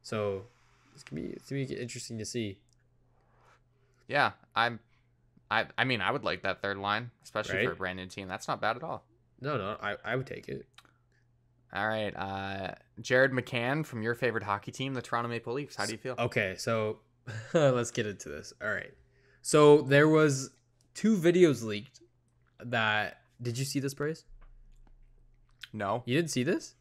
So 0.03 0.45
it's 0.95 1.03
gonna 1.05 1.21
be 1.23 1.29
it's 1.29 1.51
gonna 1.51 1.67
be 1.67 1.75
interesting 1.75 2.17
to 2.19 2.25
see. 2.25 2.59
Yeah, 4.07 4.33
I'm. 4.57 4.81
I, 5.51 5.67
I 5.77 5.85
mean, 5.85 6.01
I 6.01 6.11
would 6.11 6.25
like 6.25 6.43
that 6.43 6.61
third 6.61 6.77
line, 6.77 7.11
especially 7.25 7.65
for 7.65 7.73
a 7.73 7.77
brand 7.77 7.99
new 7.99 8.07
team. 8.07 8.29
That's 8.29 8.49
not 8.49 8.61
bad 8.61 8.77
at 8.77 8.83
all. 8.83 9.05
No, 9.41 9.57
no, 9.57 9.77
I, 9.81 9.97
I 10.05 10.17
would 10.17 10.27
take 10.27 10.49
it. 10.49 10.67
All 11.73 11.87
right, 11.87 12.15
uh, 12.17 12.75
Jared 13.01 13.33
McCann 13.33 13.85
from 13.85 14.03
your 14.03 14.15
favorite 14.15 14.43
hockey 14.43 14.73
team, 14.73 14.95
the 14.95 15.03
Toronto 15.03 15.29
Maple 15.29 15.53
Leafs. 15.53 15.77
How 15.77 15.87
do 15.87 15.93
you 15.93 15.99
feel? 15.99 16.15
Okay, 16.19 16.55
so 16.59 16.99
let's 17.55 17.91
get 17.91 18.07
into 18.07 18.29
this. 18.29 18.53
All 18.63 18.71
right. 18.71 18.93
So 19.43 19.83
there 19.83 20.09
was 20.09 20.51
two 20.95 21.17
videos 21.17 21.63
leaked 21.63 22.01
that 22.65 23.21
did 23.41 23.57
you 23.59 23.65
see 23.65 23.81
this 23.81 23.95
Bryce? 23.95 24.25
No. 25.73 26.03
You 26.07 26.17
didn't 26.17 26.31
see 26.31 26.43
this? 26.43 26.75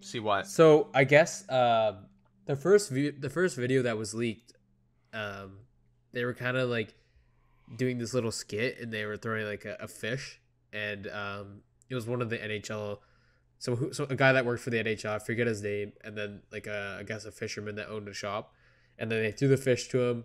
See 0.00 0.20
what? 0.20 0.46
So 0.46 0.88
I 0.94 1.04
guess 1.04 1.48
um, 1.50 2.06
the 2.46 2.56
first 2.56 2.90
vi- 2.90 3.10
the 3.10 3.30
first 3.30 3.56
video 3.56 3.82
that 3.82 3.96
was 3.96 4.14
leaked, 4.14 4.52
um, 5.12 5.58
they 6.12 6.24
were 6.24 6.34
kind 6.34 6.56
of 6.56 6.70
like 6.70 6.94
doing 7.74 7.98
this 7.98 8.14
little 8.14 8.30
skit 8.30 8.78
and 8.80 8.92
they 8.92 9.04
were 9.06 9.16
throwing 9.16 9.46
like 9.46 9.64
a, 9.64 9.76
a 9.80 9.88
fish 9.88 10.40
and 10.72 11.08
um, 11.08 11.60
it 11.88 11.94
was 11.94 12.06
one 12.06 12.20
of 12.22 12.30
the 12.30 12.38
NHL. 12.38 12.98
So 13.58 13.76
who, 13.76 13.92
so 13.92 14.04
a 14.04 14.14
guy 14.16 14.32
that 14.32 14.44
worked 14.44 14.62
for 14.62 14.70
the 14.70 14.82
NHL, 14.82 15.06
I 15.10 15.18
forget 15.18 15.46
his 15.46 15.62
name, 15.62 15.92
and 16.04 16.16
then 16.16 16.42
like 16.52 16.66
a 16.66 16.98
I 17.00 17.02
guess 17.04 17.24
a 17.24 17.32
fisherman 17.32 17.76
that 17.76 17.88
owned 17.88 18.06
a 18.08 18.12
shop, 18.12 18.52
and 18.98 19.10
then 19.10 19.22
they 19.22 19.32
threw 19.32 19.48
the 19.48 19.56
fish 19.56 19.88
to 19.88 20.02
him, 20.02 20.24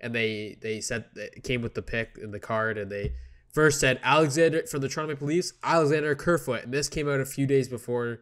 and 0.00 0.14
they 0.14 0.58
they 0.60 0.80
said 0.80 1.06
it 1.16 1.42
came 1.44 1.62
with 1.62 1.74
the 1.74 1.80
pick 1.82 2.18
and 2.20 2.34
the 2.34 2.38
card, 2.40 2.76
and 2.76 2.92
they 2.92 3.14
first 3.54 3.80
said 3.80 3.98
Alexander 4.02 4.66
from 4.66 4.82
the 4.82 4.88
Toronto 4.88 5.14
Maple 5.14 5.28
Leafs, 5.28 5.54
Alexander 5.62 6.14
Kerfoot, 6.14 6.64
and 6.64 6.72
this 6.74 6.90
came 6.90 7.08
out 7.08 7.20
a 7.20 7.24
few 7.24 7.46
days 7.46 7.68
before 7.68 8.20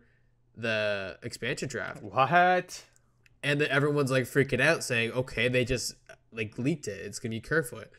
the 0.57 1.19
expansion 1.25 1.69
draft, 1.69 2.03
What? 2.03 2.85
and 3.42 3.61
then 3.61 3.69
everyone's 3.69 4.12
like 4.12 4.25
freaking 4.25 4.61
out, 4.61 4.85
saying, 4.85 5.11
"Okay, 5.11 5.49
they 5.49 5.64
just 5.64 5.97
like 6.31 6.57
leaked 6.57 6.87
it. 6.87 7.05
It's 7.05 7.19
gonna 7.19 7.31
be 7.31 7.40
Kerfoot." 7.40 7.90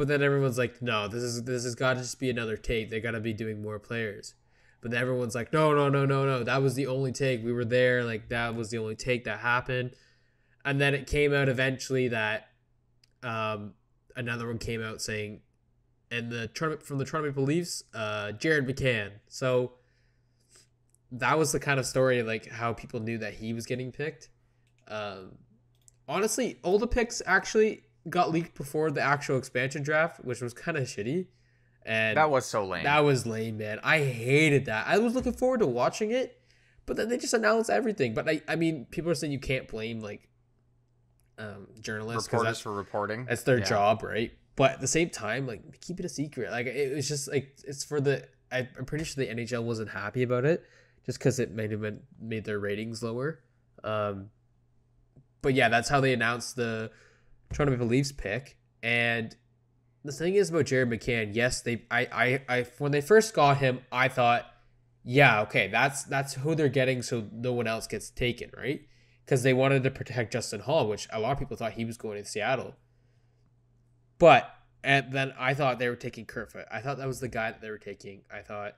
But 0.00 0.08
then 0.08 0.22
everyone's 0.22 0.56
like, 0.56 0.80
no, 0.80 1.08
this 1.08 1.22
is 1.22 1.42
this 1.42 1.64
has 1.64 1.74
got 1.74 1.92
to 1.92 2.00
just 2.00 2.18
be 2.18 2.30
another 2.30 2.56
take. 2.56 2.88
They 2.88 3.00
got 3.00 3.10
to 3.10 3.20
be 3.20 3.34
doing 3.34 3.60
more 3.60 3.78
players. 3.78 4.32
But 4.80 4.92
then 4.92 4.98
everyone's 5.02 5.34
like, 5.34 5.52
no, 5.52 5.74
no, 5.74 5.90
no, 5.90 6.06
no, 6.06 6.24
no. 6.24 6.42
That 6.42 6.62
was 6.62 6.74
the 6.74 6.86
only 6.86 7.12
take. 7.12 7.44
We 7.44 7.52
were 7.52 7.66
there. 7.66 8.02
Like 8.02 8.30
that 8.30 8.54
was 8.54 8.70
the 8.70 8.78
only 8.78 8.96
take 8.96 9.24
that 9.24 9.40
happened. 9.40 9.90
And 10.64 10.80
then 10.80 10.94
it 10.94 11.06
came 11.06 11.34
out 11.34 11.50
eventually 11.50 12.08
that 12.08 12.48
um, 13.22 13.74
another 14.16 14.46
one 14.46 14.56
came 14.56 14.82
out 14.82 15.02
saying, 15.02 15.42
and 16.10 16.32
the 16.32 16.46
tournament 16.46 16.82
from 16.82 16.96
the 16.96 17.04
tournament 17.04 17.34
believes 17.34 17.84
uh, 17.92 18.32
Jared 18.32 18.66
McCann. 18.66 19.10
So 19.28 19.72
that 21.12 21.36
was 21.36 21.52
the 21.52 21.60
kind 21.60 21.78
of 21.78 21.84
story 21.84 22.22
like 22.22 22.48
how 22.48 22.72
people 22.72 23.00
knew 23.00 23.18
that 23.18 23.34
he 23.34 23.52
was 23.52 23.66
getting 23.66 23.92
picked. 23.92 24.30
Um, 24.88 25.32
honestly, 26.08 26.58
all 26.62 26.78
the 26.78 26.86
picks 26.86 27.20
actually 27.26 27.82
got 28.08 28.30
leaked 28.32 28.54
before 28.56 28.90
the 28.90 29.00
actual 29.02 29.36
expansion 29.38 29.82
draft, 29.82 30.24
which 30.24 30.40
was 30.40 30.54
kind 30.54 30.76
of 30.76 30.84
shitty. 30.84 31.26
And 31.84 32.16
That 32.16 32.30
was 32.30 32.46
so 32.46 32.64
lame. 32.66 32.84
that 32.84 33.00
was 33.00 33.26
lame, 33.26 33.58
man. 33.58 33.80
I 33.82 33.98
hated 34.00 34.66
that. 34.66 34.86
I 34.86 34.98
was 34.98 35.14
looking 35.14 35.32
forward 35.32 35.60
to 35.60 35.66
watching 35.66 36.10
it, 36.10 36.40
but 36.86 36.96
then 36.96 37.08
they 37.08 37.16
just 37.18 37.32
announced 37.34 37.70
everything. 37.70 38.12
But 38.14 38.28
I, 38.28 38.42
I 38.48 38.56
mean, 38.56 38.86
people 38.90 39.10
are 39.10 39.14
saying 39.14 39.32
you 39.32 39.38
can't 39.38 39.66
blame 39.66 40.00
like 40.00 40.28
um, 41.38 41.68
journalists 41.80 42.28
Reporters 42.28 42.48
that's, 42.48 42.60
for 42.60 42.72
reporting. 42.72 43.24
that's 43.24 43.42
their 43.44 43.58
Yeah. 43.58 43.64
job, 43.64 44.02
right? 44.02 44.30
But 44.56 44.72
at 44.72 44.80
the 44.80 44.86
same 44.86 45.08
time, 45.08 45.46
like 45.46 45.80
keep 45.80 45.98
it 46.00 46.04
a 46.04 46.08
secret. 46.08 46.50
Like 46.50 46.66
it 46.66 46.94
was 46.94 47.08
just 47.08 47.28
like 47.30 47.54
it's 47.66 47.82
for 47.84 48.00
the. 48.00 48.26
I, 48.52 48.68
I'm 48.76 48.84
pretty 48.84 49.04
sure 49.04 49.24
the 49.24 49.32
NHL 49.32 49.62
wasn't 49.62 49.88
happy 49.90 50.22
about 50.22 50.44
it, 50.44 50.64
just 51.06 51.18
because 51.18 51.38
it 51.38 51.52
made 51.52 51.70
have 51.70 51.94
made 52.20 52.44
their 52.44 52.58
ratings 52.58 53.02
lower. 53.02 53.40
Um, 53.84 54.28
but 55.40 55.54
yeah, 55.54 55.68
that's 55.70 55.88
how 55.88 56.00
they 56.00 56.12
announced 56.12 56.56
the 56.56 56.90
Toronto 57.52 57.72
Maple 57.72 57.86
Leafs 57.86 58.12
pick. 58.12 58.56
And 58.82 59.34
the 60.04 60.12
thing 60.12 60.34
is 60.34 60.50
about 60.50 60.66
Jared 60.66 60.88
McCann, 60.88 61.34
yes, 61.34 61.62
they 61.62 61.84
I, 61.90 62.42
I 62.48 62.56
I 62.58 62.66
when 62.78 62.92
they 62.92 63.00
first 63.00 63.34
got 63.34 63.58
him, 63.58 63.80
I 63.92 64.08
thought, 64.08 64.46
yeah, 65.04 65.42
okay, 65.42 65.68
that's 65.68 66.04
that's 66.04 66.34
who 66.34 66.54
they're 66.54 66.68
getting 66.68 67.02
so 67.02 67.26
no 67.32 67.52
one 67.52 67.66
else 67.66 67.86
gets 67.86 68.10
taken, 68.10 68.50
right? 68.56 68.82
Because 69.24 69.42
they 69.42 69.52
wanted 69.52 69.82
to 69.84 69.90
protect 69.90 70.32
Justin 70.32 70.60
Holl, 70.60 70.88
which 70.88 71.06
a 71.12 71.20
lot 71.20 71.32
of 71.32 71.38
people 71.38 71.56
thought 71.56 71.72
he 71.72 71.84
was 71.84 71.96
going 71.96 72.22
to 72.22 72.28
Seattle. 72.28 72.74
But 74.18 74.50
and 74.82 75.12
then 75.12 75.34
I 75.38 75.54
thought 75.54 75.78
they 75.78 75.88
were 75.88 75.96
taking 75.96 76.24
Kerfoot. 76.24 76.66
I 76.70 76.80
thought 76.80 76.98
that 76.98 77.06
was 77.06 77.20
the 77.20 77.28
guy 77.28 77.50
that 77.50 77.60
they 77.60 77.70
were 77.70 77.78
taking. 77.78 78.22
I 78.32 78.40
thought 78.40 78.76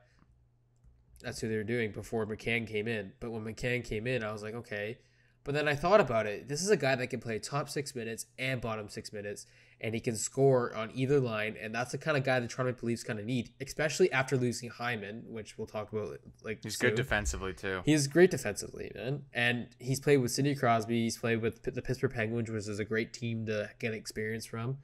that's 1.23 1.41
who 1.41 1.49
they 1.49 1.57
were 1.57 1.63
doing 1.63 1.93
before 1.93 2.27
McCann 2.27 2.67
came 2.67 2.89
in. 2.89 3.13
But 3.21 3.31
when 3.31 3.45
McCann 3.45 3.85
came 3.85 4.07
in, 4.09 4.25
I 4.25 4.33
was 4.33 4.43
like, 4.43 4.55
okay. 4.55 4.99
But 5.45 5.55
then 5.55 5.67
I 5.67 5.75
thought 5.75 6.01
about 6.01 6.27
it. 6.27 6.49
This 6.49 6.63
is 6.63 6.71
a 6.71 6.77
guy 6.77 6.95
that 6.95 7.09
can 7.09 7.19
play 7.21 7.39
top 7.39 7.69
six 7.69 7.95
minutes 7.95 8.27
and 8.39 8.61
bottom 8.61 8.89
six 8.89 9.13
minutes, 9.13 9.47
and 9.81 9.93
he 9.93 10.01
can 10.01 10.15
score 10.15 10.73
on 10.77 10.91
either 10.95 11.19
line. 11.19 11.57
And 11.61 11.75
that's 11.75 11.91
the 11.91 11.99
kind 11.99 12.17
of 12.17 12.23
guy 12.23 12.39
the 12.39 12.47
Toronto 12.47 12.73
Maple 12.73 12.87
Leafs 12.87 13.03
kind 13.03 13.19
of 13.19 13.25
need, 13.25 13.51
especially 13.61 14.13
after 14.13 14.37
losing 14.37 14.71
Hyman, 14.71 15.25
which 15.27 15.59
we'll 15.59 15.67
talk 15.67 15.93
about. 15.93 16.19
Like 16.45 16.61
He's 16.63 16.79
soon. 16.79 16.91
good 16.91 16.97
defensively 16.97 17.53
too. 17.55 17.83
He's 17.85 18.07
great 18.07 18.31
defensively, 18.31 18.93
man. 18.95 19.23
And 19.33 19.67
he's 19.81 19.99
played 19.99 20.19
with 20.19 20.31
Sidney 20.31 20.55
Crosby. 20.55 21.03
He's 21.03 21.19
played 21.19 21.43
with 21.43 21.63
the 21.63 21.83
Pittsburgh 21.83 22.13
Penguins, 22.13 22.49
which 22.49 22.69
is 22.69 22.79
a 22.79 22.85
great 22.85 23.13
team 23.13 23.47
to 23.47 23.69
get 23.81 23.95
experience 23.95 24.47
from. 24.47 24.79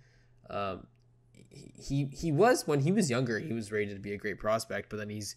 Um, 0.50 0.86
he 1.50 2.10
he 2.12 2.32
was 2.32 2.66
when 2.66 2.80
he 2.80 2.92
was 2.92 3.10
younger, 3.10 3.38
he 3.38 3.52
was 3.52 3.70
rated 3.72 3.96
to 3.96 4.00
be 4.02 4.12
a 4.12 4.18
great 4.18 4.38
prospect, 4.38 4.90
but 4.90 4.96
then 4.96 5.08
he's 5.08 5.36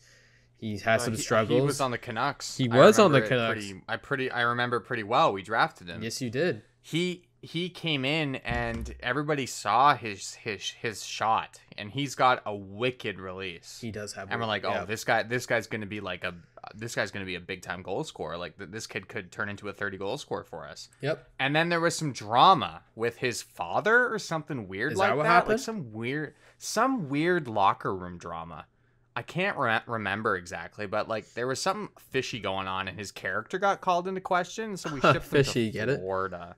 he's 0.62 0.84
had 0.84 1.02
Uh, 1.02 1.04
some 1.04 1.14
he- 1.16 1.22
struggles. 1.22 1.60
He 1.60 1.66
was 1.66 1.82
on 1.82 1.92
the 1.92 1.98
Canucks. 1.98 2.56
He 2.56 2.70
was 2.70 2.98
on 3.00 3.12
the 3.12 3.22
Canucks. 3.22 3.66
Pretty, 3.66 3.82
I 3.90 3.98
pretty 3.98 4.32
I 4.32 4.42
remember 4.44 4.80
pretty 4.80 5.04
well. 5.04 5.34
We 5.34 5.42
drafted 5.42 5.90
him. 5.90 6.02
yes, 6.02 6.22
you 6.22 6.30
did. 6.30 6.62
He 6.82 7.26
he 7.44 7.70
came 7.70 8.06
in 8.06 8.36
and 8.36 8.94
everybody 9.00 9.48
saw 9.48 9.96
his 9.96 10.36
his 10.36 10.70
his 10.70 11.04
shot 11.04 11.60
and 11.76 11.90
he's 11.90 12.14
got 12.14 12.42
a 12.46 12.56
wicked 12.56 13.20
release. 13.20 13.80
He 13.82 13.90
does 13.92 14.14
have. 14.14 14.30
and 14.32 14.40
we're 14.40 14.46
like, 14.46 14.64
oh, 14.64 14.70
yeah. 14.70 14.86
this 14.86 15.04
guy 15.04 15.24
this 15.24 15.48
guy's 15.48 15.66
gonna 15.68 15.88
be 15.88 16.00
like 16.02 16.24
a 16.24 16.36
this 16.76 16.94
guy's 16.94 17.10
gonna 17.10 17.26
be 17.26 17.34
a 17.36 17.40
big 17.40 17.64
time 17.64 17.82
goal 17.82 18.04
scorer. 18.04 18.38
Like 18.38 18.60
th- 18.60 18.70
this 18.70 18.86
kid 18.86 19.08
could 19.08 19.32
turn 19.32 19.50
into 19.50 19.68
a 19.70 19.74
thirty 19.74 19.98
goal 19.98 20.20
scorer 20.20 20.44
for 20.44 20.68
us. 20.68 20.90
Yep. 21.02 21.28
And 21.40 21.56
then 21.56 21.70
there 21.70 21.80
was 21.80 21.96
some 21.96 22.14
drama 22.14 22.84
with 22.96 23.18
his 23.18 23.42
father 23.42 24.08
or 24.14 24.20
something 24.20 24.68
weird 24.68 24.92
Is 24.94 25.00
like 25.00 25.10
that 25.10 25.18
what 25.18 25.24
that. 25.24 25.30
happened? 25.30 25.50
Like 25.54 25.60
some 25.60 25.92
weird, 25.92 26.36
some 26.60 27.10
weird 27.10 27.48
locker 27.48 27.96
room 27.96 28.20
drama. 28.20 28.68
I 29.16 29.22
can't 29.24 29.58
re- 29.58 29.82
remember 29.88 30.38
exactly, 30.38 30.86
but 30.88 31.10
like 31.10 31.34
there 31.34 31.48
was 31.48 31.62
something 31.62 31.90
fishy 32.00 32.40
going 32.40 32.68
on, 32.68 32.88
and 32.88 32.98
his 32.98 33.12
character 33.12 33.60
got 33.60 33.82
called 33.82 34.08
into 34.08 34.22
question. 34.22 34.78
So 34.78 34.94
we 34.94 35.02
shipped 35.02 35.16
him 35.16 35.22
Fishy, 35.22 35.72
to 35.72 35.86
get? 35.86 36.00
Florida. 36.00 36.56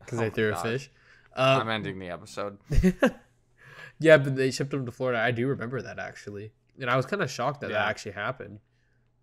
Because 0.00 0.18
oh 0.18 0.22
they 0.22 0.30
threw 0.30 0.48
a 0.48 0.52
God. 0.52 0.62
fish. 0.62 0.90
I'm 1.36 1.68
ending 1.68 1.98
the 1.98 2.08
episode. 2.10 2.58
yeah, 3.98 4.16
but 4.18 4.36
they 4.36 4.50
shipped 4.50 4.72
him 4.74 4.86
to 4.86 4.92
Florida. 4.92 5.18
I 5.20 5.30
do 5.30 5.46
remember 5.48 5.80
that 5.82 5.98
actually, 5.98 6.52
and 6.80 6.90
I 6.90 6.96
was 6.96 7.06
kind 7.06 7.22
of 7.22 7.30
shocked 7.30 7.60
that 7.60 7.70
Yeah. 7.70 7.78
that 7.78 7.88
actually 7.88 8.12
happened. 8.12 8.58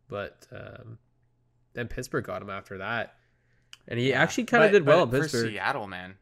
But 0.07 0.47
um, 0.51 0.97
then 1.73 1.87
Pittsburgh 1.87 2.23
got 2.25 2.41
him 2.41 2.49
after 2.49 2.77
that, 2.79 3.15
and 3.87 3.99
he 3.99 4.09
Yeah. 4.09 4.21
actually 4.21 4.45
kind 4.45 4.63
of 4.63 4.71
did 4.71 4.85
well 4.85 5.03
in 5.03 5.09
Pittsburgh. 5.11 5.49
Seattle, 5.51 5.87
man. 5.87 6.15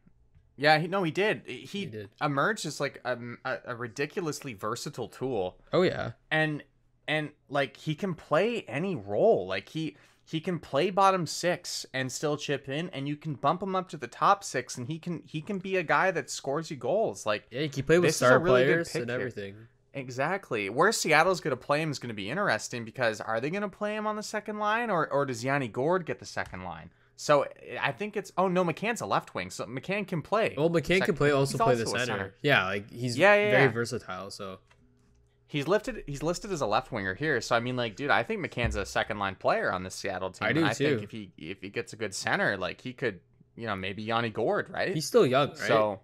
Yeah, 0.58 0.80
he, 0.80 0.88
no, 0.88 1.04
he 1.04 1.12
did. 1.12 1.43
He, 1.46 1.58
He 1.60 1.86
did. 1.86 2.10
emerged 2.22 2.65
as 2.65 2.80
like 2.80 3.00
a, 3.06 3.17
a, 3.65 3.76
ridiculously 3.76 4.54
versatile 4.54 5.08
tool. 5.08 5.58
Oh 5.72 5.84
yeah, 5.84 6.12
and 6.32 6.63
and 7.08 7.30
like 7.48 7.78
he 7.78 7.93
can 7.96 8.13
play 8.15 8.63
any 8.67 8.96
role 8.96 9.48
like 9.48 9.70
he 9.70 9.96
he 10.26 10.41
can 10.41 10.60
play 10.60 10.89
bottom 10.89 11.26
six 11.26 11.86
and 11.93 12.12
still 12.12 12.36
chip 12.36 12.67
in 12.67 12.89
and 12.89 13.08
you 13.08 13.15
can 13.15 13.36
bump 13.36 13.63
him 13.63 13.76
up 13.78 13.88
to 13.89 13.96
the 13.98 14.08
top 14.08 14.43
six 14.43 14.78
and 14.78 14.88
he 14.88 15.00
can 15.00 15.22
he 15.26 15.39
can 15.39 15.58
be 15.60 15.78
a 15.78 15.84
guy 15.84 16.12
that 16.12 16.30
scores 16.30 16.70
you 16.70 16.76
goals 16.76 17.26
like 17.26 17.46
yeah. 17.50 17.62
He 17.74 17.82
played 17.82 18.00
with 18.00 18.10
This 18.10 18.17
star 18.17 18.39
really 18.39 18.63
players 18.65 18.93
and 18.96 19.10
here. 19.10 19.20
everything. 19.20 19.56
exactly 19.93 20.70
where 20.70 20.91
seattle's 20.91 21.39
going 21.39 21.56
to 21.56 21.65
play 21.65 21.82
him 21.82 21.91
is 21.91 22.00
going 22.00 22.10
to 22.10 22.13
be 22.13 22.30
interesting 22.30 22.84
because 22.84 23.22
are 23.22 23.39
they 23.39 23.50
going 23.50 23.62
to 23.62 23.70
play 23.70 23.96
him 23.96 24.06
on 24.06 24.15
the 24.15 24.24
second 24.24 24.58
line 24.60 24.89
or 24.89 25.08
or 25.12 25.26
does 25.26 25.43
Yanni 25.46 25.67
Gourde 25.70 26.06
get 26.06 26.20
the 26.20 26.26
second 26.26 26.63
line 26.63 26.89
so 27.19 27.41
eh, 27.41 27.77
i 27.82 27.91
think 27.91 28.15
it's 28.15 28.32
oh 28.38 28.47
no 28.47 28.63
mccann's 28.63 29.01
a 29.01 29.06
left 29.06 29.34
wing 29.36 29.49
so 29.49 29.65
mccann 29.65 30.08
can 30.08 30.21
play 30.21 30.53
Well, 30.56 30.69
McCann 30.69 31.01
can 31.03 31.15
play 31.15 31.32
also 31.32 31.58
play 31.58 31.75
the 31.75 31.84
also 31.86 31.95
a 31.97 31.99
center. 31.99 32.12
center. 32.13 32.36
Yeah, 32.41 32.63
like 32.65 32.89
he's 32.91 33.17
Yeah, 33.17 33.34
yeah, 33.36 33.51
very 33.51 33.63
yeah. 33.63 33.71
versatile. 33.71 34.32
So 34.32 34.60
He's 35.49 35.65
lifted. 35.65 36.03
He's 36.08 36.21
listed 36.21 36.51
as 36.51 36.60
a 36.60 36.65
left 36.67 36.91
winger 36.91 37.13
here. 37.15 37.39
So 37.39 37.56
I 37.56 37.62
mean, 37.62 37.77
like, 37.77 37.95
dude, 37.95 38.10
I 38.10 38.21
think 38.23 38.45
McCann's 38.45 38.75
a 38.75 38.86
second 38.86 39.17
line 39.17 39.36
player 39.36 39.71
on 39.71 39.82
the 39.84 39.89
Seattle 39.89 40.30
team. 40.30 40.45
I 40.45 40.51
do 40.51 40.65
I 40.65 40.73
think 40.73 40.97
too. 40.99 41.03
if 41.06 41.12
he 41.12 41.32
if 41.38 41.62
he 41.62 41.69
gets 41.69 41.93
a 41.93 41.95
good 41.95 42.13
center, 42.13 42.58
like 42.58 42.82
he 42.82 42.91
could, 42.91 43.21
you 43.56 43.65
know, 43.65 43.73
maybe 43.77 44.03
Yanni 44.03 44.30
Gourde, 44.30 44.69
right? 44.69 44.93
he's 44.93 45.06
still 45.06 45.25
young, 45.25 45.47
right? 45.51 45.58
So 45.58 46.01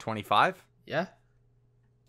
twenty 0.00 0.22
five. 0.22 0.60
yeah. 0.86 1.06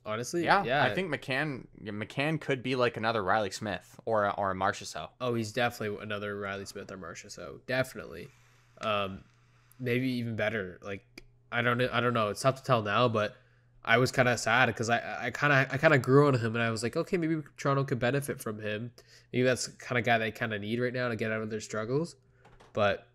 Honestly, 0.06 0.44
Yeah, 0.44 0.64
yeah. 0.64 0.84
I 0.84 0.96
think 0.96 1.14
McCann 1.14 1.68
McCann 1.84 2.42
could 2.42 2.64
be 2.64 2.76
like 2.76 2.98
another 2.98 3.24
Reilly 3.24 3.52
Smith 3.52 4.00
or 4.06 4.26
a, 4.26 4.32
or 4.32 4.52
a 4.52 4.56
Marchessault. 4.56 5.10
Oh, 5.20 5.36
he's 5.36 5.52
definitely 5.52 6.02
another 6.02 6.38
Reilly 6.38 6.66
Smith 6.66 6.92
or 6.92 6.98
Marcia. 6.98 7.30
So 7.30 7.60
definitely, 7.68 8.28
um, 8.82 9.24
maybe 9.80 10.10
even 10.10 10.36
better. 10.36 10.80
Like 10.82 11.24
I 11.52 11.62
don't 11.62 11.78
know. 11.78 11.90
I 11.92 12.02
don't 12.02 12.14
know. 12.14 12.30
It's 12.30 12.42
tough 12.42 12.56
to 12.56 12.64
tell 12.64 12.82
now, 12.82 13.08
but 13.08 13.36
I 13.86 13.98
was 13.98 14.12
kind 14.12 14.28
of 14.28 14.40
sad 14.40 14.68
because 14.68 14.90
I 14.90 15.26
I 15.26 15.30
kind 15.30 15.54
of 15.54 15.74
I 15.74 15.78
kind 15.78 15.94
of 15.94 16.02
grew 16.02 16.28
on 16.28 16.34
him, 16.34 16.56
and 16.56 16.64
I 16.64 16.72
was 16.72 16.82
like, 16.82 16.98
okay, 16.98 17.18
maybe 17.18 17.42
Toronto 17.58 17.84
could 17.84 18.00
benefit 18.00 18.42
from 18.42 18.60
him. 18.60 18.92
Maybe 19.32 19.44
that's 19.44 19.68
kind 19.68 20.00
of 20.00 20.06
guy 20.06 20.18
they 20.18 20.32
kind 20.32 20.54
of 20.54 20.62
need 20.62 20.80
right 20.80 20.94
now 20.94 21.10
to 21.10 21.16
get 21.16 21.32
out 21.32 21.42
of 21.42 21.50
their 21.50 21.62
struggles. 21.62 22.16
But 22.74 23.08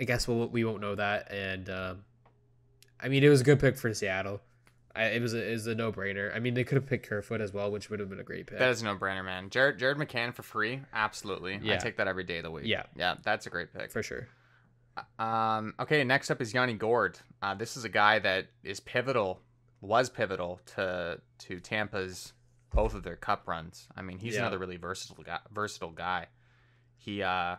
I 0.00 0.04
guess 0.04 0.26
we'll, 0.26 0.48
we 0.48 0.64
won't 0.64 0.80
know 0.80 0.94
that. 0.94 1.30
And 1.30 1.68
um, 1.70 2.04
I 3.00 3.08
mean, 3.08 3.22
it 3.22 3.28
was 3.28 3.40
a 3.40 3.44
good 3.44 3.60
pick 3.60 3.76
for 3.76 3.92
Seattle. 3.94 4.40
I, 4.96 5.06
it 5.06 5.20
was 5.22 5.34
a, 5.34 5.48
it 5.48 5.52
was 5.52 5.66
a 5.66 5.74
no 5.74 5.90
brainer. 5.92 6.34
I 6.34 6.38
mean, 6.38 6.54
they 6.54 6.62
could 6.64 6.76
have 6.76 6.86
picked 6.86 7.08
Kerfoot 7.08 7.40
as 7.40 7.52
well, 7.52 7.70
which 7.70 7.90
would 7.90 7.98
have 8.00 8.08
been 8.08 8.20
a 8.20 8.24
great 8.24 8.46
pick. 8.46 8.58
That 8.58 8.70
is 8.70 8.82
a 8.82 8.84
no 8.84 8.96
brainer, 8.96 9.24
man. 9.24 9.50
Jared 9.50 9.78
Jared 9.78 9.98
McCann 9.98 10.32
for 10.32 10.42
free, 10.42 10.80
absolutely. 10.92 11.60
I 11.68 11.76
take 11.78 11.96
that 11.96 12.06
every 12.08 12.24
day 12.24 12.36
of 12.38 12.44
the 12.44 12.50
week. 12.50 12.64
Yeah. 12.66 12.84
yeah, 12.96 13.16
that's 13.24 13.46
a 13.46 13.50
great 13.50 13.72
pick. 13.72 13.90
for 13.90 14.02
sure. 14.02 14.28
Um, 15.18 15.74
okay, 15.80 16.04
next 16.04 16.30
up 16.30 16.40
is 16.40 16.54
Yanni 16.54 16.74
Gourde. 16.74 17.18
Uh, 17.42 17.54
this 17.54 17.76
is 17.76 17.84
a 17.84 17.88
guy 17.88 18.20
that 18.20 18.46
is 18.62 18.78
pivotal, 18.80 19.40
was 19.80 20.08
pivotal 20.08 20.60
to 20.76 21.20
to 21.40 21.58
Tampa's 21.60 22.32
both 22.72 22.94
of 22.94 23.02
their 23.02 23.16
cup 23.16 23.48
runs. 23.48 23.88
I 23.96 24.02
mean, 24.02 24.18
he's 24.18 24.34
Yeah. 24.34 24.40
another 24.40 24.58
really 24.58 24.76
versatile 24.76 25.24
guy. 25.24 25.38
Versatile 25.52 25.90
guy. 25.90 26.28
He 26.96 27.22
uh, 27.22 27.56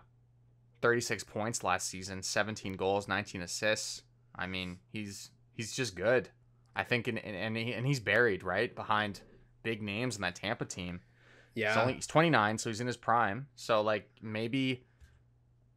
36 0.81 1.23
points 1.25 1.63
last 1.63 1.87
season, 1.89 2.21
17 2.23 2.73
goals, 2.73 3.07
19 3.07 3.41
assists. 3.41 4.03
I 4.33 4.47
mean, 4.47 4.79
he's 4.91 5.31
he's 5.53 5.73
just 5.75 5.95
good. 5.95 6.29
I 6.75 6.83
think, 6.83 7.07
and 7.07 7.17
and, 7.19 7.55
he, 7.55 7.73
and 7.73 7.85
he's 7.85 7.99
buried 7.99 8.43
right 8.43 8.75
behind 8.75 9.21
big 9.63 9.81
names 9.81 10.15
in 10.15 10.21
that 10.21 10.35
Tampa 10.35 10.65
team. 10.65 11.01
Yeah. 11.53 11.69
He's 11.69 11.77
only 11.77 11.93
he's 11.93 12.07
29, 12.07 12.57
so 12.57 12.69
he's 12.69 12.81
in 12.81 12.87
his 12.87 12.97
prime. 12.97 13.47
So 13.55 13.81
like 13.81 14.09
maybe 14.21 14.85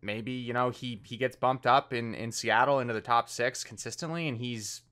maybe 0.02 0.32
you 0.32 0.52
know 0.52 0.70
he 0.70 1.00
he 1.04 1.16
gets 1.16 1.36
bumped 1.36 1.66
up 1.66 1.92
in 1.92 2.14
in 2.14 2.32
Seattle 2.32 2.80
into 2.80 2.94
the 2.94 3.00
top 3.00 3.28
6 3.28 3.64
consistently 3.64 4.28
and 4.28 4.38
he's 4.38 4.82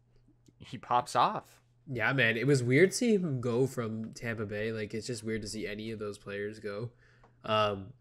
he 0.58 0.78
pops 0.78 1.14
off. 1.14 1.60
Yeah, 1.88 2.12
man, 2.12 2.36
it 2.36 2.46
was 2.46 2.62
weird 2.62 2.90
to 2.90 2.96
see 2.96 3.14
him 3.14 3.40
go 3.40 3.66
from 3.66 4.12
Tampa 4.12 4.44
Bay. 4.44 4.72
Like, 4.72 4.92
it's 4.92 5.06
just 5.06 5.22
weird 5.22 5.42
to 5.42 5.48
see 5.48 5.68
any 5.68 5.92
of 5.92 6.00
those 6.00 6.18
players 6.18 6.58
go. 6.58 6.90
Um, 7.44 7.92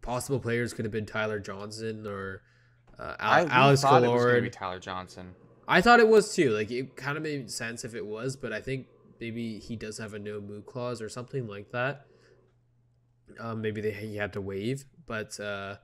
possible 0.00 0.38
players 0.38 0.72
could 0.72 0.84
have 0.84 0.92
been 0.92 1.06
Tyler 1.06 1.40
Johnson 1.40 2.06
or 2.06 2.42
uh, 2.98 3.16
I 3.18 3.40
Al- 3.40 3.44
we 3.46 3.50
Alex 3.50 3.82
thought 3.82 4.04
it 4.04 4.08
was 4.08 4.22
going 4.22 4.36
to 4.36 4.42
be 4.42 4.50
Tyler 4.50 4.78
Johnson. 4.78 5.34
I 5.68 5.80
thought 5.80 6.00
it 6.00 6.08
was 6.08 6.34
too. 6.34 6.50
Like 6.50 6.70
it 6.70 6.96
kind 6.96 7.16
of 7.16 7.22
made 7.22 7.50
sense 7.50 7.84
if 7.84 7.94
it 7.94 8.06
was, 8.06 8.36
but 8.36 8.52
I 8.52 8.60
think 8.60 8.86
maybe 9.20 9.58
he 9.58 9.76
does 9.76 9.98
have 9.98 10.14
a 10.14 10.18
no 10.18 10.40
move 10.40 10.66
clause 10.66 11.00
or 11.02 11.08
something 11.08 11.46
like 11.46 11.72
that. 11.72 12.06
Um, 13.40 13.60
maybe 13.60 13.80
they 13.80 13.90
he 13.92 14.16
had 14.16 14.32
to 14.34 14.40
waive, 14.40 14.84
but 15.06 15.38
uh, 15.40 15.76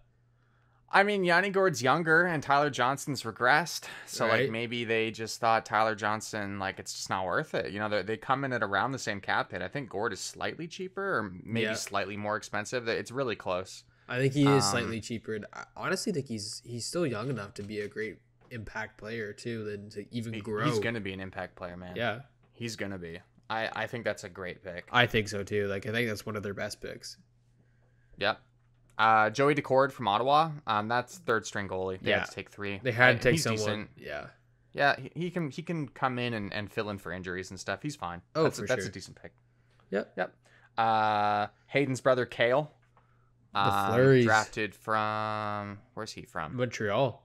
I 0.95 1.03
mean, 1.03 1.24
Yanni 1.24 1.49
Gourde's 1.51 1.83
younger 1.83 2.24
and 2.26 2.43
Tyler 2.43 2.68
Johnson's 2.70 3.22
regressed. 3.22 3.85
So, 4.07 4.26
Right. 4.28 4.43
like, 4.43 4.51
maybe 4.51 4.85
they 4.85 5.11
just 5.11 5.41
thought 5.41 5.64
Tyler 5.64 5.95
Johnson, 5.95 6.59
like, 6.59 6.78
it's 6.78 6.93
just 6.93 7.09
not 7.09 7.24
worth 7.24 7.55
it. 7.55 7.72
You 7.72 7.78
know, 7.78 7.89
they, 7.89 8.03
they 8.03 8.16
come 8.18 8.45
in 8.45 8.53
at 8.53 8.62
around 8.62 8.93
the 8.93 8.99
same 8.99 9.18
cap 9.20 9.53
hit. 9.53 9.62
I 9.62 9.68
think 9.68 9.89
Gourde 9.89 10.12
is 10.12 10.20
slightly 10.20 10.68
cheaper 10.68 11.03
or 11.18 11.33
maybe 11.43 11.64
Yeah. 11.64 11.74
slightly 11.76 12.18
more 12.18 12.37
expensive. 12.37 12.87
It's 12.89 13.11
really 13.11 13.37
close. 13.37 13.85
I 14.07 14.18
think 14.18 14.35
he 14.35 14.43
is 14.43 14.64
Um, 14.66 14.70
slightly 14.70 15.01
cheaper. 15.01 15.35
And 15.35 15.47
I 15.55 15.64
honestly 15.76 16.12
think 16.12 16.26
he's 16.28 16.61
he's 16.64 16.85
still 16.85 17.07
young 17.07 17.30
enough 17.30 17.55
to 17.55 17.62
be 17.62 17.80
a 17.80 17.89
great 17.89 18.18
impact 18.53 18.98
player 18.98 19.32
too, 19.32 19.64
than 19.64 19.90
to 19.90 20.05
even 20.14 20.38
grow. 20.40 20.64
He's 20.66 20.78
going 20.78 20.94
to 20.94 21.00
be 21.00 21.12
an 21.12 21.20
impact 21.20 21.57
player, 21.57 21.76
man. 21.76 21.94
yeah, 21.96 22.20
He's 22.53 22.76
going 22.76 22.92
to 22.92 22.98
be. 22.98 23.18
I, 23.50 23.68
I 23.72 23.86
think 23.86 24.05
that's 24.05 24.24
a 24.24 24.28
great 24.28 24.62
pick. 24.62 24.86
I 24.92 25.07
think 25.07 25.28
so 25.28 25.42
too. 25.42 25.66
Like 25.66 25.86
I 25.86 25.92
think 25.92 26.09
that's 26.09 26.24
one 26.24 26.36
of 26.36 26.42
their 26.42 26.55
best 26.55 26.80
picks. 26.80 27.16
Yep. 28.18 28.40
Uh, 28.98 29.30
Joey 29.30 29.55
Daccord 29.55 29.90
from 29.92 30.07
Ottawa. 30.09 30.50
Um, 30.66 30.86
that's 30.88 31.18
third 31.18 31.44
string 31.46 31.68
goalie. 31.68 32.00
They 32.00 32.11
Yeah. 32.11 32.20
had 32.20 32.28
to 32.28 32.34
take 32.34 32.50
three. 32.50 32.80
They 32.82 32.92
had 32.92 33.16
to 33.18 33.22
take 33.22 33.32
he's 33.32 33.42
someone. 33.42 33.59
decent. 33.61 33.90
Yeah. 33.96 34.26
Yeah, 34.74 34.96
he, 34.98 35.11
he 35.14 35.30
can 35.30 35.50
he 35.50 35.61
can 35.62 35.88
come 35.88 36.18
in 36.18 36.32
and, 36.32 36.50
and 36.53 36.70
fill 36.72 36.88
in 36.88 36.96
for 36.98 37.12
injuries 37.12 37.50
and 37.50 37.61
stuff. 37.61 37.82
He's 37.82 37.96
fine. 37.96 38.22
Oh, 38.34 38.44
that's 38.44 38.59
for 38.59 38.64
a, 38.64 38.68
that's 38.68 38.82
sure. 38.82 38.88
a 38.88 38.92
decent 38.92 39.20
pick. 39.20 39.32
Yep. 39.90 40.12
Yep. 40.16 40.34
Uh, 40.78 41.46
Haydn's 41.66 42.00
brother 42.00 42.24
Kale. 42.24 42.72
um, 43.55 43.92
Flurries. 43.92 44.24
drafted 44.24 44.74
from 44.74 45.78
where's 45.92 46.12
he 46.12 46.22
from? 46.22 46.57
Montreal. 46.57 47.21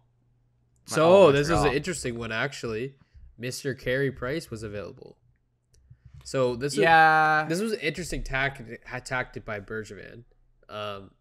So 0.87 1.31
this 1.31 1.49
is 1.49 1.61
an 1.63 1.73
interesting 1.73 2.17
one 2.17 2.31
actually. 2.31 2.95
Mr. 3.39 3.79
Carey 3.79 4.11
Price 4.11 4.49
was 4.49 4.63
available. 4.63 5.17
So 6.23 6.55
this 6.55 6.73
is 6.73 6.79
yeah. 6.79 7.45
this 7.47 7.61
was 7.61 7.73
an 7.73 7.79
interesting 7.79 8.23
tactic 8.23 8.83
tactic 9.05 9.45
by 9.45 9.59
Bergevin, 9.59 10.23
um, 10.67 11.11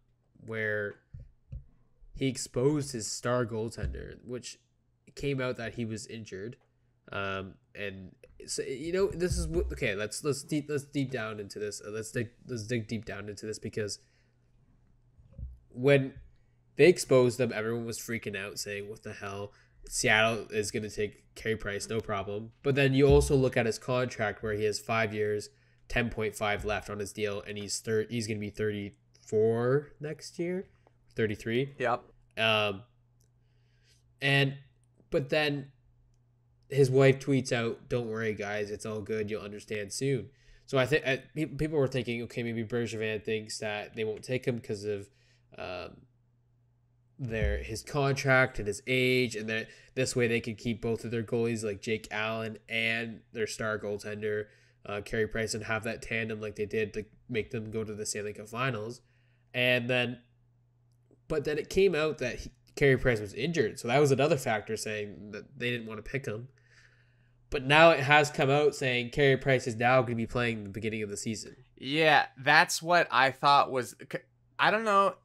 where 0.45 0.95
he 2.13 2.27
exposed 2.27 2.91
his 2.91 3.09
star 3.09 3.45
goaltender, 3.45 4.17
which 4.25 4.59
came 5.15 5.39
out 5.39 5.57
that 5.57 5.75
he 5.75 5.85
was 5.85 6.07
injured, 6.07 6.57
um, 7.11 7.53
and 7.73 8.15
so 8.47 8.63
you 8.63 8.91
know 8.91 9.07
this 9.07 9.37
is 9.37 9.47
okay. 9.71 9.95
Let's 9.95 10.23
let's 10.25 10.43
deep 10.43 10.65
let's 10.67 10.83
deep 10.83 11.11
down 11.11 11.39
into 11.39 11.57
this. 11.57 11.81
Let's 11.87 12.11
dig 12.11 12.29
let's 12.47 12.63
dig 12.63 12.87
deep 12.87 13.05
down 13.05 13.29
into 13.29 13.45
this 13.45 13.59
because 13.59 13.99
when 15.69 16.15
they 16.77 16.87
exposed 16.87 17.37
them, 17.37 17.51
everyone 17.53 17.85
was 17.85 17.99
freaking 17.99 18.37
out, 18.37 18.59
saying, 18.59 18.89
"What 18.89 19.03
the 19.03 19.13
hell." 19.13 19.51
Seattle 19.89 20.47
is 20.51 20.71
going 20.71 20.83
to 20.83 20.89
take 20.89 21.33
Carey 21.35 21.55
Price, 21.55 21.87
no 21.87 21.99
problem. 22.01 22.51
But 22.61 22.75
then 22.75 22.93
you 22.93 23.07
also 23.07 23.35
look 23.35 23.55
at 23.55 23.65
his 23.65 23.79
contract 23.79 24.43
where 24.43 24.53
he 24.53 24.65
has 24.65 24.79
five 24.79 25.13
years, 25.13 25.49
ten 25.87 26.09
point 26.09 26.35
five 26.35 26.65
left 26.65 26.89
on 26.89 26.99
his 26.99 27.13
deal, 27.13 27.41
and 27.47 27.57
he's 27.57 27.79
thir- 27.79 28.07
he's 28.09 28.27
going 28.27 28.37
to 28.37 28.41
be 28.41 28.49
thirty 28.49 28.95
four 29.25 29.93
next 29.99 30.39
year, 30.39 30.67
thirty 31.15 31.35
three. 31.35 31.73
Yep. 31.79 32.03
Um, 32.37 32.83
and 34.21 34.55
but 35.09 35.29
then 35.29 35.71
his 36.69 36.91
wife 36.91 37.19
tweets 37.19 37.51
out, 37.51 37.89
"Don't 37.89 38.07
worry, 38.07 38.33
guys, 38.33 38.69
it's 38.71 38.85
all 38.85 39.01
good. 39.01 39.29
You'll 39.29 39.41
understand 39.43 39.93
soon." 39.93 40.29
So 40.67 40.77
I 40.77 40.85
think 40.85 41.57
people 41.57 41.79
were 41.79 41.87
thinking, 41.87 42.21
okay, 42.23 42.43
maybe 42.43 42.65
Bergevin 42.65 43.23
thinks 43.23 43.57
that 43.59 43.95
they 43.95 44.03
won't 44.03 44.21
take 44.21 44.45
him 44.45 44.57
because 44.57 44.83
of 44.83 45.07
um, 45.57 45.95
their 47.19 47.57
his 47.57 47.81
contract 47.81 48.59
and 48.59 48.67
his 48.67 48.81
age, 48.87 49.35
and 49.35 49.49
that 49.49 49.67
this 49.95 50.15
way 50.15 50.27
they 50.27 50.39
could 50.39 50.57
keep 50.57 50.81
both 50.81 51.03
of 51.03 51.11
their 51.11 51.23
goalies 51.23 51.63
like 51.63 51.81
Jake 51.81 52.07
Allen 52.11 52.57
and 52.69 53.21
their 53.33 53.47
star 53.47 53.79
goaltender 53.79 54.45
uh, 54.87 55.01
Carey 55.01 55.27
Price 55.27 55.53
and 55.53 55.63
have 55.65 55.83
that 55.83 56.01
tandem 56.01 56.39
like 56.39 56.55
they 56.55 56.65
did 56.65 56.93
to 56.93 57.05
make 57.29 57.51
them 57.51 57.71
go 57.71 57.83
to 57.83 57.93
the 57.93 58.05
Stanley 58.05 58.33
Cup 58.33 58.47
Finals, 58.47 59.01
and 59.53 59.89
then, 59.89 60.19
but 61.27 61.43
then 61.43 61.57
it 61.57 61.69
came 61.69 61.93
out 61.93 62.19
that 62.19 62.39
he, 62.39 62.51
Carey 62.75 62.97
Price 62.97 63.19
was 63.19 63.33
injured, 63.33 63.79
so 63.79 63.87
that 63.87 63.99
was 63.99 64.11
another 64.11 64.37
factor 64.37 64.77
saying 64.77 65.31
that 65.31 65.59
they 65.59 65.69
didn't 65.69 65.87
want 65.87 66.03
to 66.03 66.09
pick 66.09 66.25
him. 66.25 66.47
But 67.49 67.65
now 67.65 67.91
it 67.91 68.01
has 68.01 68.29
come 68.29 68.49
out 68.49 68.75
saying 68.75 69.11
Carey 69.11 69.37
Price 69.37 69.67
is 69.67 69.75
now 69.75 70.01
going 70.01 70.11
to 70.11 70.15
be 70.15 70.27
playing 70.27 70.63
the 70.63 70.69
beginning 70.69 71.01
of 71.01 71.09
the 71.09 71.17
season. 71.17 71.55
Yeah, 71.77 72.25
that's 72.37 72.81
what 72.81 73.07
I 73.11 73.31
thought 73.31 73.71
was. 73.71 73.95
I 74.59 74.71
don't 74.71 74.83
know, 74.83 75.15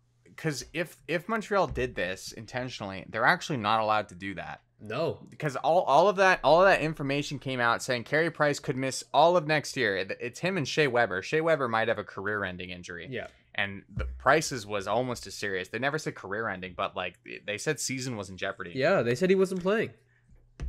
because 0.43 0.65
if 0.73 0.97
if 1.07 1.29
Montreal 1.29 1.69
did 1.69 1.95
this 1.95 2.33
intentionally, 2.33 3.05
they're 3.09 3.25
actually 3.25 3.59
not 3.59 3.81
allowed 3.81 4.09
to 4.09 4.17
do 4.17 4.35
that. 4.35 4.61
No, 4.81 5.21
because 5.31 5.55
all, 5.55 5.83
all 5.83 6.09
of 6.09 6.17
that 6.17 6.41
all 6.43 6.61
of 6.61 6.67
that 6.67 6.81
information 6.81 7.39
came 7.39 7.61
out 7.61 7.81
saying 7.81 8.03
Carey 8.05 8.31
Price 8.31 8.59
could 8.59 8.77
miss 8.77 9.05
all 9.15 9.37
of 9.37 9.47
next 9.47 9.77
year. 9.77 9.97
It's 10.21 10.41
him 10.41 10.57
and 10.57 10.67
Shea 10.67 10.89
Weber. 10.89 11.23
Shea 11.23 11.41
Weber 11.41 11.69
might 11.69 11.87
have 11.87 11.99
a 11.99 12.05
career-ending 12.05 12.71
injury, 12.71 13.07
yeah, 13.09 13.29
and 13.55 13.85
the 13.95 14.07
Price's 14.19 14.67
was 14.67 14.89
almost 14.89 15.29
as 15.29 15.35
serious. 15.35 15.69
They 15.69 15.79
never 15.79 15.99
said 15.99 16.17
career-ending, 16.17 16.75
but 16.77 16.97
like 16.97 17.21
they 17.47 17.59
said, 17.59 17.79
season 17.79 18.17
was 18.17 18.29
in 18.29 18.37
jeopardy. 18.37 18.73
yeah, 18.75 19.03
they 19.03 19.15
said 19.15 19.31
he 19.31 19.37
wasn't 19.37 19.63
playing. 19.63 19.91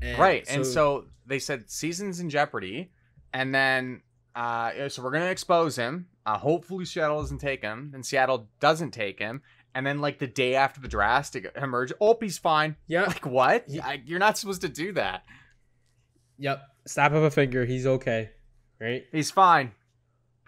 And 0.04 0.20
right. 0.20 0.46
and 0.50 0.66
so 0.66 1.06
they 1.26 1.40
said 1.40 1.72
season's 1.72 2.20
in 2.20 2.30
jeopardy, 2.30 2.92
and 3.34 3.56
then 3.56 4.04
uh, 4.36 4.88
so 4.90 5.02
we're 5.02 5.12
gonna 5.12 5.26
expose 5.32 5.76
him. 5.76 6.08
Uh, 6.26 6.38
hopefully 6.38 6.86
Seattle 6.86 7.22
doesn't 7.22 7.40
take 7.40 7.64
him, 7.64 7.92
and 7.96 8.06
Seattle 8.06 8.48
doesn't 8.60 8.92
take 8.92 9.18
him. 9.18 9.42
And 9.76 9.86
then, 9.86 10.00
like 10.00 10.20
the 10.20 10.28
day 10.28 10.56
after 10.56 10.80
the 10.80 10.88
draft, 10.88 11.36
it 11.36 11.52
emerged. 11.56 11.94
Oh, 12.00 12.16
he's 12.22 12.38
fine. 12.38 12.76
yeah, 12.88 13.04
Like 13.04 13.26
what? 13.26 13.66
He- 13.68 13.80
I, 13.82 14.02
you're 14.06 14.20
not 14.20 14.38
supposed 14.38 14.62
to 14.62 14.70
do 14.70 14.92
that. 14.94 15.24
yep, 16.38 16.62
snap 16.86 17.12
of 17.14 17.24
a 17.24 17.32
finger, 17.32 17.66
he's 17.66 17.86
okay, 17.88 18.30
right? 18.80 19.04
He's 19.12 19.32
fine. 19.32 19.72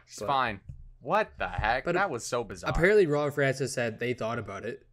He's 0.06 0.20
But- 0.20 0.28
fine. 0.28 0.60
What 1.02 1.32
the 1.38 1.48
heck? 1.48 1.86
But 1.86 1.94
that 1.94 2.10
was 2.10 2.26
so 2.26 2.44
bizarre. 2.44 2.72
Apparently, 2.72 3.06
Ron 3.06 3.32
Francis 3.32 3.74
said 3.76 4.00
they 4.00 4.14
thought 4.16 4.40
about 4.40 4.66
it. 4.66 4.86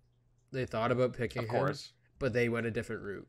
They 0.53 0.67
thought 0.67 0.93
about 0.93 1.15
picking 1.15 1.45
of 1.45 1.49
him, 1.49 1.55
course. 1.57 1.93
but 2.19 2.35
they 2.35 2.51
went 2.51 2.67
a 2.67 2.71
different 2.71 3.01
route. 3.03 3.27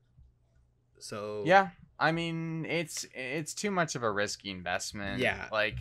So 0.99 1.43
Yeah. 1.45 1.70
I 1.99 2.12
mean, 2.12 2.66
it's 2.66 3.06
it's 3.14 3.54
too 3.54 3.72
much 3.72 3.95
of 3.95 4.04
a 4.04 4.12
risky 4.12 4.49
investment. 4.51 5.20
Yeah. 5.20 5.47
Like, 5.49 5.78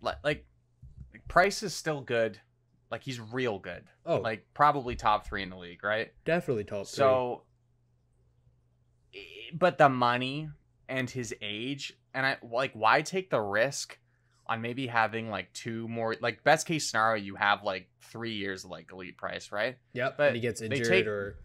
like, 0.00 0.16
like, 0.24 0.46
Price 1.28 1.62
is 1.62 1.74
still 1.74 2.00
good. 2.00 2.40
Like 2.92 3.02
he's 3.02 3.18
real 3.18 3.58
good. 3.58 3.82
oh, 4.06 4.18
Like 4.18 4.46
probably 4.54 4.94
top 4.94 5.26
three 5.26 5.42
in 5.42 5.50
the 5.50 5.56
league, 5.56 5.82
right? 5.82 6.12
definitely 6.24 6.62
top 6.64 6.86
three. 6.86 6.96
So, 6.98 7.42
but 9.54 9.78
the 9.78 9.88
money 9.88 10.48
and 10.88 11.08
his 11.08 11.34
age, 11.40 11.94
and 12.14 12.26
I 12.26 12.36
like, 12.42 12.72
why 12.74 13.02
take 13.02 13.30
the 13.30 13.40
risk 13.40 13.98
on 14.46 14.60
maybe 14.62 14.86
having 14.86 15.30
like 15.30 15.52
two 15.52 15.88
more? 15.88 16.16
Like 16.20 16.44
best 16.44 16.66
case 16.66 16.88
scenario, 16.90 17.22
you 17.22 17.34
have 17.36 17.62
like 17.64 17.88
three 18.00 18.34
years 18.34 18.64
of 18.64 18.70
like 18.70 18.90
elite 18.92 19.16
price, 19.16 19.52
right? 19.52 19.76
yep, 19.92 20.16
but 20.16 20.28
and 20.28 20.36
he 20.36 20.42
gets 20.42 20.60
injured, 20.60 20.86
take- 20.86 21.06
or 21.06 21.36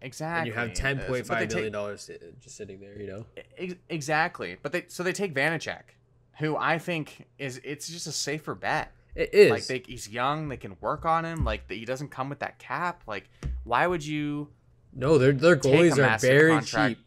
Exactly. 0.00 0.38
and 0.38 0.46
you 0.48 0.52
have 0.52 0.74
ten 0.74 0.98
Uh, 0.98 1.06
point 1.06 1.26
five 1.26 1.48
take- 1.48 1.72
dollars 1.72 2.10
just 2.40 2.56
sitting 2.56 2.80
there. 2.80 2.98
You 3.00 3.06
know, 3.06 3.26
Ex- 3.56 3.74
Exactly. 3.88 4.56
But 4.62 4.72
they 4.72 4.84
so 4.88 5.02
they 5.04 5.12
take 5.12 5.32
Vanecek, 5.34 5.82
who 6.38 6.56
I 6.56 6.78
think 6.78 7.26
is 7.38 7.60
it's 7.62 7.88
just 7.88 8.06
a 8.08 8.12
safer 8.12 8.54
bet. 8.56 8.90
It 9.14 9.34
is 9.34 9.50
Like 9.50 9.66
they, 9.66 9.82
he's 9.86 10.08
young, 10.08 10.48
they 10.48 10.56
can 10.56 10.76
work 10.80 11.04
on 11.04 11.24
him. 11.24 11.44
Like 11.44 11.70
he 11.70 11.84
doesn't 11.84 12.08
come 12.08 12.28
with 12.28 12.38
that 12.40 12.58
cap. 12.58 13.02
Like 13.06 13.28
why 13.64 13.86
would 13.86 14.04
you 14.04 14.48
no, 14.94 15.18
their 15.18 15.32
their 15.32 15.56
goalies 15.56 15.98
are 15.98 16.18
very 16.18 16.52
contract? 16.52 16.96
cheap. 16.96 17.06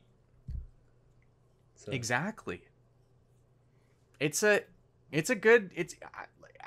So, 1.76 1.92
Exactly. 1.92 2.62
It's 4.20 4.44
a 4.44 4.62
it's 5.12 5.30
a 5.30 5.36
good 5.36 5.72
it's 5.76 5.96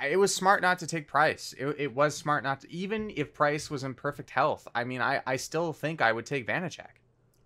it 0.06 0.16
was 0.16 0.34
smart 0.34 0.62
not 0.62 0.78
to 0.78 0.86
take 0.86 1.08
Price. 1.08 1.54
It, 1.58 1.66
it 1.78 1.94
was 1.94 2.16
smart 2.16 2.44
not 2.44 2.60
to 2.60 2.72
even 2.72 3.12
if 3.16 3.34
Price 3.34 3.70
was 3.70 3.82
in 3.82 3.94
perfect 3.94 4.30
health. 4.30 4.68
I 4.74 4.84
mean, 4.84 5.00
I 5.00 5.22
I 5.26 5.36
still 5.36 5.72
think 5.72 6.00
I 6.00 6.12
would 6.12 6.26
take 6.26 6.46
Vanecek 6.46 6.98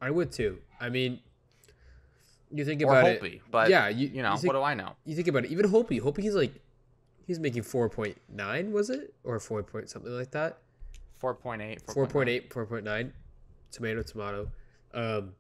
I 0.03 0.11
would 0.11 0.33
too. 0.33 0.59
I 0.81 0.89
mean, 0.89 1.21
you 2.51 2.65
think 2.65 2.83
about 2.83 3.07
it. 3.07 3.23
Holtby, 3.23 3.41
but 3.51 3.71
yeah, 3.71 3.89
you, 3.89 4.09
you 4.09 4.23
know, 4.23 4.37
think, 4.37 4.53
what 4.53 4.59
do 4.59 4.63
I 4.63 4.75
know? 4.75 4.97
you 5.07 5.15
think 5.15 5.29
about 5.29 5.45
it. 5.45 5.51
Even 5.51 5.69
Hopi, 5.69 5.99
Hopi, 5.99 6.23
he's 6.23 6.35
he's 7.33 7.41
making 7.41 7.63
four 7.63 7.89
point 7.89 8.21
nine, 8.29 8.73
was 8.73 8.91
it, 8.91 9.15
or 9.25 9.41
four 9.41 9.63
point 9.63 9.89
something 9.89 10.13
like 10.13 10.31
that? 10.33 10.59
4.8, 11.23 11.85
4.8, 11.85 12.49
4.9, 12.49 13.13
tomato, 13.71 14.03
tomato. 14.03 14.49
Um, 14.93 15.35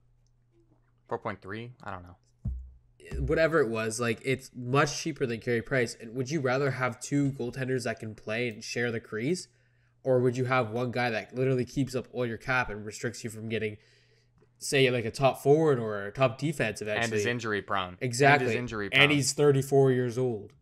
4.3, 1.10 1.70
I 1.82 1.90
don't 1.90 2.02
know. 2.04 3.20
whatever 3.20 3.60
it 3.60 3.68
was, 3.68 4.00
like 4.00 4.20
it's 4.24 4.50
much 4.56 4.96
cheaper 5.02 5.26
than 5.26 5.40
Carey 5.40 5.60
Price. 5.60 5.96
And 6.00 6.14
would 6.14 6.30
you 6.30 6.40
rather 6.40 6.70
have 6.70 7.00
two 7.00 7.32
goaltenders 7.32 7.82
that 7.84 7.98
can 7.98 8.14
play 8.14 8.48
and 8.48 8.62
share 8.62 8.90
the 8.92 9.00
crease, 9.00 9.48
or 10.04 10.20
would 10.20 10.36
you 10.36 10.44
have 10.46 10.70
one 10.70 10.92
guy 10.92 11.10
that 11.10 11.34
literally 11.34 11.64
keeps 11.64 11.94
up 11.94 12.06
all 12.12 12.24
your 12.24 12.38
cap 12.38 12.70
and 12.70 12.86
restricts 12.86 13.24
you 13.24 13.30
from 13.30 13.48
getting, 13.48 13.76
say, 14.58 14.88
like 14.88 15.04
a 15.04 15.10
top 15.10 15.42
forward 15.42 15.78
or 15.80 16.06
a 16.06 16.12
top 16.12 16.38
defense 16.38 16.80
eventually? 16.80 17.04
and 17.04 17.12
is 17.12 17.26
injury 17.26 17.60
prone. 17.60 17.98
exactly. 18.00 18.50
And 18.50 18.56
injury 18.56 18.88
prone. 18.88 19.02
And 19.02 19.12
he's 19.12 19.32
34 19.32 19.90
years 19.90 20.16
old. 20.16 20.52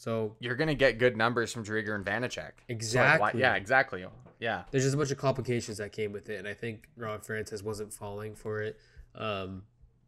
So 0.00 0.34
you're 0.40 0.54
gonna 0.56 0.74
get 0.74 0.98
good 0.98 1.14
numbers 1.14 1.52
from 1.52 1.62
Driedger 1.62 1.94
and 1.94 2.02
Vanecek. 2.02 2.32
So, 2.38 2.40
like, 2.40 2.70
Exactly. 2.70 3.40
yeah, 3.42 3.54
exactly. 3.54 4.06
Yeah. 4.38 4.62
there's 4.70 4.84
just 4.84 4.94
a 4.94 4.96
bunch 4.96 5.10
of 5.10 5.18
complications 5.18 5.76
that 5.76 5.92
came 5.92 6.10
with 6.10 6.30
it, 6.30 6.38
and 6.38 6.48
I 6.48 6.54
think 6.54 6.88
Ron 6.96 7.20
Francis 7.20 7.62
wasn't 7.62 7.92
falling 7.92 8.34
for 8.34 8.62
it. 8.62 8.80
Um, 9.14 9.64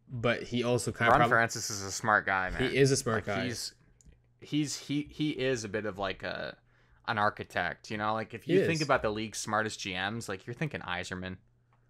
but 0.09 0.45
he 0.45 0.65
also 0.65 0.93
kind 0.93 1.11
Ron 1.13 1.21
of 1.21 1.25
prob- 1.29 1.31
Francis 1.37 1.69
is 1.69 1.83
a 1.83 1.93
smart 1.93 2.25
guy, 2.25 2.49
man. 2.49 2.71
he 2.71 2.75
is 2.75 2.91
a 2.91 2.97
smart 2.97 3.27
Like, 3.27 3.37
guy. 3.37 3.45
He's 3.45 3.75
he's 4.41 4.77
he 4.79 5.09
he 5.11 5.31
is 5.33 5.65
a 5.65 5.69
bit 5.69 5.85
of 5.85 5.99
like 5.99 6.23
a 6.23 6.57
an 7.07 7.19
architect, 7.19 7.91
you 7.91 7.99
know. 7.99 8.15
Like 8.15 8.33
if 8.33 8.45
He 8.45 8.55
you 8.55 8.65
think 8.65 8.77
is. 8.81 8.87
about 8.87 9.03
the 9.03 9.11
league's 9.11 9.37
smartest 9.39 9.79
GMs, 9.81 10.27
like 10.27 10.47
you're 10.47 10.55
thinking 10.55 10.81
Yzerman. 10.81 11.37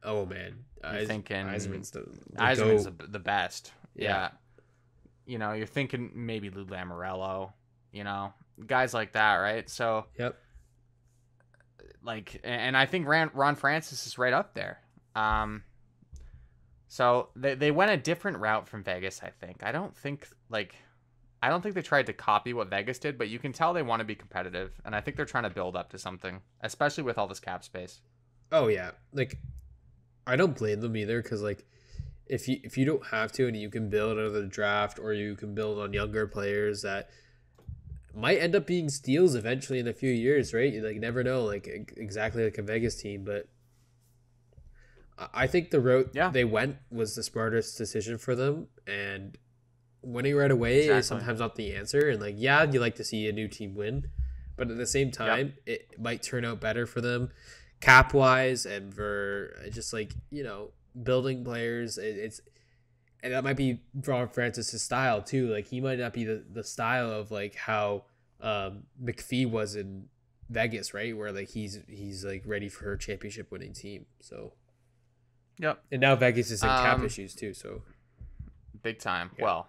oh 0.02 0.26
man, 0.26 0.64
You're 0.82 0.92
Eis- 1.02 1.06
thinking 1.06 1.46
Eisman's 1.46 1.92
the, 1.92 2.00
the 2.00 2.38
Yzerman's 2.40 2.84
the, 2.86 3.06
the 3.06 3.20
best. 3.20 3.70
Yeah. 3.94 4.08
Yeah. 4.08 4.30
You 5.24 5.38
know, 5.38 5.52
you're 5.52 5.68
thinking 5.68 6.10
maybe 6.16 6.50
Lou 6.50 6.64
Lamoriello, 6.66 7.52
you 7.92 8.04
know, 8.04 8.32
guys 8.66 8.92
like 8.94 9.12
that, 9.12 9.36
right? 9.36 9.68
So 9.68 10.06
Yep. 10.18 10.36
like 12.02 12.40
and 12.44 12.76
I 12.76 12.86
think 12.86 13.06
Ron, 13.06 13.30
Ron 13.34 13.54
Francis 13.54 14.06
is 14.06 14.18
right 14.18 14.32
up 14.32 14.54
there. 14.54 14.80
Um 15.14 15.62
so 16.88 17.28
they 17.36 17.54
they 17.54 17.70
went 17.70 17.90
a 17.90 17.96
different 17.96 18.38
route 18.38 18.68
from 18.68 18.82
Vegas, 18.82 19.22
I 19.22 19.30
think. 19.30 19.62
I 19.62 19.72
don't 19.72 19.96
think 19.96 20.28
like 20.50 20.74
I 21.42 21.48
don't 21.48 21.60
think 21.60 21.74
they 21.74 21.82
tried 21.82 22.06
to 22.06 22.12
copy 22.12 22.52
what 22.52 22.68
Vegas 22.70 22.98
did, 22.98 23.18
but 23.18 23.28
you 23.28 23.38
can 23.38 23.52
tell 23.52 23.72
they 23.72 23.82
want 23.82 24.00
to 24.00 24.04
be 24.04 24.14
competitive 24.14 24.72
and 24.84 24.94
I 24.94 25.00
think 25.00 25.16
they're 25.16 25.26
trying 25.26 25.44
to 25.44 25.50
build 25.50 25.76
up 25.76 25.90
to 25.90 25.98
something, 25.98 26.40
especially 26.60 27.04
with 27.04 27.18
all 27.18 27.26
this 27.26 27.40
cap 27.40 27.64
space. 27.64 28.00
Oh 28.50 28.68
yeah, 28.68 28.92
like 29.12 29.38
I 30.26 30.36
don't 30.36 30.56
blame 30.56 30.80
them 30.80 30.96
either 30.96 31.22
because 31.22 31.42
like 31.42 31.64
if 32.26 32.46
you 32.48 32.58
if 32.62 32.78
you 32.78 32.84
don't 32.84 33.04
have 33.06 33.32
to 33.32 33.46
and 33.48 33.56
you 33.56 33.68
can 33.70 33.90
build 33.90 34.16
another 34.18 34.46
draft 34.46 34.98
or 34.98 35.12
you 35.12 35.34
can 35.34 35.54
build 35.54 35.78
on 35.78 35.92
younger 35.92 36.26
players 36.26 36.82
that 36.82 37.08
might 38.14 38.38
end 38.38 38.54
up 38.54 38.66
being 38.66 38.88
steals 38.88 39.34
eventually 39.34 39.78
in 39.78 39.88
a 39.88 39.92
few 39.92 40.10
years, 40.10 40.52
right? 40.52 40.72
You 40.72 40.82
like 40.86 40.96
never 40.96 41.22
know, 41.24 41.44
like 41.44 41.66
exactly 41.96 42.44
like 42.44 42.58
a 42.58 42.62
Vegas 42.62 43.00
team, 43.00 43.24
but 43.24 43.48
I- 45.18 45.46
think 45.46 45.70
the 45.70 45.80
route 45.80 46.10
Yeah. 46.14 46.30
they 46.30 46.44
went 46.44 46.76
was 46.90 47.14
the 47.14 47.22
smartest 47.22 47.78
decision 47.78 48.18
for 48.18 48.34
them 48.34 48.68
and 48.86 49.36
winning 50.02 50.34
right 50.34 50.50
away 50.50 50.86
is 50.88 51.06
sometimes 51.06 51.38
not 51.38 51.54
the 51.54 51.74
answer 51.76 52.08
and 52.08 52.20
like 52.20 52.34
yeah 52.36 52.64
you 52.64 52.80
like 52.80 52.96
to 52.96 53.04
see 53.04 53.28
a 53.28 53.32
new 53.32 53.46
team 53.46 53.76
win 53.76 54.08
but 54.56 54.68
at 54.68 54.76
the 54.76 54.86
same 54.86 55.12
time 55.12 55.52
it 55.64 55.96
might 55.96 56.22
turn 56.24 56.44
out 56.44 56.60
better 56.60 56.86
for 56.86 57.00
them 57.00 57.30
cap 57.80 58.12
wise 58.12 58.66
and 58.66 58.92
for 58.92 59.54
just 59.70 59.92
like 59.92 60.12
you 60.30 60.42
know 60.42 60.72
building 61.04 61.44
players 61.44 61.98
it's 61.98 62.40
and 63.22 63.32
that 63.32 63.44
might 63.44 63.56
be 63.56 63.80
Ron 64.06 64.28
Francis's 64.28 64.82
style 64.82 65.22
too 65.22 65.48
like 65.48 65.66
he 65.66 65.80
might 65.80 65.98
not 65.98 66.12
be 66.12 66.24
the, 66.24 66.44
the 66.52 66.64
style 66.64 67.10
of 67.10 67.30
like 67.30 67.54
how 67.54 68.04
um 68.40 68.84
McPhee 69.02 69.48
was 69.48 69.76
in 69.76 70.08
Vegas 70.50 70.92
right 70.92 71.16
where 71.16 71.32
like 71.32 71.48
he's 71.50 71.78
he's 71.88 72.24
like 72.24 72.42
ready 72.46 72.68
for 72.68 72.92
a 72.92 72.98
championship 72.98 73.50
winning 73.50 73.72
team 73.72 74.06
so 74.20 74.52
Yep. 75.58 75.82
and 75.92 76.00
now 76.00 76.16
Vegas 76.16 76.50
is 76.50 76.62
in 76.62 76.68
cap 76.68 76.98
Um, 76.98 77.04
issues 77.06 77.34
too 77.34 77.54
so 77.54 77.82
Big 78.82 78.98
time. 78.98 79.30
Yeah. 79.38 79.44
Well, 79.44 79.68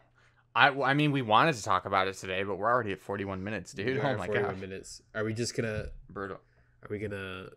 I 0.56 0.70
I 0.70 0.94
mean 0.96 1.12
we 1.12 1.22
wanted 1.22 1.54
to 1.56 1.64
talk 1.64 1.86
about 1.86 2.08
it 2.08 2.16
today, 2.16 2.42
but 2.44 2.56
we're 2.58 2.72
already 2.72 2.92
at 2.94 3.00
41 3.02 3.44
minutes, 3.44 3.74
dude. 3.74 3.98
We're 3.98 4.14
Oh 4.14 4.18
my 4.18 4.26
41 4.26 4.52
god. 4.54 4.60
minutes 4.62 5.02
are 5.14 5.24
we 5.24 5.34
just 5.36 5.56
gonna 5.56 5.86
Brutal. 6.10 6.38
are 6.82 6.88
we 6.90 6.98
gonna 7.00 7.50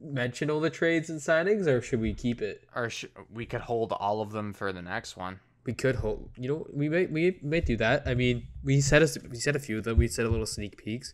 mention 0.00 0.50
all 0.50 0.60
the 0.60 0.70
trades 0.70 1.10
and 1.10 1.20
signings 1.20 1.66
or 1.66 1.80
should 1.80 2.00
we 2.00 2.14
keep 2.14 2.40
it 2.42 2.64
Or 2.74 2.88
sh- 2.90 3.06
we 3.32 3.46
could 3.46 3.62
hold 3.62 3.92
all 3.92 4.20
of 4.20 4.30
them 4.32 4.52
for 4.52 4.72
the 4.72 4.82
next 4.82 5.16
one. 5.16 5.40
We 5.64 5.74
could 5.74 5.96
hold. 5.96 6.30
You 6.36 6.48
know, 6.48 6.66
we 6.72 6.88
may 6.88 7.06
we 7.06 7.38
may 7.42 7.60
do 7.60 7.76
that. 7.76 8.04
I 8.06 8.14
mean, 8.14 8.46
we 8.64 8.80
said 8.80 9.02
a, 9.02 9.08
we 9.28 9.36
said 9.36 9.54
a 9.54 9.58
few 9.58 9.78
of 9.78 9.84
them. 9.84 9.98
We 9.98 10.08
said 10.08 10.24
a 10.24 10.30
little 10.30 10.46
sneak 10.46 10.78
peeks. 10.78 11.12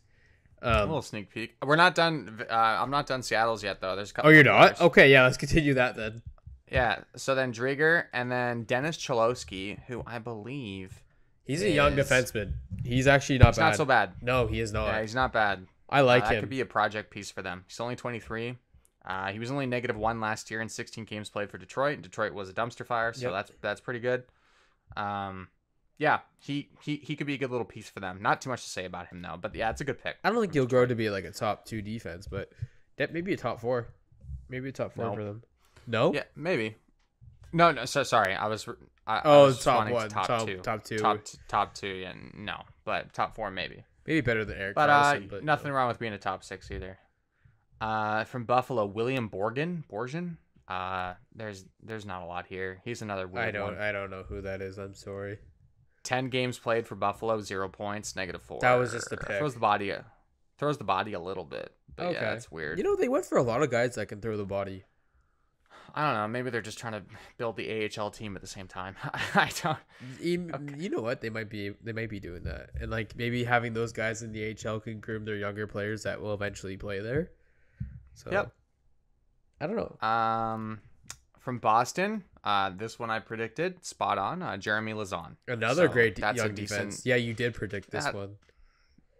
a 0.62 0.82
Um, 0.82 0.88
little 0.90 1.02
sneak 1.02 1.30
peek. 1.30 1.56
We're 1.64 1.74
not 1.76 1.94
done. 1.96 2.44
Uh, 2.48 2.54
I'm 2.54 2.90
not 2.90 3.06
done 3.08 3.22
Seattle's 3.22 3.64
yet, 3.64 3.80
though. 3.80 3.96
There's 3.96 4.10
a 4.12 4.14
couple. 4.14 4.30
oh, 4.30 4.32
you're 4.34 4.44
not. 4.44 4.76
players. 4.76 4.80
Okay, 4.80 5.10
yeah. 5.10 5.24
Let's 5.24 5.36
continue 5.38 5.74
that 5.74 5.96
then. 5.96 6.22
Yeah. 6.70 7.00
So 7.16 7.34
then 7.34 7.52
Driedger 7.52 8.04
and 8.12 8.30
then 8.30 8.62
Dennis 8.62 8.96
Cholowski, 8.96 9.80
who 9.88 10.02
I 10.06 10.18
believe 10.20 11.02
He's 11.44 11.62
a 11.62 11.70
young 11.70 11.94
defenseman. 11.96 12.52
He's 12.84 13.06
actually 13.08 13.38
not 13.38 13.48
he's 13.48 13.56
bad. 13.58 13.64
not 13.70 13.76
so 13.76 13.84
bad. 13.84 14.12
No, 14.22 14.46
he 14.46 14.60
is 14.60 14.72
not. 14.72 14.86
Yeah, 14.86 15.00
he's 15.02 15.14
not 15.16 15.32
bad. 15.32 15.66
I 15.90 16.00
like 16.02 16.22
Uh, 16.24 16.28
that 16.28 16.34
him. 16.36 16.40
could 16.42 16.48
be 16.50 16.60
a 16.60 16.66
project 16.66 17.10
piece 17.10 17.30
for 17.30 17.42
them. 17.42 17.64
He's 17.66 17.80
only 17.80 17.96
23. 17.96 18.56
Uh, 19.04 19.30
he 19.32 19.38
was 19.38 19.50
only 19.50 19.66
negative 19.66 19.96
one 19.96 20.20
last 20.20 20.50
year 20.50 20.60
in 20.62 20.68
16 20.68 21.04
games 21.04 21.28
played 21.28 21.50
for 21.50 21.58
Detroit. 21.58 21.94
And 21.94 22.02
Detroit 22.02 22.32
was 22.32 22.48
a 22.48 22.54
dumpster 22.54 22.86
fire, 22.86 23.12
so 23.12 23.26
Yep. 23.26 23.32
that's 23.32 23.52
that's 23.60 23.80
pretty 23.80 24.00
good. 24.00 24.24
Um, 24.96 25.48
yeah, 25.98 26.20
he, 26.38 26.68
he 26.82 26.96
he 26.96 27.14
could 27.16 27.26
be 27.26 27.34
a 27.34 27.38
good 27.38 27.50
little 27.50 27.64
piece 27.66 27.88
for 27.88 28.00
them. 28.00 28.20
Not 28.20 28.40
too 28.40 28.50
much 28.50 28.62
to 28.64 28.68
say 28.70 28.84
about 28.84 29.08
him 29.08 29.22
though, 29.22 29.36
but 29.40 29.54
yeah, 29.54 29.70
it's 29.70 29.80
a 29.80 29.84
good 29.84 30.02
pick. 30.02 30.16
I 30.24 30.30
don't 30.30 30.40
think 30.40 30.52
he'll 30.54 30.66
grow 30.66 30.86
to 30.86 30.94
be 30.94 31.10
like 31.10 31.24
a 31.24 31.30
top 31.30 31.64
two 31.66 31.82
defense, 31.82 32.26
but 32.26 32.50
that 32.96 33.12
maybe 33.12 33.32
a 33.32 33.36
top 33.36 33.60
four, 33.60 33.88
maybe 34.48 34.68
a 34.70 34.72
top 34.72 34.94
four 34.94 35.04
No. 35.06 35.14
for 35.14 35.24
them. 35.24 35.42
No. 35.86 36.12
Yeah, 36.14 36.22
maybe. 36.34 36.76
No, 37.52 37.70
no. 37.72 37.84
So 37.84 38.02
sorry, 38.02 38.34
I 38.34 38.46
was. 38.48 38.66
I, 39.06 39.18
I 39.18 39.20
Oh, 39.24 39.44
was 39.46 39.62
top 39.62 39.76
wanting 39.78 39.92
to 39.94 40.00
one, 40.00 40.08
top, 40.08 40.26
top 40.26 40.46
two, 40.46 40.56
top 40.58 40.82
two. 40.84 40.98
top 40.98 41.18
top 41.46 41.74
two. 41.74 41.88
Yeah, 41.88 42.14
no, 42.34 42.62
but 42.84 43.12
top 43.12 43.34
four 43.36 43.50
maybe. 43.50 43.84
Maybe 44.06 44.20
better 44.22 44.44
than 44.44 44.58
Eric 44.58 44.74
But 44.74 44.90
uh, 44.90 45.02
Carlson, 45.02 45.28
but 45.30 45.44
nothing 45.44 45.68
no. 45.70 45.76
wrong 45.76 45.88
with 45.88 45.98
being 45.98 46.12
a 46.12 46.18
top 46.18 46.42
six 46.42 46.70
either. 46.70 46.98
Uh, 47.84 48.24
from 48.24 48.44
Buffalo, 48.44 48.86
William 48.86 49.28
Borgen, 49.28 49.82
Borgen. 49.92 50.36
Uh, 50.66 51.14
there's 51.34 51.66
there's 51.82 52.06
not 52.06 52.22
a 52.22 52.24
lot 52.24 52.46
here. 52.46 52.80
He's 52.84 53.02
another 53.02 53.26
weird 53.28 53.48
I 53.48 53.50
don't. 53.50 53.74
one. 53.74 53.78
I 53.78 53.92
don't 53.92 54.10
know 54.10 54.22
who 54.26 54.40
that 54.40 54.62
is. 54.62 54.78
I'm 54.78 54.94
sorry. 54.94 55.38
Ten 56.02 56.28
games 56.30 56.58
played 56.58 56.86
for 56.86 56.94
Buffalo, 56.94 57.40
zero 57.40 57.68
points, 57.68 58.16
negative 58.16 58.40
four. 58.42 58.60
That 58.60 58.74
was 58.74 58.92
just 58.92 59.12
a 59.12 59.16
pick. 59.18 59.36
Throws 59.38 59.54
the 59.54 59.60
body, 59.60 59.90
a, 59.90 60.04
throws 60.58 60.78
the 60.78 60.84
body 60.84 61.12
a 61.12 61.20
little 61.20 61.44
bit. 61.44 61.72
But 61.96 62.06
Okay. 62.06 62.14
yeah, 62.14 62.30
that's 62.30 62.50
weird. 62.50 62.78
You 62.78 62.84
know, 62.84 62.96
they 62.96 63.08
went 63.08 63.26
for 63.26 63.36
a 63.38 63.42
lot 63.42 63.62
of 63.62 63.70
guys 63.70 63.94
that 63.96 64.06
can 64.06 64.20
throw 64.22 64.36
the 64.38 64.44
body. 64.46 64.84
I 65.94 66.06
don't 66.06 66.14
know. 66.14 66.26
Maybe 66.28 66.50
they're 66.50 66.60
just 66.62 66.78
trying 66.78 66.94
to 66.94 67.02
build 67.36 67.56
the 67.56 67.88
AHL 67.98 68.10
team 68.10 68.34
at 68.34 68.40
the 68.42 68.48
same 68.48 68.66
time. 68.66 68.96
I 69.34 69.50
don't. 69.62 69.78
You, 70.20 70.50
Okay. 70.54 70.74
you 70.78 70.88
know 70.88 71.02
what? 71.02 71.20
They 71.20 71.30
might 71.30 71.48
be 71.50 71.72
they 71.82 71.92
might 71.92 72.08
be 72.08 72.20
doing 72.20 72.44
that, 72.44 72.70
and 72.80 72.90
like 72.90 73.14
maybe 73.16 73.44
having 73.44 73.74
those 73.74 73.92
guys 73.92 74.22
in 74.22 74.32
the 74.32 74.56
AHL 74.66 74.80
can 74.80 75.00
groom 75.00 75.24
their 75.26 75.36
younger 75.36 75.66
players 75.66 76.02
that 76.04 76.20
will 76.22 76.32
eventually 76.34 76.76
play 76.78 77.00
there. 77.00 77.30
So, 78.14 78.30
Yep. 78.30 78.52
I 79.60 79.66
don't 79.66 79.76
know. 79.76 80.06
Um, 80.06 80.80
from 81.38 81.58
Boston, 81.58 82.24
uh, 82.42 82.70
this 82.70 82.98
one 82.98 83.10
I 83.10 83.18
predicted 83.20 83.84
spot 83.84 84.18
on. 84.18 84.42
Uh, 84.42 84.56
Jeremy 84.56 84.92
Lauzon. 84.92 85.36
Another 85.48 85.86
So, 85.88 85.92
great 85.92 86.16
that's 86.16 86.40
a 86.40 86.44
young 86.46 86.54
defense. 86.54 86.96
decent- 86.96 87.06
Yeah, 87.06 87.16
you 87.16 87.34
did 87.34 87.54
predict 87.54 87.90
this 87.90 88.04
That- 88.04 88.14
one. 88.14 88.36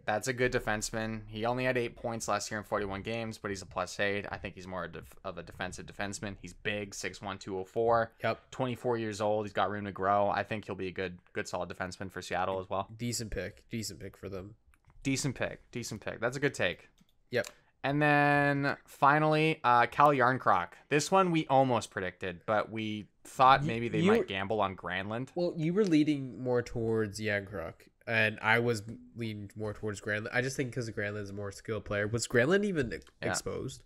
That's 0.05 0.27
a 0.27 0.33
good 0.33 0.51
defenseman. 0.53 1.27
He 1.29 1.45
only 1.45 1.63
had 1.65 1.77
eight 1.77 1.95
points 1.95 2.27
last 2.27 2.51
year 2.51 2.59
in 2.59 2.63
41 2.63 3.01
games, 3.01 3.39
but 3.39 3.49
he's 3.49 3.63
a 3.63 3.65
plus 3.65 3.99
eight. 3.99 4.27
I 4.31 4.37
think 4.37 4.53
he's 4.53 4.67
more 4.67 4.87
of 5.23 5.37
a 5.39 5.41
defensive 5.41 5.87
defenseman. 5.87 6.37
He's 6.43 6.53
big, 6.53 6.93
6'1", 6.93 7.39
204, 7.39 8.11
Yep, 8.23 8.51
24 8.51 8.97
years 8.99 9.19
old. 9.19 9.47
He's 9.47 9.53
got 9.53 9.71
room 9.71 9.85
to 9.85 9.91
grow. 9.91 10.29
I 10.29 10.43
think 10.43 10.65
he'll 10.65 10.75
be 10.75 10.89
a 10.89 10.91
good, 10.91 11.17
good, 11.33 11.47
solid 11.47 11.69
defenseman 11.69 12.11
for 12.11 12.21
Seattle 12.21 12.59
as 12.59 12.69
well. 12.69 12.87
decent 12.95 13.31
pick. 13.31 13.67
Decent 13.71 13.99
pick 13.99 14.15
for 14.15 14.29
them. 14.29 14.53
Decent 15.01 15.33
pick. 15.35 15.71
Decent 15.71 16.01
pick. 16.01 16.19
That's 16.19 16.37
a 16.37 16.39
good 16.39 16.53
take. 16.53 16.87
Yep. 17.31 17.47
And 17.85 18.01
then 18.01 18.77
finally, 18.87 19.59
uh, 19.63 19.85
Cal 19.85 20.09
Jarnkrok. 20.09 20.69
This 20.89 21.11
one 21.11 21.29
we 21.31 21.45
almost 21.45 21.91
predicted, 21.91 22.41
but 22.47 22.71
we 22.71 23.09
thought 23.23 23.61
You- 23.61 23.67
maybe 23.67 23.89
they 23.89 24.01
might 24.01 24.27
gamble 24.27 24.59
on 24.59 24.75
Granlund. 24.75 25.29
Well, 25.35 25.53
you 25.55 25.71
were 25.71 25.85
leading 25.85 26.41
more 26.41 26.63
towards 26.63 27.21
Jarnkrok, 27.21 27.73
and 28.07 28.39
I 28.41 28.57
was 28.57 28.81
leaning 29.15 29.51
more 29.55 29.71
towards 29.75 30.01
Granlund. 30.01 30.29
I 30.33 30.41
just 30.41 30.57
think 30.57 30.71
because 30.71 30.89
Granlund 30.89 31.21
is 31.21 31.29
a 31.29 31.33
more 31.33 31.51
skilled 31.51 31.85
player. 31.85 32.07
Was 32.07 32.27
Granlund 32.27 32.65
even 32.65 32.89
Yeah. 32.91 33.29
exposed? 33.29 33.83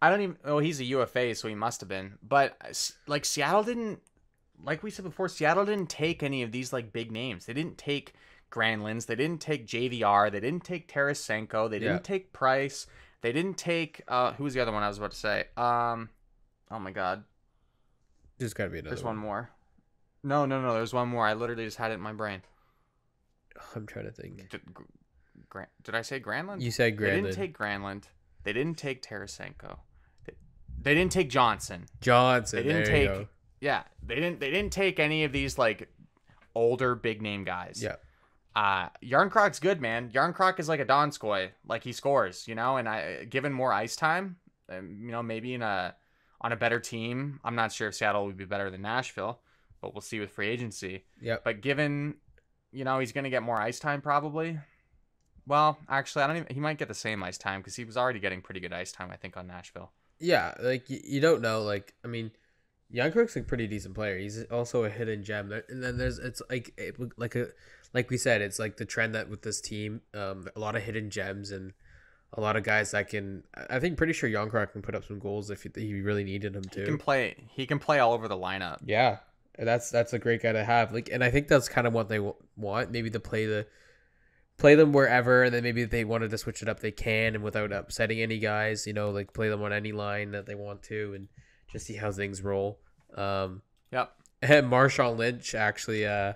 I 0.00 0.08
don't 0.08 0.20
even. 0.20 0.38
Oh, 0.44 0.60
he's 0.60 0.78
a 0.78 0.84
UFA, 0.84 1.34
so 1.34 1.48
he 1.48 1.56
must 1.56 1.80
have 1.80 1.88
been. 1.88 2.16
But 2.22 2.56
uh, 2.60 2.72
like 3.08 3.24
Seattle 3.24 3.64
didn't, 3.64 4.00
like 4.62 4.84
we 4.84 4.90
said 4.92 5.04
before, 5.04 5.28
Seattle 5.28 5.64
didn't 5.64 5.90
take 5.90 6.22
any 6.22 6.44
of 6.44 6.52
these 6.52 6.72
like 6.72 6.92
big 6.92 7.10
names. 7.10 7.46
They 7.46 7.54
didn't 7.54 7.76
take 7.76 8.14
Granlunds. 8.50 9.06
They 9.06 9.14
didn't 9.14 9.40
take 9.40 9.66
JVR. 9.66 10.30
They 10.30 10.40
didn't 10.40 10.64
take 10.64 10.90
Tarasenko. 10.92 11.70
They 11.70 11.78
didn't 11.78 11.94
Yeah. 11.96 11.98
take 12.02 12.32
Price. 12.32 12.86
They 13.22 13.32
didn't 13.32 13.58
take. 13.58 14.02
Uh, 14.08 14.32
who 14.32 14.44
was 14.44 14.54
the 14.54 14.60
other 14.60 14.72
one 14.72 14.82
I 14.82 14.88
was 14.88 14.98
about 14.98 15.12
to 15.12 15.16
say? 15.16 15.44
Um, 15.56 16.08
oh 16.70 16.78
my 16.78 16.90
God, 16.90 17.24
There's 18.38 18.54
got 18.54 18.64
to 18.64 18.70
be 18.70 18.78
another 18.78 18.94
there's 18.94 19.04
one 19.04 19.16
more. 19.16 19.50
No, 20.22 20.46
no, 20.46 20.60
no. 20.60 20.74
There's 20.74 20.92
one 20.92 21.08
more. 21.08 21.26
I 21.26 21.34
literally 21.34 21.64
just 21.64 21.76
had 21.76 21.90
it 21.90 21.94
in 21.94 22.00
my 22.00 22.12
brain. 22.12 22.42
I'm 23.74 23.86
trying 23.86 24.06
to 24.06 24.12
think. 24.12 24.48
Did, 24.50 24.60
Gran- 25.48 25.66
did 25.82 25.94
I 25.94 26.02
say 26.02 26.20
Granlund? 26.20 26.60
You 26.60 26.70
said 26.70 26.96
They 26.96 27.10
didn't 27.10 27.34
take 27.34 27.56
Granlund. 27.56 28.04
They 28.44 28.52
didn't 28.52 28.78
take 28.78 29.02
Tarasenko. 29.02 29.78
They, 30.24 30.34
they 30.82 30.94
didn't 30.94 31.12
take 31.12 31.28
Johnson. 31.28 31.86
Johnson. 32.00 32.58
They 32.58 32.72
didn't 32.72 32.86
take 32.86 33.28
yeah, 33.60 33.82
they 34.06 34.14
didn't 34.14 34.40
they 34.40 34.50
didn't 34.50 34.72
take 34.72 34.98
any 34.98 35.24
of 35.24 35.32
these 35.32 35.58
like 35.58 35.88
older 36.54 36.94
big 36.94 37.20
name 37.20 37.44
guys. 37.44 37.82
Yeah. 37.82 37.96
Uh 38.54 38.88
Jarnkrok's 39.02 39.60
good, 39.60 39.80
man. 39.80 40.10
Yarncroc 40.10 40.58
is 40.58 40.68
like 40.68 40.80
a 40.80 40.86
Donskoi, 40.86 41.50
like 41.66 41.84
he 41.84 41.92
scores, 41.92 42.48
you 42.48 42.54
know, 42.54 42.76
and 42.76 42.88
I 42.88 43.24
given 43.24 43.52
more 43.52 43.72
ice 43.72 43.96
time, 43.96 44.36
um, 44.68 44.98
you 45.02 45.12
know, 45.12 45.22
maybe 45.22 45.54
in 45.54 45.62
a 45.62 45.94
on 46.40 46.52
a 46.52 46.56
better 46.56 46.80
team. 46.80 47.40
I'm 47.44 47.54
not 47.54 47.72
sure 47.72 47.88
if 47.88 47.94
Seattle 47.94 48.26
would 48.26 48.36
be 48.36 48.44
better 48.44 48.70
than 48.70 48.82
Nashville, 48.82 49.40
but 49.80 49.94
we'll 49.94 50.00
see 50.00 50.20
with 50.20 50.30
free 50.30 50.48
agency. 50.48 51.04
Yeah. 51.20 51.36
But 51.44 51.60
given, 51.60 52.16
you 52.72 52.84
know, 52.84 52.98
he's 52.98 53.12
going 53.12 53.24
to 53.24 53.30
get 53.30 53.42
more 53.42 53.60
ice 53.60 53.78
time 53.78 54.00
probably. 54.00 54.58
Well, 55.46 55.78
actually, 55.88 56.22
I 56.22 56.26
don't 56.28 56.36
even. 56.36 56.54
He 56.54 56.60
might 56.60 56.78
get 56.78 56.88
the 56.88 56.94
same 56.94 57.22
ice 57.22 57.38
time 57.38 57.60
because 57.60 57.76
he 57.76 57.84
was 57.84 57.96
already 57.96 58.20
getting 58.20 58.40
pretty 58.40 58.60
good 58.60 58.72
ice 58.72 58.92
time, 58.92 59.10
I 59.10 59.16
think, 59.16 59.36
on 59.36 59.46
Nashville. 59.46 59.90
Yeah, 60.18 60.54
like 60.60 60.88
you, 60.90 61.00
you 61.02 61.20
don't 61.20 61.40
know. 61.40 61.62
Like 61.62 61.94
I 62.04 62.08
mean, 62.08 62.30
Jarnkrok's 62.94 63.36
a 63.36 63.42
pretty 63.42 63.66
decent 63.66 63.94
player. 63.94 64.18
He's 64.18 64.44
also 64.44 64.84
a 64.84 64.90
hidden 64.90 65.24
gem. 65.24 65.52
And 65.68 65.82
then 65.82 65.96
there's 65.96 66.18
it's 66.18 66.42
like 66.50 66.72
it, 66.76 66.96
like 67.18 67.34
a 67.34 67.48
like 67.92 68.10
we 68.10 68.16
said, 68.16 68.40
it's 68.40 68.58
like 68.58 68.76
the 68.76 68.84
trend 68.84 69.14
that 69.14 69.28
with 69.28 69.42
this 69.42 69.60
team, 69.60 70.02
um, 70.14 70.46
a 70.54 70.60
lot 70.60 70.76
of 70.76 70.82
hidden 70.82 71.10
gems 71.10 71.50
and 71.50 71.72
a 72.32 72.40
lot 72.40 72.56
of 72.56 72.62
guys 72.62 72.92
that 72.92 73.08
can. 73.08 73.42
I 73.68 73.78
think 73.80 73.96
pretty 73.96 74.12
sure 74.12 74.30
Jarnkrok 74.30 74.72
can 74.72 74.82
put 74.82 74.94
up 74.94 75.04
some 75.04 75.18
goals 75.18 75.50
if 75.50 75.66
he 75.74 76.00
really 76.00 76.24
needed 76.24 76.54
him 76.54 76.64
to. 76.64 76.80
He 76.80 76.86
can 76.86 76.98
play. 76.98 77.36
He 77.50 77.66
can 77.66 77.78
play 77.78 77.98
all 77.98 78.12
over 78.12 78.28
the 78.28 78.36
lineup. 78.36 78.78
Yeah, 78.84 79.18
that's 79.58 79.90
that's 79.90 80.12
a 80.12 80.18
great 80.18 80.42
guy 80.42 80.52
to 80.52 80.64
have. 80.64 80.92
Like, 80.92 81.08
and 81.12 81.24
I 81.24 81.30
think 81.30 81.48
that's 81.48 81.68
kind 81.68 81.86
of 81.86 81.92
what 81.92 82.08
they 82.08 82.20
want. 82.56 82.90
Maybe 82.90 83.10
to 83.10 83.20
play 83.20 83.46
the 83.46 83.66
play 84.58 84.76
them 84.76 84.92
wherever, 84.92 85.44
and 85.44 85.52
then 85.52 85.64
maybe 85.64 85.82
if 85.82 85.90
they 85.90 86.04
wanted 86.04 86.30
to 86.30 86.38
switch 86.38 86.62
it 86.62 86.68
up, 86.68 86.80
they 86.80 86.92
can, 86.92 87.34
and 87.34 87.42
without 87.42 87.72
upsetting 87.72 88.20
any 88.20 88.38
guys. 88.38 88.86
You 88.86 88.92
know, 88.92 89.10
like 89.10 89.32
play 89.32 89.48
them 89.48 89.62
on 89.62 89.72
any 89.72 89.90
line 89.90 90.30
that 90.30 90.46
they 90.46 90.54
want 90.54 90.84
to, 90.84 91.14
and 91.14 91.28
just 91.72 91.86
see 91.86 91.96
how 91.96 92.12
things 92.12 92.42
roll. 92.42 92.78
Um, 93.16 93.62
yep. 93.90 94.12
And 94.40 94.66
Marshawn 94.70 95.16
Lynch 95.16 95.54
actually 95.54 96.06
uh, 96.06 96.34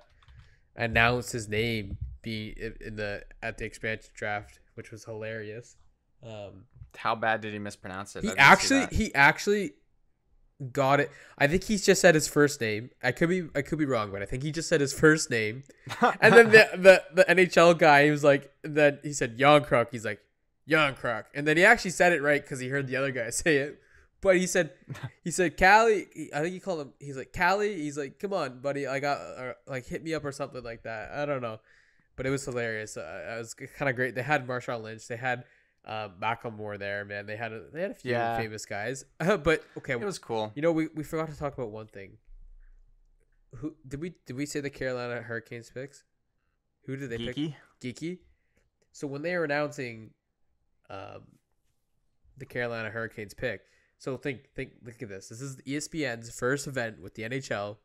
announced 0.76 1.32
his 1.32 1.48
name 1.48 1.98
be 2.22 2.54
in 2.80 2.96
the 2.96 3.24
at 3.42 3.58
the 3.58 3.64
expansion 3.64 4.10
draft, 4.14 4.60
which 4.74 4.90
was 4.90 5.04
hilarious. 5.04 5.76
Um, 6.22 6.64
How 6.96 7.14
bad 7.14 7.40
did 7.40 7.52
he 7.52 7.58
mispronounce 7.58 8.16
it? 8.16 8.24
He 8.24 8.32
actually 8.36 8.86
he 8.90 9.14
actually 9.14 9.74
got 10.72 11.00
it. 11.00 11.10
I 11.38 11.46
think 11.46 11.64
he 11.64 11.76
just 11.76 12.00
said 12.00 12.14
his 12.14 12.28
first 12.28 12.60
name. 12.60 12.90
I 13.02 13.12
could 13.12 13.28
be 13.28 13.48
I 13.54 13.62
could 13.62 13.78
be 13.78 13.84
wrong, 13.84 14.10
but 14.10 14.22
I 14.22 14.24
think 14.24 14.42
he 14.42 14.50
just 14.50 14.68
said 14.68 14.80
his 14.80 14.92
first 14.92 15.30
name. 15.30 15.64
and 16.20 16.34
then 16.34 16.50
the, 16.50 16.68
the 16.76 17.04
the 17.14 17.24
NHL 17.24 17.78
guy, 17.78 18.04
he 18.04 18.10
was 18.10 18.24
like, 18.24 18.52
then 18.62 18.98
he 19.02 19.12
said 19.12 19.38
Young 19.38 19.62
Kruk. 19.62 19.88
He's 19.90 20.04
like 20.04 20.20
Young 20.66 20.94
Kruk, 20.94 21.24
and 21.34 21.46
then 21.46 21.56
he 21.56 21.64
actually 21.64 21.90
said 21.90 22.12
it 22.12 22.22
right 22.22 22.42
because 22.42 22.60
he 22.60 22.68
heard 22.68 22.86
the 22.86 22.96
other 22.96 23.10
guy 23.10 23.30
say 23.30 23.56
it. 23.56 23.80
But 24.24 24.38
he 24.38 24.46
said, 24.46 24.70
he 25.22 25.30
said, 25.30 25.58
Callie. 25.58 26.08
I 26.34 26.40
think 26.40 26.54
he 26.54 26.58
called 26.58 26.80
him. 26.80 26.92
He's 26.98 27.16
like 27.16 27.36
Callie. 27.36 27.74
He's 27.74 27.98
like, 27.98 28.18
come 28.18 28.32
on, 28.32 28.60
buddy. 28.60 28.86
I 28.86 28.98
got 28.98 29.18
or, 29.18 29.56
like 29.66 29.84
hit 29.86 30.02
me 30.02 30.14
up 30.14 30.24
or 30.24 30.32
something 30.32 30.64
like 30.64 30.84
that. 30.84 31.12
I 31.12 31.26
don't 31.26 31.42
know, 31.42 31.60
but 32.16 32.24
it 32.24 32.30
was 32.30 32.42
hilarious. 32.42 32.96
Uh, 32.96 33.34
it 33.36 33.38
was 33.38 33.52
kind 33.52 33.90
of 33.90 33.96
great. 33.96 34.14
They 34.14 34.22
had 34.22 34.46
Marshawn 34.46 34.82
Lynch. 34.82 35.06
They 35.08 35.18
had 35.18 35.44
uh, 35.84 36.08
Macklemore 36.20 36.78
there, 36.78 37.04
man. 37.04 37.26
They 37.26 37.36
had 37.36 37.52
a, 37.52 37.64
they 37.70 37.82
had 37.82 37.90
a 37.90 37.94
few 37.94 38.12
yeah. 38.12 38.38
famous 38.38 38.64
guys, 38.64 39.04
but 39.18 39.62
okay, 39.76 39.92
it 39.92 40.00
was 40.00 40.18
cool. 40.18 40.52
You 40.54 40.62
know, 40.62 40.72
we, 40.72 40.88
we 40.94 41.04
forgot 41.04 41.28
to 41.28 41.38
talk 41.38 41.52
about 41.52 41.70
one 41.70 41.88
thing. 41.88 42.16
Who 43.56 43.74
did 43.86 44.00
we 44.00 44.14
did 44.24 44.36
we 44.36 44.46
say 44.46 44.60
the 44.60 44.70
Carolina 44.70 45.20
Hurricanes 45.20 45.70
picks? 45.70 46.02
Who 46.86 46.96
did 46.96 47.10
they 47.10 47.18
Geekie? 47.18 47.54
pick? 47.80 47.96
Geekie. 47.96 48.18
So 48.92 49.06
when 49.06 49.20
they 49.20 49.36
were 49.36 49.44
announcing, 49.44 50.12
um, 50.88 51.24
the 52.38 52.46
Carolina 52.46 52.88
Hurricanes 52.88 53.34
pick, 53.34 53.60
so 54.04 54.18
think 54.18 54.50
think 54.54 54.72
look 54.84 55.00
at 55.00 55.08
this. 55.08 55.30
This 55.30 55.40
is 55.40 55.56
ESPN's 55.66 56.28
first 56.28 56.66
event 56.66 57.00
with 57.00 57.14
the 57.14 57.22
NHL. 57.22 57.78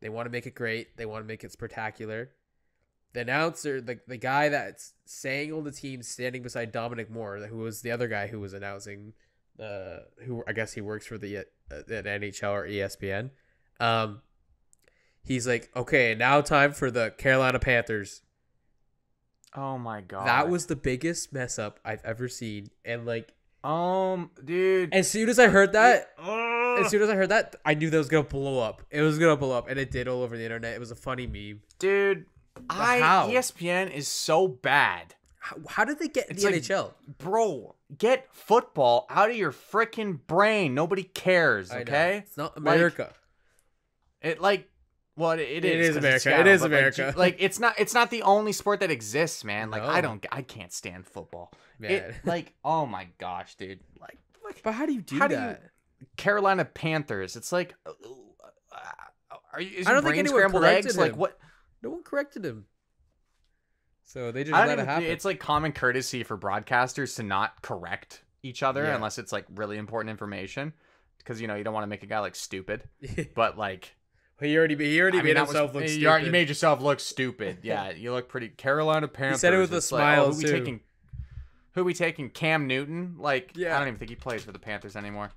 They 0.00 0.08
want 0.08 0.26
to 0.26 0.30
make 0.30 0.46
it 0.46 0.56
great. 0.56 0.96
They 0.96 1.06
want 1.06 1.22
to 1.22 1.28
make 1.28 1.44
it 1.44 1.52
spectacular. 1.52 2.30
The 3.12 3.20
announcer, 3.20 3.80
the, 3.80 4.00
the 4.08 4.16
guy 4.16 4.48
that's 4.48 4.94
saying 5.04 5.52
all 5.52 5.62
the 5.62 5.70
teams 5.70 6.08
standing 6.08 6.42
beside 6.42 6.72
Dominic 6.72 7.08
Moore, 7.08 7.36
who 7.36 7.58
was 7.58 7.82
the 7.82 7.92
other 7.92 8.08
guy 8.08 8.26
who 8.26 8.40
was 8.40 8.52
announcing, 8.52 9.12
uh, 9.62 9.98
who 10.24 10.42
I 10.48 10.52
guess 10.52 10.72
he 10.72 10.80
works 10.80 11.06
for 11.06 11.18
the, 11.18 11.38
uh, 11.38 11.42
the 11.68 12.02
NHL 12.04 12.50
or 12.50 12.66
ESPN. 12.66 13.30
Um, 13.78 14.22
he's 15.22 15.46
like, 15.46 15.70
okay, 15.76 16.16
now 16.16 16.40
time 16.40 16.72
for 16.72 16.90
the 16.90 17.14
Carolina 17.16 17.60
Panthers. 17.60 18.22
Oh 19.54 19.78
my 19.78 20.00
god, 20.00 20.26
that 20.26 20.48
was 20.48 20.66
the 20.66 20.74
biggest 20.74 21.32
mess 21.32 21.60
up 21.60 21.78
I've 21.84 22.04
ever 22.04 22.28
seen, 22.28 22.70
and 22.84 23.06
like 23.06 23.34
um, 23.64 24.30
dude. 24.44 24.94
As 24.94 25.10
soon 25.10 25.28
as 25.28 25.38
I 25.38 25.48
heard 25.48 25.72
that, 25.72 26.10
uh, 26.18 26.74
as 26.74 26.90
soon 26.90 27.02
as 27.02 27.08
I 27.08 27.14
heard 27.14 27.30
that, 27.30 27.56
I 27.64 27.74
knew 27.74 27.90
that 27.90 27.96
was 27.96 28.08
gonna 28.08 28.24
blow 28.24 28.58
up. 28.58 28.82
It 28.90 29.00
was 29.00 29.18
gonna 29.18 29.36
blow 29.36 29.56
up, 29.56 29.68
and 29.68 29.78
it 29.78 29.90
did 29.90 30.06
all 30.06 30.22
over 30.22 30.36
the 30.36 30.44
internet. 30.44 30.74
It 30.74 30.80
was 30.80 30.90
a 30.90 30.96
funny 30.96 31.26
meme, 31.26 31.62
dude. 31.78 32.26
But 32.54 32.64
I 32.68 32.98
how? 33.00 33.28
ESPN 33.28 33.90
is 33.90 34.06
so 34.06 34.46
bad. 34.46 35.14
How, 35.40 35.56
how 35.68 35.84
did 35.84 35.98
they 35.98 36.08
get 36.08 36.30
it's 36.30 36.42
the 36.42 36.50
like, 36.50 36.62
NHL, 36.62 36.92
bro? 37.18 37.74
Get 37.96 38.28
football 38.32 39.06
out 39.10 39.30
of 39.30 39.36
your 39.36 39.52
freaking 39.52 40.18
brain. 40.26 40.74
Nobody 40.74 41.02
cares. 41.02 41.72
Okay, 41.72 42.24
it's 42.26 42.36
not 42.36 42.56
America. 42.56 43.14
Like, 44.22 44.32
it 44.32 44.40
like 44.40 44.68
well, 45.16 45.32
it, 45.32 45.40
it, 45.40 45.64
it 45.64 45.80
is. 45.80 45.88
is 45.90 45.96
America. 45.96 46.20
Seattle, 46.20 46.46
it 46.46 46.50
is 46.50 46.62
America. 46.62 47.04
Like, 47.06 47.16
like, 47.16 47.36
it's 47.38 47.60
not. 47.60 47.78
It's 47.78 47.94
not 47.94 48.10
the 48.10 48.22
only 48.22 48.52
sport 48.52 48.80
that 48.80 48.90
exists, 48.90 49.44
man. 49.44 49.70
Like 49.70 49.82
no. 49.82 49.88
I 49.88 50.00
don't. 50.00 50.24
I 50.30 50.42
can't 50.42 50.72
stand 50.72 51.06
football. 51.06 51.52
Man. 51.78 51.90
It, 51.90 52.14
like, 52.24 52.54
oh 52.64 52.86
my 52.86 53.08
gosh, 53.18 53.54
dude. 53.56 53.80
Like, 54.00 54.18
like 54.44 54.62
but 54.62 54.72
how 54.72 54.86
do 54.86 54.92
you 54.92 55.00
do 55.00 55.18
that? 55.18 55.28
Do 55.28 55.34
you, 55.34 55.56
Carolina 56.16 56.64
Panthers. 56.64 57.36
It's 57.36 57.52
like, 57.52 57.74
uh, 57.86 57.90
uh, 58.72 59.36
are 59.52 59.60
you? 59.60 59.78
Is 59.78 59.86
I 59.86 59.92
don't 59.92 60.02
think 60.02 60.16
anyone 60.16 60.40
scrambled 60.40 60.64
eggs? 60.64 60.94
Him. 60.94 61.00
Like 61.00 61.16
what? 61.16 61.38
No 61.82 61.90
one 61.90 62.02
corrected 62.02 62.44
him. 62.44 62.66
So 64.04 64.32
they 64.32 64.44
just 64.44 64.52
let 64.52 64.68
even, 64.68 64.80
it 64.80 64.86
happen. 64.86 65.04
It's 65.04 65.24
like 65.24 65.40
common 65.40 65.72
courtesy 65.72 66.22
for 66.22 66.36
broadcasters 66.36 67.16
to 67.16 67.22
not 67.22 67.62
correct 67.62 68.22
each 68.42 68.62
other 68.62 68.84
yeah. 68.84 68.94
unless 68.94 69.18
it's 69.18 69.32
like 69.32 69.46
really 69.54 69.78
important 69.78 70.10
information, 70.10 70.72
because 71.18 71.40
you 71.40 71.48
know 71.48 71.54
you 71.54 71.64
don't 71.64 71.74
want 71.74 71.84
to 71.84 71.88
make 71.88 72.02
a 72.02 72.06
guy 72.06 72.20
like 72.20 72.36
stupid. 72.36 72.84
but 73.34 73.58
like. 73.58 73.94
He 74.40 74.58
already 74.58 74.74
he 74.76 75.00
already 75.00 75.20
I 75.20 75.22
made 75.22 75.36
mean, 75.36 75.46
himself 75.46 75.72
was, 75.72 75.74
look 75.74 75.82
you, 75.84 76.00
stupid. 76.00 76.26
You 76.26 76.32
made 76.32 76.48
yourself 76.48 76.82
look 76.82 76.98
stupid. 76.98 77.58
Yeah, 77.62 77.92
you 77.92 78.12
look 78.12 78.28
pretty. 78.28 78.48
Carolina 78.48 79.06
Panthers. 79.06 79.38
He 79.38 79.40
said 79.40 79.54
it 79.54 79.58
with 79.58 79.72
a 79.72 79.80
smile 79.80 80.32
like, 80.32 80.44
oh, 80.44 80.64
too. 80.64 80.80
Who 81.74 81.84
we 81.84 81.94
taking? 81.94 82.30
Cam 82.30 82.66
Newton? 82.66 83.16
Like, 83.18 83.52
yeah. 83.54 83.74
I 83.74 83.78
don't 83.78 83.88
even 83.88 83.98
think 83.98 84.10
he 84.10 84.16
plays 84.16 84.44
for 84.44 84.52
the 84.52 84.58
Panthers 84.58 84.96
anymore. 84.96 85.30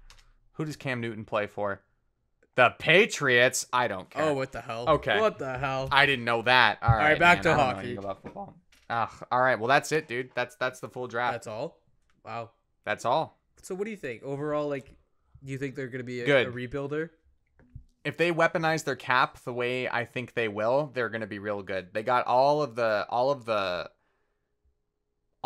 Who 0.53 0.65
does 0.65 0.75
Cam 0.75 1.01
Newton 1.01 1.25
play 1.25 1.47
for? 1.47 1.81
The 2.55 2.73
Patriots? 2.79 3.67
I 3.71 3.87
don't 3.87 4.09
care. 4.09 4.23
Oh, 4.23 4.33
what 4.33 4.51
the 4.51 4.61
hell? 4.61 4.85
Okay. 4.87 5.19
What 5.19 5.37
the 5.39 5.57
hell? 5.57 5.89
I 5.91 6.05
didn't 6.05 6.25
know 6.25 6.41
that. 6.43 6.79
All 6.81 6.89
right. 6.89 6.97
All 6.97 7.09
right, 7.09 7.19
back 7.19 7.43
man, 7.43 7.57
to 7.57 7.63
hockey. 7.63 7.95
about 7.95 8.21
football. 8.21 8.55
Ugh, 8.89 9.09
all 9.31 9.41
right. 9.41 9.59
Well, 9.59 9.67
that's 9.67 9.91
it, 9.91 10.07
dude. 10.07 10.29
That's 10.33 10.55
that's 10.55 10.79
the 10.79 10.89
full 10.89 11.07
draft. 11.07 11.33
That's 11.33 11.47
all. 11.47 11.79
Wow. 12.23 12.51
That's 12.85 13.03
all. 13.05 13.37
So, 13.61 13.75
what 13.75 13.85
do 13.85 13.91
you 13.91 13.97
think 13.97 14.23
overall? 14.23 14.69
Like, 14.69 14.95
do 15.43 15.51
you 15.51 15.57
think 15.57 15.75
they're 15.75 15.87
going 15.87 15.99
to 15.99 16.05
be 16.05 16.21
a, 16.21 16.25
Good. 16.25 16.47
a 16.47 16.51
rebuilder? 16.51 17.09
If 18.05 18.15
they 18.15 18.31
weaponize 18.31 18.85
their 18.85 18.95
cap 18.95 19.39
the 19.43 19.53
way 19.53 19.89
I 19.89 20.05
think 20.05 20.33
they 20.33 20.47
will, 20.47 20.91
they're 20.93 21.09
going 21.09 21.21
to 21.21 21.27
be 21.27 21.39
real 21.39 21.61
good. 21.61 21.93
They 21.93 22.03
got 22.03 22.25
all 22.25 22.61
of 22.61 22.75
the 22.75 23.05
all 23.09 23.29
of 23.31 23.45
the 23.45 23.89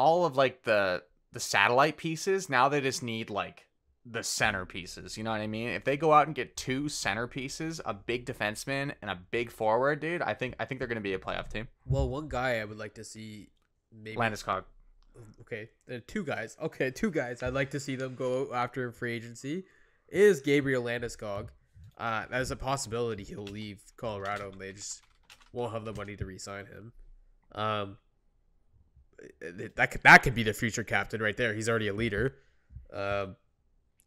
all 0.02 0.26
of 0.26 0.36
like 0.36 0.64
the 0.64 1.04
the 1.32 1.40
satellite 1.40 1.98
pieces. 1.98 2.50
Now 2.50 2.68
they 2.70 2.82
just 2.82 3.04
need 3.04 3.30
like 3.30 3.68
the 4.04 4.20
centerpieces. 4.20 5.16
You 5.16 5.24
know 5.24 5.30
what 5.30 5.42
I 5.42 5.48
mean? 5.48 5.70
If 5.70 5.84
they 5.84 5.96
go 5.96 6.12
out 6.12 6.26
and 6.26 6.36
get 6.36 6.58
two 6.58 6.86
centerpieces, 6.86 7.80
a 7.86 7.94
big 7.94 8.26
defenseman 8.26 8.94
and 9.02 9.12
a 9.12 9.20
big 9.30 9.52
forward, 9.52 10.00
dude, 10.00 10.24
I 10.24 10.34
think 10.34 10.56
I 10.60 10.66
think 10.66 10.80
they're 10.80 10.88
going 10.88 10.96
to 10.96 11.02
be 11.02 11.14
a 11.14 11.20
playoff 11.20 11.50
team. 11.50 11.68
Well, 11.86 12.10
one 12.10 12.28
guy 12.28 12.60
I 12.60 12.66
would 12.66 12.80
like 12.80 12.96
to 12.96 13.04
see 13.04 13.50
maybe 13.92 14.18
Landeskog. 14.18 14.64
Okay, 15.42 15.70
there 15.88 15.98
are 15.98 16.02
two 16.02 16.24
guys. 16.24 16.58
Okay, 16.62 16.90
two 16.90 17.12
guys. 17.12 17.44
I'd 17.44 17.54
like 17.54 17.72
to 17.72 17.80
see 17.80 17.96
them 17.96 18.16
go 18.16 18.50
after 18.54 18.92
free 18.92 19.14
agency. 19.14 19.66
Is 20.10 20.42
Gabriel 20.42 20.84
Landeskog? 20.84 21.50
Uh, 21.98 22.26
that 22.32 22.42
is 22.42 22.50
a 22.50 22.56
possibility. 22.56 23.24
He'll 23.24 23.44
leave 23.44 23.82
Colorado, 23.98 24.52
and 24.52 24.60
they 24.60 24.74
just 24.74 25.04
won't 25.54 25.74
have 25.74 25.86
the 25.86 25.94
money 25.94 26.16
to 26.16 26.26
re-sign 26.26 26.66
him. 26.66 26.94
Um, 27.54 27.98
that 29.76 29.92
could, 29.92 30.02
that 30.04 30.24
could 30.24 30.36
be 30.36 30.44
the 30.44 30.54
future 30.54 30.84
captain 30.84 31.22
right 31.22 31.38
there. 31.38 31.54
He's 31.54 31.70
already 31.70 31.88
a 31.88 31.94
leader, 31.94 32.36
um, 32.94 33.36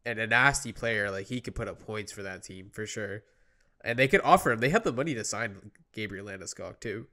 and 0.04 0.18
a 0.18 0.26
nasty 0.26 0.72
player. 0.72 1.10
Like 1.10 1.26
he 1.26 1.40
could 1.40 1.54
put 1.54 1.68
up 1.68 1.84
points 1.84 2.12
for 2.12 2.22
that 2.22 2.42
team 2.42 2.70
for 2.72 2.86
sure. 2.86 3.22
And 3.82 3.98
they 3.98 4.08
could 4.08 4.22
offer 4.24 4.50
him. 4.50 4.60
They 4.60 4.70
have 4.70 4.84
the 4.84 4.92
money 4.92 5.14
to 5.14 5.24
sign 5.24 5.70
Gabriel 5.92 6.26
Landeskog 6.26 6.80
too. 6.80 7.06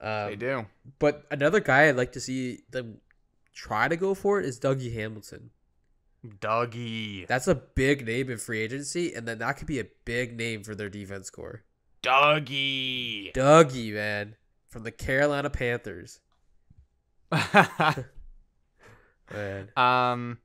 Um, 0.00 0.30
they 0.30 0.36
do. 0.36 0.66
But 0.98 1.24
another 1.30 1.60
guy 1.60 1.88
I'd 1.88 1.96
like 1.96 2.12
to 2.12 2.20
see 2.20 2.60
them 2.70 2.98
try 3.54 3.86
to 3.86 3.96
go 3.96 4.14
for 4.14 4.40
it 4.40 4.46
is 4.46 4.58
Dougie 4.58 4.92
Hamilton. 4.92 5.50
Dougie. 6.26 7.26
That's 7.26 7.48
a 7.48 7.54
big 7.54 8.06
name 8.06 8.30
in 8.30 8.38
free 8.38 8.60
agency, 8.60 9.12
and 9.14 9.26
then 9.26 9.38
that 9.38 9.56
could 9.56 9.66
be 9.66 9.80
a 9.80 9.86
big 10.04 10.36
name 10.36 10.62
for 10.62 10.74
their 10.74 10.88
defense 10.88 11.30
core. 11.30 11.62
Dougie. 12.02 13.32
Dougie, 13.32 13.92
man. 13.92 14.36
From 14.68 14.82
the 14.82 14.90
Carolina 14.90 15.50
Panthers. 15.50 16.20
um, 19.76 20.38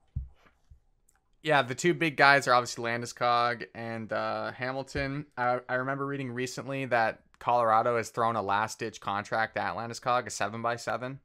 yeah, 1.44 1.62
the 1.62 1.76
two 1.76 1.94
big 1.94 2.18
guys 2.18 2.48
are 2.48 2.54
obviously 2.54 2.86
Landeskog 2.86 3.66
and 3.76 4.12
uh, 4.12 4.52
Hamilton. 4.52 5.26
I, 5.38 5.60
I 5.68 5.76
remember 5.76 6.06
reading 6.06 6.32
recently 6.32 6.86
that 6.86 7.22
Colorado 7.40 7.98
has 7.98 8.10
thrown 8.10 8.36
a 8.36 8.42
last 8.42 8.80
ditch 8.80 9.02
contract 9.02 9.58
at 9.58 9.76
Landeskog, 9.76 10.28
a 10.28 10.30
seven 10.30 10.62
by 10.62 10.76
seven. 10.76 11.20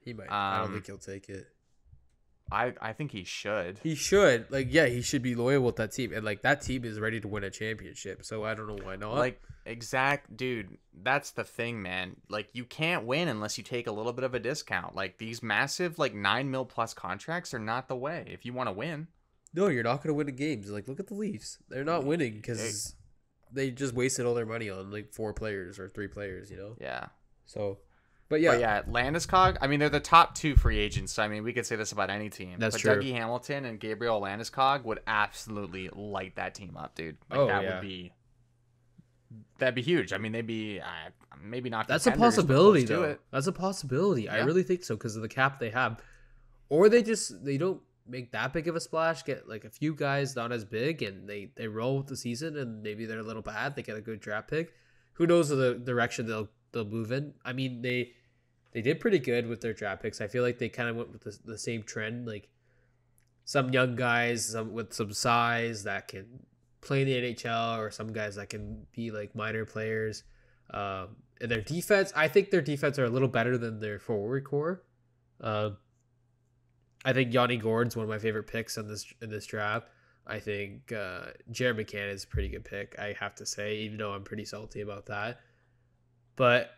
He 0.00 0.12
might. 0.12 0.24
Um, 0.24 0.30
I 0.30 0.58
don't 0.58 0.66
um, 0.66 0.72
think 0.72 0.86
he'll 0.86 0.98
take 0.98 1.28
it. 1.28 1.46
I 2.50 2.74
I 2.80 2.92
think 2.92 3.10
he 3.10 3.24
should. 3.24 3.80
He 3.82 3.94
should. 3.94 4.50
Like, 4.50 4.68
yeah, 4.70 4.86
he 4.86 5.02
should 5.02 5.22
be 5.22 5.34
loyal 5.34 5.62
with 5.62 5.76
that 5.76 5.92
team, 5.92 6.12
and 6.12 6.24
like 6.24 6.42
that 6.42 6.62
team 6.62 6.84
is 6.84 7.00
ready 7.00 7.20
to 7.20 7.28
win 7.28 7.44
a 7.44 7.50
championship. 7.50 8.24
So 8.24 8.44
I 8.44 8.54
don't 8.54 8.68
know 8.68 8.78
why 8.84 8.96
not. 8.96 9.14
Like, 9.14 9.42
exact, 9.64 10.36
dude. 10.36 10.78
That's 11.02 11.32
the 11.32 11.44
thing, 11.44 11.82
man. 11.82 12.16
Like, 12.28 12.48
you 12.52 12.64
can't 12.64 13.04
win 13.04 13.28
unless 13.28 13.58
you 13.58 13.64
take 13.64 13.86
a 13.86 13.92
little 13.92 14.12
bit 14.12 14.24
of 14.24 14.34
a 14.34 14.38
discount. 14.38 14.94
Like 14.94 15.18
these 15.18 15.42
massive, 15.42 15.98
like 15.98 16.14
nine 16.14 16.50
mil 16.50 16.64
plus 16.64 16.94
contracts 16.94 17.52
are 17.52 17.58
not 17.58 17.88
the 17.88 17.96
way 17.96 18.24
if 18.28 18.46
you 18.46 18.52
want 18.52 18.68
to 18.68 18.72
win. 18.72 19.08
No, 19.54 19.68
you're 19.68 19.82
not 19.82 20.02
going 20.02 20.08
to 20.08 20.14
win 20.14 20.26
the 20.26 20.32
games. 20.32 20.70
Like, 20.70 20.86
look 20.86 21.00
at 21.00 21.06
the 21.06 21.14
Leafs. 21.14 21.58
They're 21.68 21.84
not 21.84 22.04
winning 22.04 22.34
because 22.34 22.94
they 23.52 23.70
just 23.70 23.94
wasted 23.94 24.26
all 24.26 24.34
their 24.34 24.46
money 24.46 24.68
on 24.68 24.90
like 24.90 25.12
four 25.12 25.32
players 25.32 25.78
or 25.78 25.88
three 25.88 26.08
players, 26.08 26.50
you 26.50 26.56
know. 26.58 26.76
Yeah. 26.80 27.06
So, 27.46 27.78
but 28.28 28.40
yeah, 28.40 28.52
But 28.52 28.60
yeah, 28.60 28.82
Landeskog. 28.82 29.58
I 29.60 29.66
mean, 29.66 29.80
they're 29.80 29.88
the 29.88 30.00
top 30.00 30.34
two 30.34 30.56
free 30.56 30.78
agents. 30.78 31.12
So 31.12 31.22
I 31.22 31.28
mean, 31.28 31.44
we 31.44 31.52
could 31.52 31.66
say 31.66 31.76
this 31.76 31.92
about 31.92 32.10
any 32.10 32.28
team. 32.28 32.56
That's 32.58 32.76
but 32.76 32.80
true. 32.80 33.02
Dougie 33.02 33.12
Hamilton 33.12 33.64
and 33.64 33.78
Gabriel 33.78 34.20
Landeskog 34.20 34.84
would 34.84 35.00
absolutely 35.06 35.88
light 35.94 36.36
that 36.36 36.54
team 36.54 36.76
up, 36.76 36.94
dude. 36.94 37.16
Like 37.30 37.38
Oh, 37.38 37.46
that 37.46 37.62
yeah. 37.62 37.74
would 37.74 37.82
be. 37.82 38.12
That'd 39.58 39.74
be 39.74 39.82
huge. 39.82 40.12
I 40.12 40.18
mean, 40.18 40.32
they'd 40.32 40.46
be 40.46 40.80
uh, 40.80 40.84
maybe 41.42 41.70
not. 41.70 41.88
that's 41.88 42.06
a 42.06 42.12
possibility 42.12 42.84
though. 42.84 43.16
That's 43.30 43.46
a 43.46 43.52
possibility. 43.52 44.28
I 44.28 44.38
really 44.38 44.62
think 44.62 44.84
so 44.84 44.96
because 44.96 45.16
of 45.16 45.22
the 45.22 45.28
cap 45.28 45.58
they 45.58 45.70
have, 45.70 46.00
or 46.68 46.88
they 46.88 47.02
just 47.02 47.44
they 47.44 47.56
don't 47.58 47.80
make 48.08 48.32
that 48.32 48.52
big 48.52 48.68
of 48.68 48.76
a 48.76 48.80
splash. 48.80 49.24
Get 49.24 49.48
like 49.48 49.64
a 49.64 49.70
few 49.70 49.94
guys 49.94 50.36
not 50.36 50.52
as 50.52 50.64
big, 50.64 51.02
and 51.02 51.28
they 51.28 51.50
they 51.56 51.68
roll 51.68 51.98
with 51.98 52.06
the 52.06 52.16
season, 52.16 52.56
and 52.56 52.82
maybe 52.82 53.06
they're 53.06 53.20
a 53.20 53.24
little 53.24 53.42
bad. 53.42 53.76
They 53.76 53.82
get 53.82 53.96
a 53.96 54.00
good 54.00 54.20
draft 54.20 54.48
pick. 54.48 54.74
Who 55.14 55.26
knows 55.26 55.48
the 55.48 55.74
direction 55.74 56.26
they'll 56.26 56.48
they'll 56.76 56.84
move 56.84 57.12
in? 57.12 57.34
I 57.44 57.52
mean 57.52 57.82
they 57.82 58.12
they 58.72 58.82
did 58.82 59.00
pretty 59.00 59.18
good 59.18 59.46
with 59.46 59.60
their 59.60 59.72
draft 59.72 60.02
picks. 60.02 60.20
I 60.20 60.28
feel 60.28 60.42
like 60.42 60.58
they 60.58 60.68
kind 60.68 60.88
of 60.88 60.96
went 60.96 61.12
with 61.12 61.22
the, 61.22 61.38
the 61.44 61.58
same 61.58 61.82
trend, 61.82 62.26
like 62.26 62.48
some 63.44 63.70
young 63.70 63.96
guys 63.96 64.46
some 64.46 64.72
with 64.72 64.92
some 64.92 65.12
size 65.12 65.84
that 65.84 66.08
can 66.08 66.26
play 66.80 67.02
in 67.02 67.08
the 67.08 67.34
NHL, 67.34 67.78
or 67.78 67.90
some 67.90 68.12
guys 68.12 68.36
that 68.36 68.50
can 68.50 68.86
be 68.92 69.10
like 69.10 69.34
minor 69.34 69.64
players. 69.64 70.24
Um, 70.70 71.16
and 71.40 71.50
their 71.50 71.60
defense, 71.60 72.12
I 72.16 72.28
think 72.28 72.50
their 72.50 72.60
defense 72.60 72.98
are 72.98 73.04
a 73.04 73.10
little 73.10 73.28
better 73.28 73.58
than 73.58 73.80
their 73.80 73.98
forward 73.98 74.44
core. 74.44 74.82
Um, 75.40 75.76
I 77.04 77.12
think 77.12 77.32
Yanni 77.32 77.56
Gourde's 77.56 77.96
one 77.96 78.04
of 78.04 78.08
my 78.10 78.18
favorite 78.18 78.46
picks 78.46 78.76
in 78.76 78.88
this 78.88 79.06
in 79.20 79.30
this 79.30 79.46
draft. 79.46 79.88
I 80.26 80.40
think 80.40 80.92
uh, 80.92 81.26
Jared 81.50 81.76
McCann 81.76 82.12
is 82.12 82.24
a 82.24 82.26
pretty 82.26 82.48
good 82.48 82.64
pick. 82.64 82.98
I 82.98 83.14
have 83.20 83.34
to 83.36 83.46
say, 83.46 83.76
even 83.76 83.98
though 83.98 84.12
I'm 84.12 84.24
pretty 84.24 84.44
salty 84.44 84.80
about 84.80 85.06
that. 85.06 85.40
But 86.36 86.70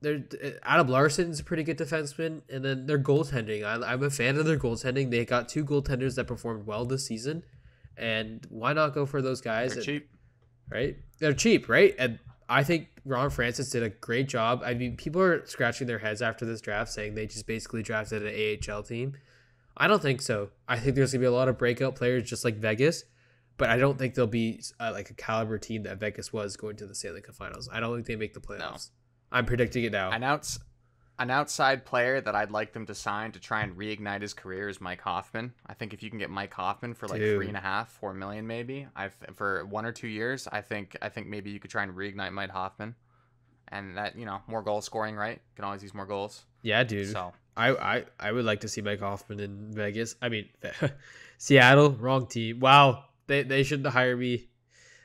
they're 0.00 0.24
uh, 0.42 0.50
Adam 0.62 0.88
Larsson's 0.88 1.40
a 1.40 1.44
pretty 1.44 1.62
good 1.62 1.78
defenseman, 1.78 2.42
and 2.48 2.64
then 2.64 2.86
their 2.86 2.98
goaltending. 2.98 3.64
I, 3.64 3.92
I'm 3.92 4.02
a 4.02 4.10
fan 4.10 4.36
of 4.36 4.46
their 4.46 4.58
goaltending. 4.58 5.10
They 5.10 5.24
got 5.24 5.48
two 5.48 5.64
goaltenders 5.64 6.14
that 6.16 6.26
performed 6.26 6.66
well 6.66 6.84
this 6.84 7.06
season, 7.06 7.42
and 7.96 8.46
why 8.50 8.72
not 8.72 8.94
go 8.94 9.06
for 9.06 9.20
those 9.22 9.40
guys? 9.40 9.70
They're 9.70 9.78
And- 9.78 9.84
cheap. 9.86 10.08
right? 10.70 10.96
They're 11.18 11.32
cheap, 11.32 11.68
right? 11.68 11.94
And 11.98 12.18
I 12.48 12.62
think 12.62 12.88
Ron 13.04 13.30
Francis 13.30 13.70
did 13.70 13.82
a 13.82 13.88
great 13.88 14.28
job. 14.28 14.62
I 14.64 14.74
mean, 14.74 14.96
people 14.96 15.20
are 15.22 15.44
scratching 15.46 15.86
their 15.86 15.98
heads 15.98 16.22
after 16.22 16.44
this 16.44 16.60
draft, 16.60 16.92
saying 16.92 17.14
they 17.14 17.26
just 17.26 17.46
basically 17.46 17.82
drafted 17.82 18.22
an 18.24 18.58
AHL 18.70 18.82
team. 18.82 19.16
I 19.76 19.88
don't 19.88 20.00
think 20.02 20.22
so. 20.22 20.50
I 20.68 20.78
think 20.78 20.94
there's 20.94 21.12
gonna 21.12 21.20
be 21.22 21.26
a 21.26 21.32
lot 21.32 21.48
of 21.48 21.58
breakout 21.58 21.96
players, 21.96 22.28
just 22.28 22.44
like 22.44 22.56
Vegas, 22.56 23.04
but 23.56 23.70
I 23.70 23.76
don't 23.76 23.98
think 23.98 24.14
they'll 24.14 24.26
be 24.26 24.60
uh, 24.80 24.90
like 24.92 25.10
a 25.10 25.14
caliber 25.14 25.58
team 25.58 25.84
that 25.84 25.98
Vegas 25.98 26.32
was 26.32 26.56
going 26.56 26.76
to 26.76 26.86
the 26.86 26.94
Stanley 26.94 27.20
Cup 27.22 27.34
Finals. 27.34 27.68
I 27.72 27.80
don't 27.80 27.94
think 27.94 28.06
they 28.06 28.16
make 28.16 28.34
the 28.34 28.40
playoffs. 28.40 28.90
I'm 29.32 29.46
predicting 29.46 29.84
it 29.84 29.92
now. 29.92 30.10
An 30.10 30.22
outs, 30.22 30.58
an 31.18 31.30
outside 31.30 31.84
player 31.84 32.20
that 32.20 32.34
I'd 32.34 32.50
like 32.50 32.72
them 32.72 32.86
to 32.86 32.94
sign 32.94 33.32
to 33.32 33.40
try 33.40 33.62
and 33.62 33.76
reignite 33.76 34.22
his 34.22 34.34
career 34.34 34.68
is 34.68 34.80
Mike 34.80 35.00
Hoffman. 35.00 35.52
I 35.66 35.74
think 35.74 35.94
if 35.94 36.02
you 36.02 36.10
can 36.10 36.18
get 36.18 36.30
Mike 36.30 36.52
Hoffman 36.54 36.94
for 36.94 37.08
like 37.08 37.20
Dude. 37.20 37.36
three 37.36 37.48
and 37.48 37.56
a 37.56 37.60
half, 37.60 37.90
four 37.90 38.12
million, 38.12 38.46
maybe, 38.46 38.86
I 38.94 39.08
for 39.34 39.64
one 39.66 39.84
or 39.86 39.92
two 39.92 40.08
years, 40.08 40.46
I 40.52 40.60
think 40.60 40.96
I 41.02 41.08
think 41.08 41.26
maybe 41.26 41.50
you 41.50 41.58
could 41.58 41.70
try 41.70 41.82
and 41.82 41.92
reignite 41.92 42.32
Mike 42.32 42.50
Hoffman, 42.50 42.94
and 43.68 43.96
that 43.96 44.16
you 44.18 44.26
know 44.26 44.40
more 44.46 44.62
goal 44.62 44.80
scoring, 44.80 45.16
right? 45.16 45.36
You 45.36 45.54
can 45.56 45.64
always 45.64 45.82
use 45.82 45.94
more 45.94 46.06
goals. 46.06 46.44
yeah, 46.62 46.84
dude. 46.84 47.10
So 47.10 47.32
I, 47.56 47.70
I 47.70 48.04
I 48.20 48.32
would 48.32 48.44
like 48.44 48.60
to 48.60 48.68
see 48.68 48.82
Mike 48.82 49.00
Hoffman 49.00 49.40
in 49.40 49.72
Vegas. 49.72 50.14
I 50.20 50.28
mean, 50.28 50.48
Seattle, 51.38 51.90
wrong 51.90 52.26
team. 52.26 52.60
Wow, 52.60 53.04
they 53.26 53.42
they 53.42 53.62
shouldn't 53.62 53.88
hire 53.88 54.16
me. 54.16 54.48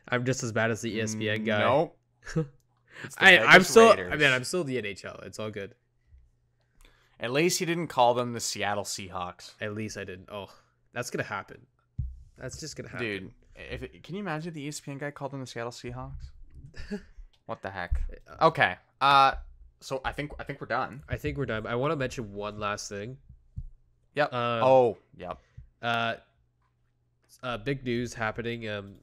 I'm 0.07 0.25
just 0.25 0.43
as 0.43 0.51
bad 0.51 0.71
as 0.71 0.81
the 0.81 0.91
E 0.91 1.01
ESPN 1.01 1.45
guy. 1.45 1.59
Nope. 1.59 1.97
I, 3.17 3.39
I'm 3.39 3.63
still. 3.63 3.91
I 3.91 4.15
mean, 4.15 4.31
I'm 4.31 4.43
still 4.43 4.63
the 4.63 4.81
NHL. 4.81 5.25
It's 5.25 5.39
all 5.39 5.49
good. 5.49 5.75
At 7.19 7.31
least 7.31 7.59
he 7.59 7.65
didn't 7.65 7.87
call 7.87 8.13
them 8.13 8.33
the 8.33 8.39
Seattle 8.39 8.83
Seahawks, 8.83 9.53
At 9.61 9.75
least 9.75 9.95
I 9.97 10.03
didn't. 10.03 10.29
Oh, 10.31 10.49
that's 10.93 11.11
gonna 11.11 11.23
happen. 11.23 11.61
That's 12.37 12.59
just 12.59 12.75
gonna 12.75 12.89
happen. 12.89 13.05
dude. 13.05 13.31
If 13.55 13.83
it, 13.83 14.03
can 14.03 14.15
you 14.15 14.21
imagine 14.21 14.53
the 14.53 14.67
ESPN 14.67 14.99
guy 14.99 15.11
called 15.11 15.31
them 15.31 15.39
the 15.39 15.45
Seattle 15.45 15.71
Seahawks? 15.71 16.31
what 17.45 17.61
the 17.61 17.69
heck? 17.69 18.01
Okay. 18.41 18.75
Uh, 18.99 19.33
so 19.81 20.01
I 20.03 20.11
think 20.11 20.31
I 20.39 20.43
think 20.43 20.61
we're 20.61 20.67
done. 20.67 21.03
I 21.07 21.17
think 21.17 21.37
we're 21.37 21.45
done. 21.45 21.67
I 21.67 21.75
want 21.75 21.91
to 21.91 21.95
mention 21.95 22.33
one 22.33 22.59
last 22.59 22.89
thing. 22.89 23.17
Yep. 24.15 24.33
Um, 24.33 24.63
oh, 24.63 24.97
yep. 25.15 25.37
Uh, 25.81 26.15
uh, 27.43 27.57
big 27.57 27.83
news 27.83 28.13
happening. 28.13 28.67
Um, 28.69 28.95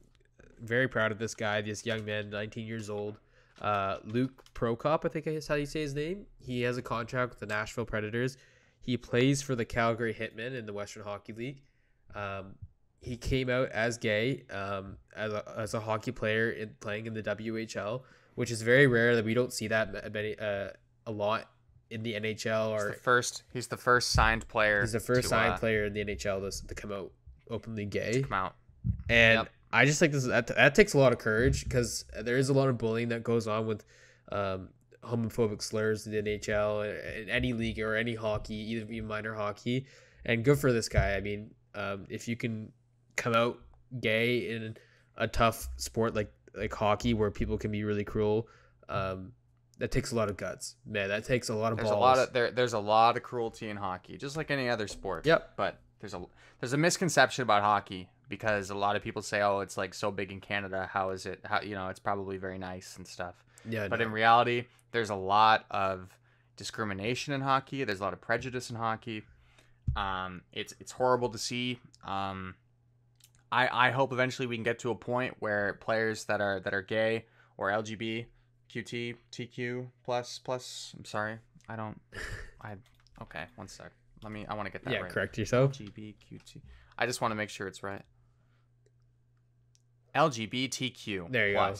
very 0.61 0.87
proud 0.87 1.11
of 1.11 1.19
this 1.19 1.33
guy, 1.35 1.61
this 1.61 1.85
young 1.85 2.05
man, 2.05 2.29
19 2.29 2.65
years 2.65 2.89
old. 2.89 3.17
Uh, 3.61 3.97
Luke 4.05 4.43
Prokop, 4.53 5.05
I 5.05 5.09
think 5.09 5.27
is 5.27 5.47
how 5.47 5.55
you 5.55 5.65
say 5.65 5.81
his 5.81 5.93
name. 5.93 6.25
He 6.39 6.61
has 6.61 6.77
a 6.77 6.81
contract 6.81 7.31
with 7.31 7.39
the 7.39 7.45
Nashville 7.45 7.85
Predators. 7.85 8.37
He 8.81 8.97
plays 8.97 9.41
for 9.41 9.55
the 9.55 9.65
Calgary 9.65 10.13
Hitmen 10.13 10.57
in 10.57 10.65
the 10.65 10.73
Western 10.73 11.03
Hockey 11.03 11.33
League. 11.33 11.61
Um, 12.15 12.55
he 13.01 13.17
came 13.17 13.49
out 13.49 13.69
as 13.69 13.97
gay 13.97 14.43
um, 14.51 14.97
as, 15.15 15.31
a, 15.31 15.53
as 15.57 15.73
a 15.73 15.79
hockey 15.79 16.11
player 16.11 16.51
in 16.51 16.75
playing 16.79 17.05
in 17.05 17.13
the 17.13 17.23
WHL, 17.23 18.01
which 18.35 18.51
is 18.51 18.61
very 18.61 18.87
rare 18.87 19.15
that 19.15 19.25
we 19.25 19.33
don't 19.33 19.53
see 19.53 19.67
that 19.67 20.13
many 20.13 20.37
uh, 20.37 20.69
a 21.05 21.11
lot 21.11 21.49
in 21.89 22.03
the 22.03 22.13
NHL 22.13 22.73
He's 22.73 22.83
or 22.83 22.87
the 22.89 22.93
first. 22.93 23.43
He's 23.53 23.67
the 23.67 23.77
first 23.77 24.11
signed 24.11 24.47
player. 24.47 24.81
He's 24.81 24.91
the 24.91 24.99
first 24.99 25.23
to, 25.23 25.27
signed 25.27 25.53
uh, 25.53 25.57
player 25.57 25.85
in 25.85 25.93
the 25.93 26.03
NHL 26.03 26.49
to, 26.49 26.67
to 26.67 26.75
come 26.75 26.91
out 26.91 27.11
openly 27.49 27.85
gay, 27.85 28.21
come 28.21 28.33
out. 28.33 28.55
and 29.09 29.39
Yep. 29.39 29.49
I 29.71 29.85
just 29.85 29.99
think 29.99 30.13
this 30.13 30.25
that 30.25 30.47
that 30.47 30.75
takes 30.75 30.93
a 30.93 30.97
lot 30.97 31.11
of 31.13 31.19
courage 31.19 31.63
because 31.63 32.05
there 32.21 32.37
is 32.37 32.49
a 32.49 32.53
lot 32.53 32.69
of 32.69 32.77
bullying 32.77 33.09
that 33.09 33.23
goes 33.23 33.47
on 33.47 33.67
with 33.67 33.85
um, 34.31 34.69
homophobic 35.03 35.61
slurs 35.61 36.07
in 36.07 36.11
the 36.13 36.21
NHL, 36.21 37.21
in 37.21 37.29
any 37.29 37.53
league 37.53 37.79
or 37.79 37.95
any 37.95 38.15
hockey, 38.15 38.55
even 38.55 38.91
even 38.93 39.07
minor 39.07 39.33
hockey, 39.35 39.85
and 40.25 40.43
good 40.43 40.57
for 40.57 40.71
this 40.73 40.89
guy. 40.89 41.15
I 41.15 41.21
mean, 41.21 41.51
um, 41.75 42.05
if 42.09 42.27
you 42.27 42.35
can 42.35 42.71
come 43.15 43.33
out 43.35 43.59
gay 44.01 44.55
in 44.55 44.77
a 45.17 45.27
tough 45.27 45.67
sport 45.77 46.15
like 46.15 46.31
like 46.55 46.73
hockey 46.73 47.13
where 47.13 47.29
people 47.31 47.57
can 47.57 47.71
be 47.71 47.83
really 47.83 48.03
cruel. 48.03 48.47
Um, 48.87 49.33
that 49.77 49.91
takes 49.91 50.11
a 50.11 50.15
lot 50.15 50.29
of 50.29 50.35
guts, 50.35 50.75
man. 50.85 51.07
That 51.09 51.23
takes 51.25 51.49
a 51.49 51.55
lot 51.55 51.71
of 51.71 51.77
There's 51.77 51.89
balls. 51.89 51.97
a 51.97 52.01
lot 52.01 52.17
of 52.17 52.33
there. 52.33 52.51
There's 52.51 52.73
a 52.73 52.79
lot 52.79 53.15
of 53.17 53.23
cruelty 53.23 53.69
in 53.69 53.77
hockey, 53.77 54.17
just 54.17 54.35
like 54.35 54.51
any 54.51 54.67
other 54.67 54.87
sport. 54.87 55.25
Yep. 55.25 55.53
But 55.55 55.79
there's 55.99 56.13
a 56.13 56.21
there's 56.59 56.73
a 56.73 56.77
misconception 56.77 57.43
about 57.43 57.61
hockey 57.63 58.09
because 58.27 58.69
a 58.69 58.75
lot 58.75 58.95
of 58.95 59.01
people 59.03 59.21
say, 59.21 59.41
"Oh, 59.41 59.59
it's 59.59 59.77
like 59.77 59.93
so 59.93 60.11
big 60.11 60.31
in 60.31 60.39
Canada. 60.39 60.89
How 60.91 61.09
is 61.11 61.25
it? 61.25 61.39
How 61.43 61.61
you 61.61 61.75
know? 61.75 61.87
It's 61.89 61.99
probably 61.99 62.37
very 62.37 62.57
nice 62.57 62.97
and 62.97 63.07
stuff." 63.07 63.43
yeah, 63.69 63.87
But 63.87 63.99
no. 63.99 64.05
in 64.05 64.11
reality, 64.11 64.65
there's 64.91 65.09
a 65.09 65.15
lot 65.15 65.65
of 65.71 66.09
discrimination 66.57 67.33
in 67.33 67.41
hockey. 67.41 67.83
There's 67.83 67.99
a 67.99 68.03
lot 68.03 68.13
of 68.13 68.21
prejudice 68.21 68.69
in 68.69 68.75
hockey. 68.75 69.23
Um, 69.95 70.41
it's 70.53 70.73
it's 70.79 70.91
horrible 70.91 71.29
to 71.29 71.37
see. 71.37 71.79
Um, 72.05 72.55
I 73.51 73.87
I 73.87 73.91
hope 73.91 74.11
eventually 74.13 74.47
we 74.47 74.55
can 74.55 74.63
get 74.63 74.79
to 74.79 74.91
a 74.91 74.95
point 74.95 75.35
where 75.39 75.73
players 75.73 76.25
that 76.25 76.41
are 76.41 76.59
that 76.59 76.73
are 76.73 76.81
gay 76.83 77.25
or 77.57 77.69
LGBT, 77.69 78.25
QT, 78.71 79.15
TQ 79.31 79.87
plus 80.03 80.39
plus. 80.39 80.93
I'm 80.97 81.05
sorry, 81.05 81.37
I 81.67 81.75
don't. 81.75 81.99
I 82.61 82.75
okay. 83.23 83.45
One 83.55 83.67
sec. 83.67 83.91
Let 84.23 84.31
me. 84.31 84.45
I 84.47 84.53
want 84.55 84.67
to 84.67 84.71
get 84.71 84.83
that 84.83 84.93
yeah, 84.93 84.99
right. 84.99 85.11
correct 85.11 85.37
yourself. 85.37 85.73
LGBTQT. 85.73 86.61
I 86.97 87.05
just 87.05 87.21
want 87.21 87.31
to 87.31 87.35
make 87.35 87.49
sure 87.49 87.67
it's 87.67 87.83
right. 87.83 88.01
LGBTQ. 90.15 91.31
There 91.31 91.49
you 91.49 91.53
go. 91.55 91.75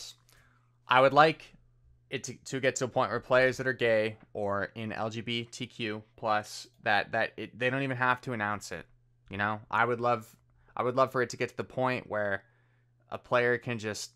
I 0.88 1.02
would 1.02 1.14
like 1.14 1.56
it 2.10 2.24
to, 2.24 2.34
to 2.46 2.60
get 2.60 2.76
to 2.78 2.86
a 2.86 2.88
point 2.88 3.12
where 3.12 3.20
players 3.20 3.58
that 3.58 3.68
are 3.68 3.74
gay 3.74 4.18
or 4.34 4.72
in 4.76 4.92
LGBTQ 4.92 6.02
plus 6.16 6.68
that 6.84 7.12
that 7.12 7.34
it, 7.38 7.58
they 7.58 7.70
don't 7.70 7.84
even 7.84 7.98
have 7.98 8.22
to 8.22 8.34
announce 8.34 8.72
it. 8.72 8.86
You 9.30 9.38
know, 9.38 9.60
I 9.70 9.86
would 9.86 10.02
love 10.02 10.36
I 10.76 10.84
would 10.84 10.96
love 10.96 11.12
for 11.12 11.22
it 11.22 11.30
to 11.32 11.38
get 11.38 11.50
to 11.50 11.58
the 11.58 11.64
point 11.64 12.10
where 12.10 12.44
a 13.12 13.18
player 13.18 13.58
can 13.58 13.78
just 13.78 14.12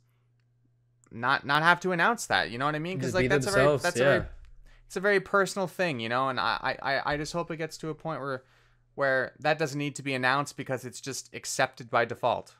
not 1.12 1.46
not 1.46 1.62
have 1.62 1.80
to 1.82 1.92
announce 1.92 2.26
that. 2.28 2.50
You 2.50 2.58
know 2.58 2.66
what 2.66 2.76
I 2.76 2.80
mean? 2.80 2.98
Because 2.98 3.14
like 3.14 3.26
be 3.26 3.28
that's 3.28 3.46
themselves, 3.46 3.84
a 3.84 3.92
very 3.92 3.92
that's 3.92 4.00
yeah. 4.00 4.04
a 4.04 4.20
very 4.20 4.26
it's 4.94 4.98
a 4.98 5.02
very 5.02 5.20
personal 5.20 5.66
thing, 5.68 6.00
you 6.00 6.08
know, 6.08 6.30
and 6.30 6.40
I, 6.40 6.78
I, 6.84 7.14
I 7.14 7.18
just 7.18 7.34
hope 7.34 7.50
it 7.50 7.58
gets 7.58 7.78
to 7.80 7.90
a 7.90 7.96
point 7.96 8.22
where 8.22 8.44
where 8.94 9.34
that 9.40 9.58
doesn't 9.58 9.80
need 9.80 9.96
to 9.96 10.04
be 10.04 10.14
announced 10.14 10.56
because 10.56 10.86
it's 10.86 11.02
just 11.02 11.34
accepted 11.34 11.90
by 11.90 12.06
default. 12.06 12.54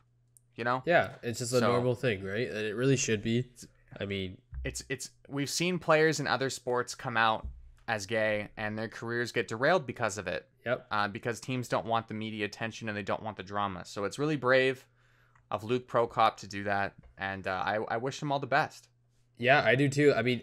You 0.56 0.64
know? 0.64 0.82
Yeah, 0.84 1.10
it's 1.22 1.38
just 1.40 1.54
a 1.54 1.60
So- 1.60 1.72
normal 1.72 1.94
thing, 1.94 2.24
right? 2.24 2.48
And 2.50 2.58
it 2.66 2.76
really 2.76 2.98
should 2.98 3.22
be. 3.22 3.46
I 4.00 4.06
mean, 4.06 4.40
It's 4.64 4.84
it's 4.90 5.12
we've 5.30 5.50
seen 5.50 5.78
players 5.78 6.20
in 6.20 6.26
other 6.26 6.50
sports 6.50 6.96
come 6.96 7.18
out 7.18 7.46
as 7.88 8.08
gay 8.08 8.48
and 8.58 8.76
their 8.80 8.88
careers 8.88 9.32
get 9.32 9.48
derailed 9.48 9.86
because 9.86 10.18
of 10.18 10.26
it. 10.28 10.48
yep. 10.66 10.88
Uh, 10.90 11.08
because 11.08 11.40
teams 11.40 11.68
don't 11.68 11.86
want 11.86 12.08
the 12.08 12.16
media 12.16 12.46
attention 12.46 12.90
and 12.90 12.98
they 12.98 13.04
don't 13.04 13.22
want 13.22 13.38
the 13.38 13.44
drama. 13.44 13.86
So 13.86 14.06
it's 14.06 14.18
really 14.18 14.38
brave 14.38 14.88
of 15.52 15.64
Luke 15.64 15.88
Prokop 15.88 16.38
to 16.38 16.48
do 16.48 16.64
that, 16.64 16.94
and 17.20 17.46
uh, 17.48 17.52
I 17.64 17.76
I 17.90 17.98
wish 17.98 18.20
him 18.20 18.32
all 18.32 18.40
the 18.40 18.48
best. 18.48 18.88
Yeah, 19.38 19.62
I 19.64 19.76
do 19.76 19.88
too. 19.90 20.12
I 20.16 20.22
mean, 20.24 20.42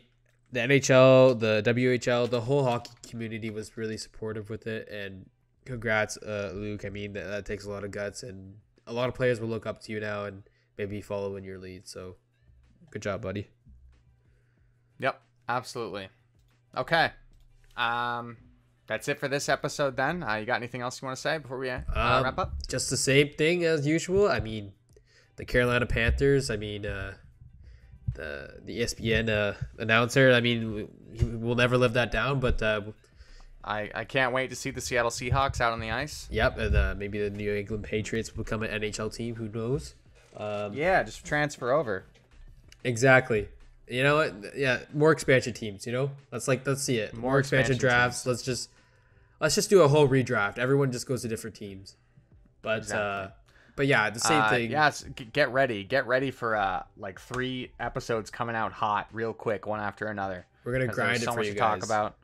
the 0.53 0.61
NHL, 0.61 1.39
the 1.39 1.63
WHL, 1.65 2.29
the 2.29 2.41
whole 2.41 2.65
hockey 2.65 2.91
community 3.09 3.51
was 3.51 3.77
really 3.77 3.97
supportive 3.97 4.51
with 4.51 4.67
it, 4.67 4.89
and 4.89 5.29
congrats, 5.65 6.17
uh, 6.19 6.53
Luke. 6.55 6.85
I 6.85 6.89
mean, 6.89 7.13
that, 7.13 7.25
that 7.29 7.47
takes 7.47 7.65
a 7.65 7.71
lot 7.71 7.85
of 7.85 7.91
guts, 7.91 8.23
and 8.23 8.55
a 8.87 8.93
lot 8.93 9.09
of 9.09 9.15
players 9.15 9.41
will 9.41 9.49
look 9.49 9.67
up 9.67 9.81
to 9.83 9.93
you 9.93 10.01
now 10.01 10.25
and 10.25 10.43
maybe 10.79 11.01
follow 11.01 11.37
in 11.37 11.45
your 11.45 11.59
lead. 11.59 11.87
So 11.87 12.17
Good 12.91 13.03
job, 13.03 13.23
buddy. 13.23 13.47
Yep, 14.99 15.21
absolutely. 15.49 16.09
Okay. 16.77 17.11
Um, 17.77 18.37
that's 18.87 19.09
it 19.09 19.21
for 19.21 19.29
this 19.29 19.49
episode 19.49 19.97
then. 19.97 20.23
Uh, 20.23 20.35
you 20.35 20.47
got 20.47 20.57
anything 20.57 20.81
else 20.81 21.01
you 21.01 21.07
want 21.07 21.17
to 21.17 21.21
say 21.23 21.39
before 21.39 21.59
we 21.59 21.71
uh, 21.71 21.81
Um, 21.95 22.25
wrap 22.25 22.39
up? 22.39 22.55
Just 22.69 22.91
the 22.91 22.97
same 22.97 23.29
thing 23.29 23.65
as 23.65 23.87
usual. 23.87 24.29
I 24.29 24.41
mean, 24.41 24.73
the 25.37 25.45
Carolina 25.45 25.87
Panthers. 25.87 26.51
I 26.51 26.57
mean, 26.57 26.85
uh, 26.85 27.15
the 28.21 28.61
the 28.65 28.81
ESPN 28.81 29.29
uh, 29.29 29.55
announcer. 29.79 30.33
I 30.33 30.41
mean, 30.41 30.75
we, 30.75 31.25
we'll 31.25 31.55
never 31.57 31.79
live 31.79 31.95
that 31.95 32.13
down. 32.13 32.41
But 32.41 32.63
uh, 32.63 32.83
I, 33.65 33.91
I 33.95 34.05
can't 34.05 34.33
wait 34.33 34.51
to 34.51 34.57
see 34.57 34.71
the 34.71 34.81
Seattle 34.81 35.11
Seahawks 35.11 35.61
out 35.61 35.73
on 35.73 35.81
the 35.81 35.91
ice. 35.91 36.29
yep, 36.31 36.59
and 36.59 36.75
uh, 36.75 36.95
maybe 36.97 37.19
the 37.19 37.31
New 37.31 37.55
England 37.55 37.85
Patriots 37.85 38.35
will 38.35 38.45
become 38.45 38.63
an 38.63 38.81
NHL 38.81 39.15
team. 39.15 39.35
Who 39.35 39.49
knows? 39.49 39.95
Um, 40.37 40.73
Yeah, 40.75 41.03
just 41.03 41.25
transfer 41.25 41.73
over. 41.73 42.05
Exactly. 42.85 43.49
You 43.89 44.03
know 44.05 44.17
what? 44.17 44.57
Yeah, 44.57 44.81
more 44.95 45.11
expansion 45.13 45.53
teams. 45.53 45.87
You 45.87 45.93
know, 45.93 46.11
let's 46.31 46.47
like 46.47 46.67
let's 46.67 46.83
see 46.83 46.99
it. 46.99 47.15
More, 47.15 47.33
More 47.33 47.39
expansion, 47.41 47.75
expansion 47.75 47.89
drafts. 47.89 48.27
Let's 48.27 48.43
just 48.43 48.71
let's 49.41 49.55
just 49.55 49.69
do 49.69 49.83
a 49.83 49.89
whole 49.89 50.09
redraft. 50.09 50.59
Everyone 50.59 50.93
just 50.93 51.07
goes 51.07 51.23
to 51.23 51.29
different 51.29 51.57
teams. 51.57 51.97
But 52.63 52.71
uh, 52.71 52.77
Exactly. 52.77 53.33
But 53.81 53.87
yeah, 53.87 54.11
the 54.11 54.21
same 54.21 54.43
Uh, 54.43 54.51
thing. 54.51 54.71
Yes, 54.71 55.03
get 55.33 55.51
ready. 55.53 55.85
Get 55.85 56.07
ready 56.07 56.31
for 56.31 56.55
uh 56.55 56.83
like 56.99 57.19
three 57.19 57.73
episodes 57.81 58.29
coming 58.31 58.55
out 58.55 58.73
hot, 58.73 59.09
real 59.11 59.33
quick, 59.33 59.67
one 59.67 59.81
after 59.81 60.09
another. 60.09 60.45
We're 60.65 60.73
gonna 60.73 60.87
grind 60.89 61.13
there's 61.13 61.23
it 61.23 61.25
so 61.25 61.33
for 61.33 61.39
much 61.39 61.47
you 61.47 61.53
to 61.55 61.59
guys. 61.59 61.81
talk 61.81 61.85
about. 61.87 62.17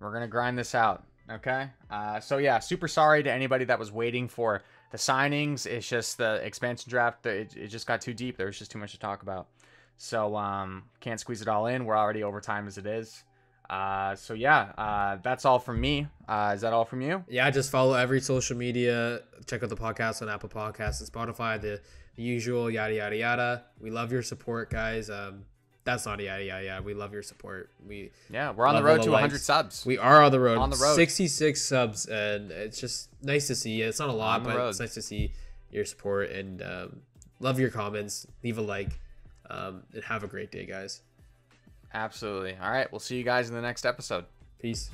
We're 0.00 0.12
gonna 0.12 0.26
grind 0.26 0.58
this 0.58 0.74
out. 0.74 1.04
Okay. 1.30 1.68
Uh, 1.88 2.18
so 2.18 2.38
yeah, 2.38 2.58
super 2.58 2.88
sorry 2.88 3.22
to 3.22 3.30
anybody 3.30 3.64
that 3.66 3.78
was 3.78 3.92
waiting 3.92 4.26
for 4.26 4.64
the 4.90 4.98
signings. 4.98 5.64
It's 5.64 5.88
just 5.88 6.18
the 6.18 6.44
expansion 6.44 6.90
draft. 6.90 7.24
It, 7.24 7.56
it 7.56 7.68
just 7.68 7.86
got 7.86 8.00
too 8.00 8.12
deep. 8.12 8.36
There 8.36 8.46
was 8.46 8.58
just 8.58 8.72
too 8.72 8.78
much 8.80 8.90
to 8.90 8.98
talk 8.98 9.22
about. 9.22 9.46
So 9.96 10.34
um, 10.34 10.82
can't 10.98 11.20
squeeze 11.20 11.40
it 11.40 11.46
all 11.46 11.66
in. 11.66 11.84
We're 11.84 11.96
already 11.96 12.24
over 12.24 12.40
time 12.40 12.66
as 12.66 12.78
it 12.78 12.86
is. 12.86 13.22
Uh, 13.68 14.14
so 14.14 14.34
yeah, 14.34 14.72
uh, 14.78 15.16
that's 15.22 15.44
all 15.44 15.58
from 15.58 15.80
me. 15.80 16.06
Uh, 16.28 16.52
is 16.54 16.60
that 16.60 16.72
all 16.72 16.84
from 16.84 17.00
you? 17.00 17.24
Yeah, 17.28 17.50
just 17.50 17.70
follow 17.70 17.94
every 17.94 18.20
social 18.20 18.56
media. 18.56 19.20
Check 19.46 19.62
out 19.62 19.68
the 19.68 19.76
podcast 19.76 20.22
on 20.22 20.28
Apple 20.28 20.48
Podcasts 20.48 21.00
and 21.00 21.10
Spotify. 21.10 21.60
The, 21.60 21.80
the 22.14 22.22
usual 22.22 22.70
yada 22.70 22.94
yada 22.94 23.16
yada. 23.16 23.64
We 23.80 23.90
love 23.90 24.12
your 24.12 24.22
support, 24.22 24.70
guys. 24.70 25.10
Um, 25.10 25.44
that's 25.84 26.06
not 26.06 26.20
yada 26.20 26.44
yada 26.44 26.64
yada. 26.64 26.82
We 26.82 26.94
love 26.94 27.12
your 27.12 27.22
support. 27.22 27.70
We 27.86 28.10
Yeah, 28.30 28.50
we're 28.52 28.66
on 28.66 28.76
the 28.76 28.82
road 28.82 29.02
to 29.02 29.10
100 29.10 29.32
likes. 29.34 29.42
subs. 29.44 29.86
we 29.86 29.98
are 29.98 30.22
on 30.22 30.32
the 30.32 30.40
road. 30.40 30.58
On 30.58 30.70
the 30.70 30.76
road. 30.76 30.94
66 30.96 31.60
subs, 31.62 32.06
and 32.06 32.50
it's 32.50 32.80
just 32.80 33.08
nice 33.22 33.46
to 33.48 33.54
see. 33.54 33.82
It's 33.82 33.98
not 33.98 34.08
a 34.08 34.12
lot, 34.12 34.44
but 34.44 34.56
road. 34.56 34.68
it's 34.68 34.80
nice 34.80 34.94
to 34.94 35.02
see 35.02 35.32
your 35.70 35.84
support 35.84 36.30
and 36.30 36.62
um, 36.62 37.00
love 37.40 37.58
your 37.60 37.70
comments. 37.70 38.26
Leave 38.42 38.58
a 38.58 38.62
like, 38.62 39.00
um, 39.50 39.82
and 39.92 40.02
have 40.04 40.22
a 40.24 40.26
great 40.28 40.50
day, 40.50 40.66
guys. 40.66 41.02
Absolutely. 41.96 42.54
All 42.62 42.70
right, 42.70 42.92
we'll 42.92 43.00
see 43.00 43.16
you 43.16 43.24
guys 43.24 43.48
in 43.48 43.54
the 43.54 43.62
next 43.62 43.86
episode. 43.86 44.26
Peace. 44.60 44.90